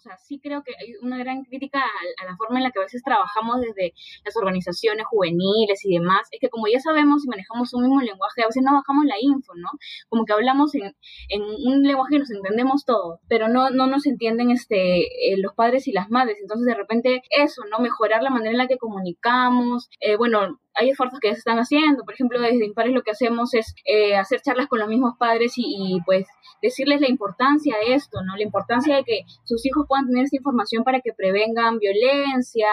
o 0.00 0.02
sea, 0.02 0.16
sí 0.16 0.40
creo 0.42 0.62
que 0.62 0.72
hay 0.80 0.94
una 1.02 1.18
gran 1.18 1.44
crítica 1.44 1.80
a, 1.80 2.24
la 2.24 2.36
forma 2.36 2.58
en 2.58 2.64
la 2.64 2.70
que 2.70 2.78
a 2.78 2.84
veces 2.84 3.02
trabajamos 3.02 3.60
desde 3.60 3.92
las 4.24 4.34
organizaciones 4.36 5.04
juveniles 5.06 5.84
y 5.84 5.92
demás, 5.92 6.26
es 6.30 6.40
que 6.40 6.48
como 6.48 6.68
ya 6.68 6.80
sabemos 6.80 7.24
y 7.24 7.28
manejamos 7.28 7.74
un 7.74 7.82
mismo 7.82 8.00
lenguaje, 8.00 8.42
a 8.42 8.46
veces 8.46 8.62
no 8.62 8.72
bajamos 8.72 9.04
la 9.04 9.16
info, 9.20 9.52
¿no? 9.56 9.68
Como 10.08 10.24
que 10.24 10.32
hablamos 10.32 10.74
en, 10.74 10.96
en 11.28 11.42
un 11.42 11.82
lenguaje 11.82 12.14
que 12.14 12.20
nos 12.20 12.30
entendemos 12.30 12.86
todos, 12.86 13.20
pero 13.28 13.48
no, 13.48 13.68
no 13.68 13.86
nos 13.86 14.06
entienden 14.06 14.50
este, 14.50 15.32
eh, 15.32 15.36
los 15.36 15.54
padres 15.54 15.86
y 15.86 15.92
las 15.92 16.08
madres, 16.10 16.38
entonces 16.40 16.66
de 16.66 16.74
repente 16.74 17.22
eso, 17.28 17.62
¿no? 17.70 17.78
Mejorar 17.80 18.22
la 18.22 18.30
manera 18.30 18.52
en 18.52 18.58
la 18.58 18.68
que 18.68 18.78
comunicamos, 18.78 19.90
eh, 20.00 20.16
bueno, 20.16 20.60
hay 20.80 20.90
esfuerzos 20.90 21.20
que 21.20 21.32
se 21.32 21.38
están 21.38 21.58
haciendo. 21.58 22.04
Por 22.04 22.14
ejemplo, 22.14 22.40
desde 22.40 22.64
Impares 22.64 22.94
lo 22.94 23.02
que 23.02 23.10
hacemos 23.10 23.54
es 23.54 23.74
eh, 23.84 24.16
hacer 24.16 24.40
charlas 24.40 24.66
con 24.66 24.78
los 24.78 24.88
mismos 24.88 25.14
padres 25.18 25.52
y, 25.56 26.00
pues 26.04 26.26
decirles 26.62 27.00
la 27.00 27.08
importancia 27.08 27.76
de 27.78 27.94
esto, 27.94 28.22
¿no? 28.22 28.36
La 28.36 28.42
importancia 28.42 28.96
de 28.96 29.04
que 29.04 29.20
sus 29.44 29.64
hijos 29.64 29.86
puedan 29.88 30.06
tener 30.06 30.24
esa 30.24 30.36
información 30.36 30.84
para 30.84 31.00
que 31.00 31.12
prevengan 31.12 31.78
violencia, 31.78 32.68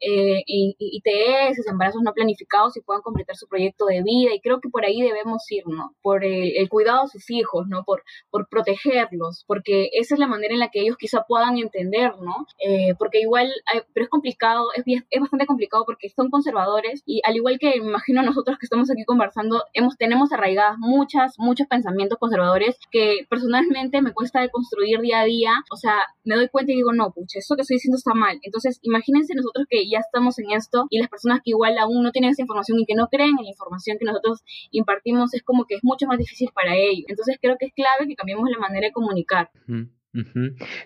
eh, 0.00 0.42
ITS, 0.46 1.66
embarazos 1.68 2.02
no 2.02 2.12
planificados 2.12 2.76
y 2.76 2.80
puedan 2.80 3.02
completar 3.02 3.36
su 3.36 3.48
proyecto 3.48 3.86
de 3.86 4.02
vida. 4.02 4.34
Y 4.34 4.40
creo 4.40 4.60
que 4.60 4.68
por 4.68 4.84
ahí 4.84 5.00
debemos 5.00 5.50
ir, 5.50 5.64
¿no? 5.66 5.94
Por 6.02 6.24
el, 6.24 6.68
cuidado 6.68 7.04
de 7.04 7.10
sus 7.10 7.30
hijos, 7.30 7.66
¿no? 7.68 7.84
Por, 7.84 8.02
por 8.30 8.48
protegerlos, 8.48 9.44
porque 9.46 9.90
esa 9.92 10.14
es 10.14 10.18
la 10.18 10.26
manera 10.26 10.54
en 10.54 10.60
la 10.60 10.68
que 10.68 10.80
ellos 10.80 10.96
quizá 10.96 11.24
puedan 11.26 11.58
entender, 11.58 12.12
¿no? 12.20 12.46
Eh, 12.58 12.94
porque 12.98 13.20
igual, 13.20 13.50
pero 13.92 14.04
es 14.04 14.10
complicado, 14.10 14.66
es, 14.74 14.84
es 15.10 15.20
bastante 15.20 15.46
complicado 15.46 15.84
porque 15.86 16.08
son 16.10 16.30
conservadores 16.30 17.02
y 17.06 17.20
al 17.24 17.36
igual 17.36 17.58
que 17.58 17.80
me 17.80 17.88
imagino 17.88 18.22
nosotros 18.22 18.58
que 18.58 18.66
estamos 18.66 18.90
aquí 18.90 19.04
conversando, 19.04 19.64
hemos, 19.72 19.96
tenemos 19.96 20.32
arraigadas 20.32 20.76
muchas, 20.78 21.34
muchos 21.38 21.66
pensamientos 21.66 22.18
conservadores 22.18 22.78
que 22.90 23.26
personalmente 23.28 24.02
me 24.02 24.12
cuesta 24.12 24.40
de 24.40 24.50
construir 24.50 25.00
día 25.00 25.20
a 25.20 25.24
día. 25.24 25.52
O 25.70 25.76
sea, 25.76 25.98
me 26.24 26.36
doy 26.36 26.48
cuenta 26.48 26.72
y 26.72 26.76
digo, 26.76 26.92
no, 26.92 27.10
pucha, 27.12 27.38
eso 27.38 27.56
que 27.56 27.62
estoy 27.62 27.76
diciendo 27.76 27.96
está 27.96 28.14
mal. 28.14 28.38
Entonces, 28.42 28.78
imagínense 28.82 29.34
nosotros 29.34 29.65
que 29.68 29.88
ya 29.88 29.98
estamos 29.98 30.38
en 30.38 30.50
esto 30.52 30.86
y 30.90 30.98
las 30.98 31.08
personas 31.08 31.40
que 31.44 31.50
igual 31.50 31.78
aún 31.78 32.02
no 32.02 32.12
tienen 32.12 32.30
esa 32.30 32.42
información 32.42 32.78
y 32.80 32.86
que 32.86 32.94
no 32.94 33.08
creen 33.08 33.36
en 33.38 33.44
la 33.44 33.50
información 33.50 33.98
que 33.98 34.04
nosotros 34.04 34.42
impartimos, 34.70 35.34
es 35.34 35.42
como 35.42 35.64
que 35.64 35.76
es 35.76 35.84
mucho 35.84 36.06
más 36.06 36.18
difícil 36.18 36.50
para 36.54 36.76
ellos. 36.76 37.06
Entonces, 37.08 37.38
creo 37.40 37.56
que 37.58 37.66
es 37.66 37.72
clave 37.72 38.06
que 38.06 38.16
cambiemos 38.16 38.48
la 38.50 38.58
manera 38.58 38.86
de 38.86 38.92
comunicar. 38.92 39.50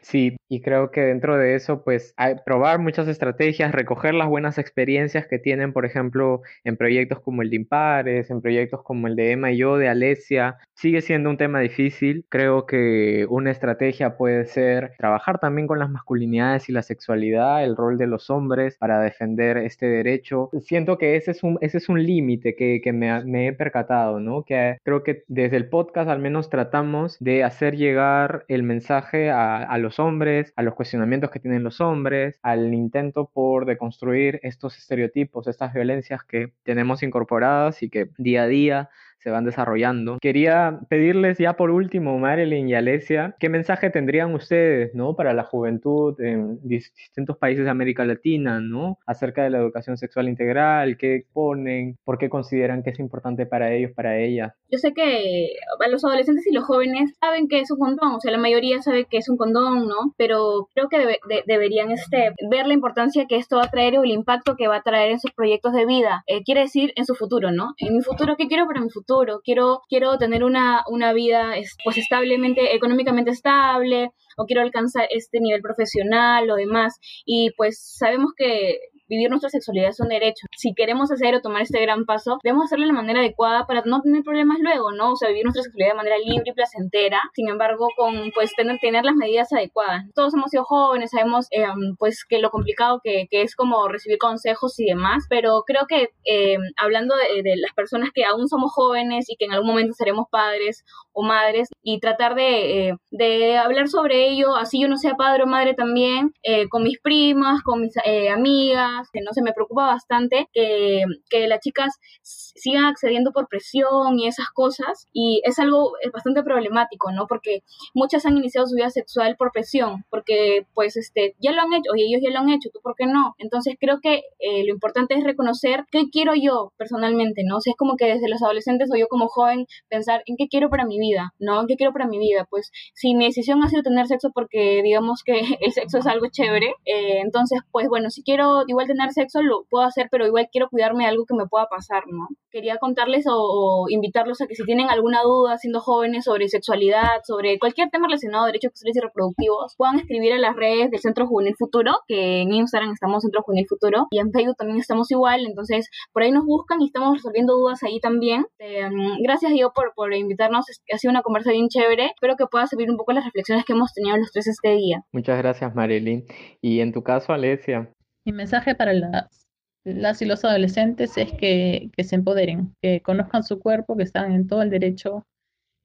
Sí, 0.03 0.37
y 0.49 0.61
creo 0.61 0.91
que 0.91 1.03
dentro 1.03 1.37
de 1.37 1.55
eso, 1.55 1.85
pues, 1.85 2.15
hay, 2.17 2.37
probar 2.45 2.79
muchas 2.79 3.09
estrategias, 3.09 3.73
recoger 3.73 4.15
las 4.15 4.29
buenas 4.29 4.59
experiencias 4.59 5.27
que 5.27 5.39
tienen, 5.39 5.73
por 5.73 5.87
ejemplo, 5.87 6.43
en 6.65 6.77
proyectos 6.77 7.21
como 7.21 7.43
el 7.43 7.51
de 7.51 7.57
Impares, 7.57 8.31
en 8.31 8.41
proyectos 8.41 8.83
como 8.83 9.07
el 9.07 9.17
de 9.17 9.33
Emma 9.33 9.53
y 9.53 9.59
yo, 9.59 9.77
de 9.77 9.89
Alesia, 9.89 10.59
sigue 10.75 11.03
siendo 11.03 11.31
un 11.31 11.37
tema 11.37 11.61
difícil. 11.61 12.25
Creo 12.29 12.67
que 12.67 13.27
una 13.29 13.51
estrategia 13.51 14.17
puede 14.17 14.47
ser 14.47 14.93
trabajar 14.99 15.39
también 15.39 15.67
con 15.67 15.79
las 15.79 15.91
masculinidades 15.91 16.69
y 16.69 16.73
la 16.73 16.83
sexualidad, 16.83 17.65
el 17.65 17.77
rol 17.77 17.99
de 17.99 18.07
los 18.07 18.31
hombres 18.31 18.77
para 18.79 19.01
defender 19.01 19.59
este 19.59 19.87
derecho. 19.87 20.51
Siento 20.61 20.99
que 20.99 21.17
ese 21.17 21.33
es 21.33 21.43
un, 21.43 21.59
ese 21.61 21.79
es 21.79 21.89
un 21.89 22.03
límite 22.03 22.55
que, 22.57 22.81
que 22.83 22.93
me, 22.93 23.25
me 23.25 23.49
he 23.49 23.53
percatado, 23.53 24.21
¿no? 24.21 24.43
Que 24.45 24.79
creo 24.83 25.03
que 25.03 25.25
desde 25.29 25.57
el 25.57 25.69
podcast 25.69 26.09
al 26.09 26.21
menos 26.21 26.51
tratamos 26.51 27.17
de 27.21 27.45
hacer 27.45 27.77
llegar 27.77 28.45
el 28.49 28.63
mensaje 28.63 29.20
a, 29.29 29.77
los 29.77 29.99
hombres, 29.99 30.55
a 30.57 30.63
los 30.63 30.75
cuestionamientos 30.75 31.31
que 31.31 31.41
tienen 31.41 31.63
los 31.63 31.83
hombres, 31.83 32.39
al 32.43 32.73
intento 32.73 33.29
por 33.29 33.67
deconstruir 33.67 34.41
estos 34.43 34.79
estereotipos, 34.79 35.47
estas 35.47 35.75
violencias 35.75 36.25
que 36.25 36.55
tenemos 36.63 37.03
incorporadas 37.03 37.83
y 37.83 37.91
que 37.91 38.11
día 38.17 38.45
a 38.45 38.47
día 38.47 38.91
se 39.21 39.31
van 39.31 39.45
desarrollando. 39.45 40.19
Quería 40.21 40.81
pedirles 40.89 41.39
ya 41.39 41.55
por 41.55 41.71
último, 41.71 42.19
Marilyn 42.19 42.69
y 42.69 42.75
Alesia, 42.75 43.37
¿qué 43.39 43.49
mensaje 43.49 43.91
tendrían 43.91 44.35
ustedes, 44.35 44.95
¿no? 44.95 45.15
Para 45.15 45.35
la 45.35 45.45
juventud 45.45 46.19
en 46.21 46.59
distintos 46.67 47.37
países 47.37 47.65
de 47.65 47.71
América 47.71 48.05
Latina, 48.05 48.61
¿no? 48.61 48.99
Acerca 49.07 49.43
de 49.43 49.51
la 49.51 49.59
educación 49.59 49.97
sexual 49.97 50.29
integral, 50.29 50.97
qué 50.97 51.27
ponen, 51.33 51.99
por 52.05 52.19
qué 52.19 52.31
consideran 52.31 52.83
que 52.83 52.91
es 52.91 52.99
importante 52.99 53.47
para 53.47 53.73
ellos, 53.73 53.93
para 53.95 54.19
ellas. 54.19 54.55
Yo 54.71 54.79
sé 54.79 54.93
que 54.95 55.51
los 55.91 56.05
adolescentes 56.05 56.47
y 56.47 56.55
los 56.55 56.65
jóvenes 56.65 57.15
saben 57.21 57.49
que 57.49 57.61
es 57.61 57.71
un 57.71 57.79
condón, 57.79 58.15
o 58.15 58.21
sea, 58.21 58.33
la 58.33 58.39
mayoría 58.39 58.81
sabe 58.81 59.05
que 59.05 59.19
es 59.19 59.29
un 59.29 59.37
condón, 59.37 59.87
¿no? 59.87 60.15
Pero 60.17 60.69
creo 60.75 60.89
que 60.89 61.19
deberían 61.47 61.91
este, 61.91 62.33
ver 62.49 62.67
la 62.67 62.75
importancia 62.75 63.27
que 63.27 63.37
esto 63.37 63.57
va 63.57 63.65
a 63.65 63.71
traer 63.71 63.99
o 63.99 64.05
el 64.05 64.11
impacto 64.11 64.57
que 64.57 64.69
va 64.69 64.77
a 64.77 64.83
traer 64.83 65.11
en 65.11 65.21
sus 65.21 65.33
proyectos 65.33 65.73
de 65.75 65.85
vida. 65.85 66.23
Eh, 66.27 66.43
quiere 66.43 66.63
decir 66.63 66.93
en 66.97 67.05
su 67.05 67.15
futuro, 67.15 67.51
¿no? 67.53 67.75
En 67.79 67.95
mi 67.95 68.03
futuro, 68.03 68.37
¿qué 68.37 68.47
quiero 68.47 68.67
para 68.67 68.81
mi 68.81 68.89
futuro? 68.89 69.10
Quiero, 69.45 69.83
quiero 69.89 70.19
tener 70.19 70.45
una, 70.45 70.85
una 70.89 71.13
vida 71.13 71.55
pues 71.85 71.99
establemente, 71.99 72.75
económicamente 72.75 73.31
estable, 73.31 74.11
o 74.37 74.47
quiero 74.47 74.63
alcanzar 74.63 75.07
este 75.11 75.41
nivel 75.41 75.61
profesional 75.63 76.51
o 76.51 76.55
demás. 76.57 76.95
Y 77.25 77.51
pues 77.57 77.81
sabemos 77.99 78.33
que 78.37 78.79
vivir 79.11 79.29
nuestra 79.29 79.51
sexualidad 79.51 79.91
es 79.91 80.01
un 80.01 80.09
derecho. 80.09 80.47
Si 80.57 80.73
queremos 80.73 81.11
hacer 81.11 81.35
o 81.35 81.43
tomar 81.43 81.63
este 81.63 81.83
gran 81.83 82.07
paso, 82.07 82.39
debemos 82.43 82.67
hacerlo 82.67 82.87
de 82.87 82.93
la 82.93 83.01
manera 83.01 83.21
adecuada 83.21 83.67
para 83.67 83.83
no 83.85 84.01
tener 84.01 84.23
problemas 84.23 84.59
luego, 84.61 84.93
¿no? 84.93 85.13
O 85.13 85.17
sea, 85.17 85.29
vivir 85.29 85.45
nuestra 85.45 85.65
sexualidad 85.65 85.93
de 85.93 85.97
manera 85.97 86.17
libre 86.19 86.45
y 86.47 86.53
placentera, 86.53 87.21
sin 87.35 87.49
embargo, 87.49 87.89
con, 87.97 88.31
pues, 88.33 88.53
tener, 88.55 89.05
las 89.05 89.17
medidas 89.17 89.53
adecuadas. 89.53 90.05
Todos 90.15 90.35
hemos 90.35 90.51
sido 90.51 90.65
jóvenes, 90.65 91.11
sabemos, 91.11 91.47
eh, 91.51 91.65
pues, 91.99 92.25
que 92.25 92.39
lo 92.39 92.51
complicado 92.51 93.01
que, 93.03 93.27
que, 93.31 93.43
es 93.43 93.57
como 93.57 93.89
recibir 93.89 94.19
consejos 94.19 94.79
y 94.79 94.87
demás, 94.87 95.25
pero 95.29 95.65
creo 95.67 95.87
que 95.89 96.11
eh, 96.25 96.57
hablando 96.77 97.15
de, 97.17 97.57
las 97.57 97.73
personas 97.75 98.11
que 98.15 98.25
aún 98.25 98.49
somos 98.49 98.73
jóvenes 98.73 99.29
y 99.29 99.37
que 99.37 99.47
en 99.47 99.53
algún 99.53 99.69
momento 99.69 99.95
seremos 99.95 100.27
padres 100.31 100.85
o 101.13 101.23
madres, 101.23 101.69
y 101.83 102.01
tratar 102.01 102.35
de, 102.35 102.89
eh, 102.89 102.97
de 103.11 103.57
hablar 103.57 103.89
sobre 103.89 104.29
ello, 104.29 104.57
así 104.57 104.81
yo 104.81 104.89
no 104.89 104.97
sea 104.97 105.15
padre 105.15 105.45
o 105.45 105.47
madre 105.47 105.75
también, 105.75 106.33
con 106.71 106.83
mis 106.83 107.01
primas, 107.01 107.63
con 107.63 107.81
mis 107.81 107.95
amigas, 108.33 109.09
que 109.13 109.21
no 109.21 109.33
se 109.33 109.43
me 109.43 109.53
preocupa 109.53 109.87
bastante 109.87 110.49
que, 110.53 111.05
que 111.29 111.47
las 111.47 111.61
chicas 111.61 111.95
sigan 112.23 112.85
accediendo 112.85 113.33
por 113.33 113.49
presión 113.49 114.19
y 114.19 114.27
esas 114.27 114.49
cosas 114.53 115.09
y 115.13 115.41
es 115.45 115.59
algo 115.59 115.93
bastante 116.13 116.43
problemático, 116.43 117.13
¿no? 117.13 117.27
Porque 117.27 117.63
muchas 117.95 118.27
han 118.27 118.37
iniciado 118.37 118.67
su 118.67 118.77
vida 118.77 118.91
sexual 118.91 119.37
por 119.37 119.53
presión, 119.53 120.05
porque 120.11 120.67
pues 120.75 120.97
este 120.97 121.35
ya 121.39 121.53
lo 121.53 121.63
han 121.63 121.73
hecho, 121.73 121.95
y 121.97 122.03
ellos 122.03 122.21
ya 122.23 122.31
lo 122.31 122.41
han 122.41 122.51
hecho, 122.51 122.71
¿tú 122.73 122.81
por 122.83 122.95
qué 122.97 123.07
no? 123.07 123.35
Entonces 123.39 123.77
creo 123.79 124.01
que 124.01 124.23
eh, 124.39 124.65
lo 124.65 124.73
importante 124.73 125.15
es 125.15 125.25
reconocer 125.25 125.85
qué 125.91 126.05
quiero 126.11 126.33
yo 126.35 126.73
personalmente, 126.77 127.43
¿no? 127.45 127.57
O 127.59 127.61
sea, 127.61 127.73
es 127.73 127.77
como 127.77 127.97
que 127.97 128.07
desde 128.07 128.29
los 128.29 128.43
adolescentes 128.43 128.91
o 128.93 128.97
yo 128.97 129.09
como 129.09 129.29
joven 129.29 129.67
pensar 129.89 130.23
en 130.27 130.37
qué 130.37 130.47
quiero 130.49 130.71
para 130.71 130.87
mi 130.87 130.99
vida, 130.99 131.10
¿no? 131.39 131.61
¿En 131.61 131.67
qué 131.67 131.77
quiero 131.77 131.93
para 131.93 132.07
mi 132.07 132.19
vida? 132.19 132.47
Pues 132.49 132.71
si 132.95 133.15
mi 133.15 133.27
decisión 133.27 133.63
ha 133.63 133.69
sido 133.69 133.83
tener 133.83 134.07
sexo 134.07 134.31
porque 134.35 134.83
digamos 134.83 135.23
que 135.25 135.41
el 135.61 135.73
sexo 135.73 135.99
es 135.99 136.07
algo 136.07 136.27
chévere, 136.31 136.75
eh, 136.85 137.21
entonces 137.21 137.61
pues 137.71 137.89
bueno, 137.89 138.11
si 138.11 138.23
quiero 138.23 138.63
igual 138.67 138.87
tener 138.87 139.13
sexo 139.13 139.43
lo 139.43 139.65
puedo 139.71 139.85
hacer, 139.85 140.09
pero 140.11 140.27
igual 140.27 140.49
quiero 140.51 140.69
cuidarme 140.69 141.05
de 141.05 141.11
algo 141.11 141.25
que 141.27 141.35
me 141.35 141.47
pueda 141.47 141.67
pasar, 141.67 142.05
¿no? 142.09 142.29
Quería 142.51 142.79
contarles 142.79 143.27
o, 143.29 143.87
invitarlos 143.89 144.41
a 144.41 144.47
que 144.47 144.55
si 144.55 144.65
tienen 144.65 144.89
alguna 144.91 145.23
duda 145.23 145.59
siendo 145.59 145.81
jóvenes 145.81 146.25
sobre 146.25 146.49
sexualidad, 146.49 147.21
sobre 147.25 147.59
cualquier 147.59 147.91
tema 147.91 148.07
relacionado 148.07 148.45
a 148.45 148.47
derechos 148.47 148.73
sexuales 148.73 148.97
y 148.97 149.01
reproductivos, 149.01 149.75
puedan 149.77 149.99
escribir 149.99 150.33
a 150.33 150.39
las 150.39 150.57
redes 150.57 150.91
del 150.91 151.01
Centro 151.01 151.27
Juvenil 151.27 151.55
Futuro, 151.59 152.01
que 152.07 152.43
en 152.43 152.53
Instagram 152.53 152.93
estamos 152.93 153.23
Centro 153.23 153.43
Juvenil 153.43 153.67
Futuro 153.69 154.07
y 154.11 154.19
en 154.19 154.33
Facebook 154.33 154.57
también 154.57 154.79
estamos 154.79 155.11
igual, 155.11 155.47
entonces 155.47 155.89
por 156.13 156.23
ahí 156.23 156.33
nos 156.33 156.45
buscan 156.45 156.81
y 156.83 156.87
estamos 156.87 157.15
resolviendo 157.15 157.55
dudas 157.57 157.83
ahí 157.83 158.01
también. 158.01 158.47
Em, 158.59 159.23
gracias 159.23 159.53
Diego 159.53 159.73
por, 159.75 159.93
por 159.95 160.13
invitarnos, 160.15 160.67
ha 160.93 160.99
sido 160.99 161.11
una 161.11 161.23
conversa 161.23 161.53
bien 161.53 161.69
chévere, 161.69 162.07
espero 162.07 162.37
que 162.37 162.47
pueda 162.47 162.67
servir 162.67 162.91
un 162.91 162.97
poco 162.97 163.13
las 163.13 163.25
reflexiones 163.25 163.65
que 163.65 163.73
hemos 163.73 163.93
tenido 163.93 164.17
los 164.17 164.33
tres 164.33 164.47
este 164.47 164.75
día. 164.75 165.03
Muchas 165.13 165.39
gracias 165.39 165.75
Marilyn. 165.75 166.25
Y 166.61 166.81
en 166.81 166.93
tu 166.93 167.03
caso, 167.03 167.33
Alesia. 167.33 167.91
Mi 168.25 168.33
mensaje 168.33 168.75
para 168.75 168.93
las, 168.93 169.47
las 169.85 170.21
y 170.23 170.27
los 170.27 170.45
adolescentes 170.45 171.17
es 171.17 171.33
que, 171.33 171.91
se 171.99 172.15
empoderen, 172.15 172.75
que 172.83 173.01
conozcan 173.01 173.43
su 173.43 173.59
cuerpo, 173.59 173.97
que 173.97 174.03
están 174.03 174.33
en 174.33 174.47
todo 174.47 174.63
el 174.63 174.71
derecho, 174.71 175.27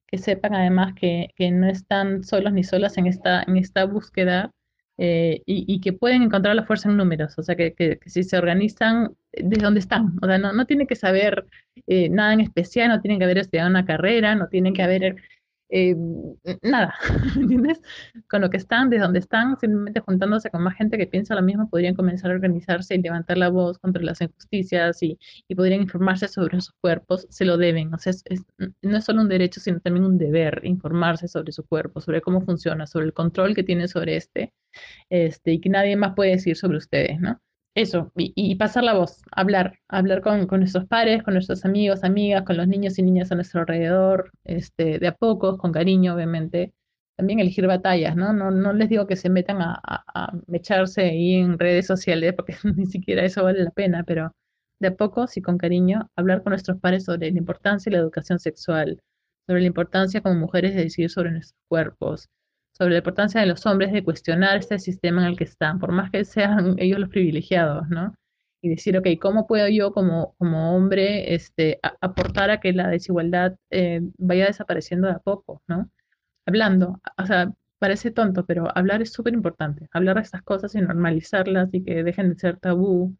que 0.07 0.17
sepan 0.17 0.53
además 0.53 0.93
que, 0.95 1.29
no 1.51 1.67
están 1.67 2.23
solos 2.23 2.53
ni 2.53 2.63
solas 2.63 2.97
en 2.97 3.07
esta, 3.07 3.43
en 3.43 3.57
esta 3.57 3.85
búsqueda 3.85 4.51
eh, 4.97 5.41
y, 5.45 5.79
que 5.81 5.93
pueden 5.93 6.23
encontrar 6.23 6.55
la 6.55 6.65
fuerza 6.65 6.89
en 6.89 6.97
números, 6.97 7.37
o 7.37 7.43
sea, 7.43 7.55
que, 7.55 7.73
que, 7.73 7.99
si 8.05 8.23
se 8.23 8.37
organizan 8.37 9.15
desde 9.43 9.63
donde 9.63 9.79
están, 9.79 10.17
o 10.21 10.25
sea, 10.27 10.37
no, 10.37 10.53
no 10.53 10.65
tienen 10.65 10.87
que 10.87 10.95
saber 10.95 11.45
eh, 11.87 12.09
nada 12.09 12.33
en 12.33 12.41
especial, 12.41 12.89
no 12.89 13.01
tienen 13.01 13.19
que 13.19 13.25
haber 13.25 13.37
estudiado 13.37 13.69
una 13.69 13.85
carrera, 13.85 14.35
no 14.35 14.47
tienen 14.47 14.73
que 14.73 14.83
haber 14.83 15.15
eh, 15.69 15.95
nada, 16.61 16.93
¿entiendes? 17.35 17.81
Con 18.29 18.41
lo 18.41 18.49
que 18.49 18.57
están, 18.57 18.89
desde 18.89 19.03
donde 19.03 19.19
están, 19.19 19.57
simplemente 19.59 19.99
juntándose 19.99 20.49
con 20.51 20.63
más 20.63 20.75
gente 20.75 20.97
que 20.97 21.07
piensa 21.07 21.35
lo 21.35 21.41
mismo, 21.41 21.69
podrían 21.69 21.95
comenzar 21.95 22.31
a 22.31 22.35
organizarse 22.35 22.95
y 22.95 23.01
levantar 23.01 23.37
la 23.37 23.49
voz 23.49 23.79
contra 23.79 24.03
las 24.03 24.21
injusticias 24.21 25.01
y, 25.01 25.17
y 25.47 25.55
podrían 25.55 25.81
informarse 25.81 26.27
sobre 26.27 26.61
sus 26.61 26.73
cuerpos, 26.81 27.27
se 27.29 27.45
lo 27.45 27.57
deben, 27.57 27.93
o 27.93 27.97
sea, 27.97 28.13
no 28.81 28.97
es 28.97 29.03
solo 29.05 29.21
un 29.21 29.29
derecho, 29.29 29.59
sino 29.59 29.79
también 29.79 30.05
un 30.05 30.17
deber 30.17 30.61
informarse 30.63 31.27
sobre 31.27 31.51
su 31.51 31.65
cuerpo, 31.65 31.99
sobre 31.99 32.21
cómo 32.21 32.41
funciona, 32.41 32.85
sobre 32.87 33.07
el 33.07 33.13
control 33.13 33.55
que 33.55 33.63
tiene 33.63 33.87
sobre 33.87 34.17
este, 34.17 34.53
este, 35.09 35.53
y 35.53 35.61
que 35.61 35.69
nadie 35.69 35.95
más 35.95 36.13
puede 36.15 36.31
decir 36.31 36.55
sobre 36.57 36.77
ustedes, 36.77 37.19
¿no? 37.19 37.41
Eso, 37.75 38.11
y, 38.15 38.55
pasar 38.55 38.85
la 38.85 38.93
voz, 38.93 39.21
hablar, 39.31 39.79
hablar 39.89 40.21
con, 40.21 40.47
nuestros 40.59 40.85
pares, 40.87 41.23
con 41.23 41.33
nuestros 41.33 41.65
amigos, 41.65 42.03
amigas, 42.05 42.43
con 42.43 42.57
los 42.57 42.67
niños 42.69 42.97
y 42.97 43.03
niñas 43.03 43.31
a 43.31 43.35
nuestro 43.35 43.61
alrededor, 43.61 44.31
este, 44.45 44.97
de 44.99 45.07
a 45.07 45.15
pocos, 45.15 45.57
con 45.57 45.73
cariño, 45.73 46.15
obviamente. 46.15 46.73
También 47.17 47.39
elegir 47.39 47.67
batallas, 47.67 48.15
¿no? 48.15 48.33
No, 48.33 48.51
no 48.51 48.73
les 48.73 48.89
digo 48.89 49.07
que 49.07 49.17
se 49.17 49.29
metan 49.29 49.61
a, 49.61 49.79
a, 49.83 50.33
mecharse 50.47 51.03
ahí 51.03 51.35
en 51.35 51.59
redes 51.59 51.87
sociales, 51.87 52.33
porque 52.33 52.55
ni 52.77 52.85
siquiera 52.85 53.23
eso 53.25 53.43
vale 53.43 53.63
la 53.63 53.71
pena, 53.71 54.03
pero 54.03 54.31
de 54.79 54.89
a 54.89 54.95
pocos 54.95 55.37
y 55.37 55.41
con 55.41 55.57
cariño, 55.57 56.09
hablar 56.15 56.43
con 56.43 56.51
nuestros 56.51 56.79
pares 56.79 57.05
sobre 57.05 57.31
la 57.31 57.37
importancia 57.37 57.89
de 57.89 57.97
la 57.97 58.03
educación 58.03 58.39
sexual, 58.39 59.01
sobre 59.47 59.61
la 59.61 59.67
importancia 59.67 60.21
como 60.21 60.35
mujeres 60.35 60.75
de 60.75 60.83
decidir 60.83 61.09
sobre 61.09 61.31
nuestros 61.31 61.59
cuerpos, 61.69 62.29
sobre 62.77 62.91
la 62.93 62.97
importancia 62.99 63.41
de 63.41 63.47
los 63.47 63.65
hombres 63.65 63.91
de 63.91 64.03
cuestionar 64.03 64.57
este 64.57 64.79
sistema 64.79 65.21
en 65.21 65.29
el 65.29 65.37
que 65.37 65.45
están, 65.45 65.79
por 65.79 65.91
más 65.91 66.11
que 66.11 66.25
sean 66.25 66.75
ellos 66.79 66.99
los 66.99 67.09
privilegiados, 67.09 67.87
¿no? 67.89 68.13
Y 68.61 68.69
decir, 68.69 68.97
ok, 68.97 69.07
¿cómo 69.21 69.47
puedo 69.47 69.67
yo 69.69 69.93
como, 69.93 70.35
como 70.37 70.75
hombre 70.75 71.35
este, 71.35 71.79
aportar 72.01 72.49
a 72.49 72.59
que 72.59 72.73
la 72.73 72.87
desigualdad 72.89 73.55
eh, 73.69 74.01
vaya 74.17 74.47
desapareciendo 74.47 75.07
de 75.07 75.13
a 75.13 75.19
poco, 75.19 75.61
¿no? 75.67 75.89
Hablando, 76.47 76.99
o 77.17 77.25
sea, 77.25 77.53
parece 77.79 78.11
tonto, 78.11 78.45
pero 78.45 78.67
hablar 78.75 79.01
es 79.01 79.13
súper 79.13 79.33
importante. 79.33 79.87
Hablar 79.93 80.15
de 80.17 80.23
estas 80.23 80.41
cosas 80.43 80.73
y 80.75 80.81
normalizarlas 80.81 81.69
y 81.73 81.83
que 81.83 82.03
dejen 82.03 82.29
de 82.29 82.39
ser 82.39 82.57
tabú, 82.57 83.15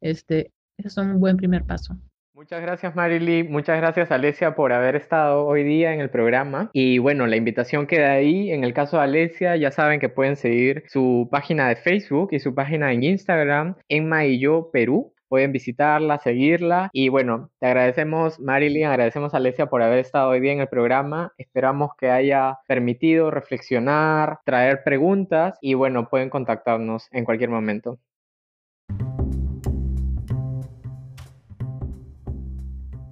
este, 0.00 0.52
es 0.78 0.96
un 0.96 1.20
buen 1.20 1.36
primer 1.36 1.64
paso. 1.64 1.98
Muchas 2.46 2.62
gracias 2.62 2.94
Marily, 2.94 3.42
muchas 3.42 3.76
gracias 3.78 4.12
Alesia 4.12 4.54
por 4.54 4.72
haber 4.72 4.94
estado 4.94 5.44
hoy 5.44 5.64
día 5.64 5.92
en 5.92 5.98
el 6.00 6.10
programa. 6.10 6.70
Y 6.72 6.98
bueno, 6.98 7.26
la 7.26 7.34
invitación 7.34 7.88
queda 7.88 8.12
ahí. 8.12 8.52
En 8.52 8.62
el 8.62 8.72
caso 8.72 8.98
de 8.98 9.02
Alesia, 9.02 9.56
ya 9.56 9.72
saben 9.72 9.98
que 9.98 10.08
pueden 10.08 10.36
seguir 10.36 10.84
su 10.86 11.26
página 11.28 11.68
de 11.68 11.74
Facebook 11.74 12.28
y 12.30 12.38
su 12.38 12.54
página 12.54 12.92
en 12.92 13.02
Instagram, 13.02 13.74
Emma 13.88 14.26
y 14.26 14.38
yo 14.38 14.70
Perú. 14.72 15.12
Pueden 15.26 15.50
visitarla, 15.50 16.20
seguirla. 16.20 16.88
Y 16.92 17.08
bueno, 17.08 17.50
te 17.58 17.66
agradecemos 17.66 18.38
Marilyn, 18.38 18.86
agradecemos 18.86 19.34
a 19.34 19.38
Alesia 19.38 19.66
por 19.66 19.82
haber 19.82 19.98
estado 19.98 20.28
hoy 20.28 20.38
día 20.38 20.52
en 20.52 20.60
el 20.60 20.68
programa. 20.68 21.32
Esperamos 21.38 21.96
que 21.98 22.10
haya 22.10 22.60
permitido 22.68 23.32
reflexionar, 23.32 24.38
traer 24.44 24.84
preguntas 24.84 25.58
y 25.60 25.74
bueno, 25.74 26.08
pueden 26.08 26.30
contactarnos 26.30 27.08
en 27.10 27.24
cualquier 27.24 27.50
momento. 27.50 27.98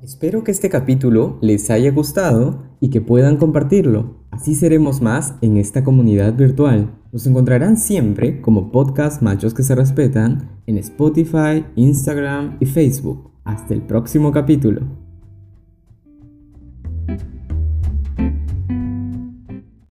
Espero 0.05 0.45
que 0.45 0.51
este 0.51 0.69
capítulo 0.69 1.39
les 1.41 1.71
haya 1.71 1.91
gustado 1.91 2.65
y 2.79 2.91
que 2.91 3.01
puedan 3.01 3.39
compartirlo. 3.39 4.19
Así 4.31 4.55
seremos 4.55 5.01
más 5.01 5.37
en 5.41 5.57
esta 5.57 5.83
comunidad 5.83 6.35
virtual. 6.35 6.95
Nos 7.11 7.27
encontrarán 7.27 7.79
siempre 7.79 8.43
como 8.43 8.71
podcast 8.71 9.23
Machos 9.23 9.55
que 9.55 9.63
se 9.63 9.75
respetan 9.75 10.61
en 10.67 10.77
Spotify, 10.77 11.65
Instagram 11.75 12.59
y 12.61 12.67
Facebook. 12.67 13.31
Hasta 13.45 13.73
el 13.73 13.81
próximo 13.81 14.31
capítulo. 14.31 15.04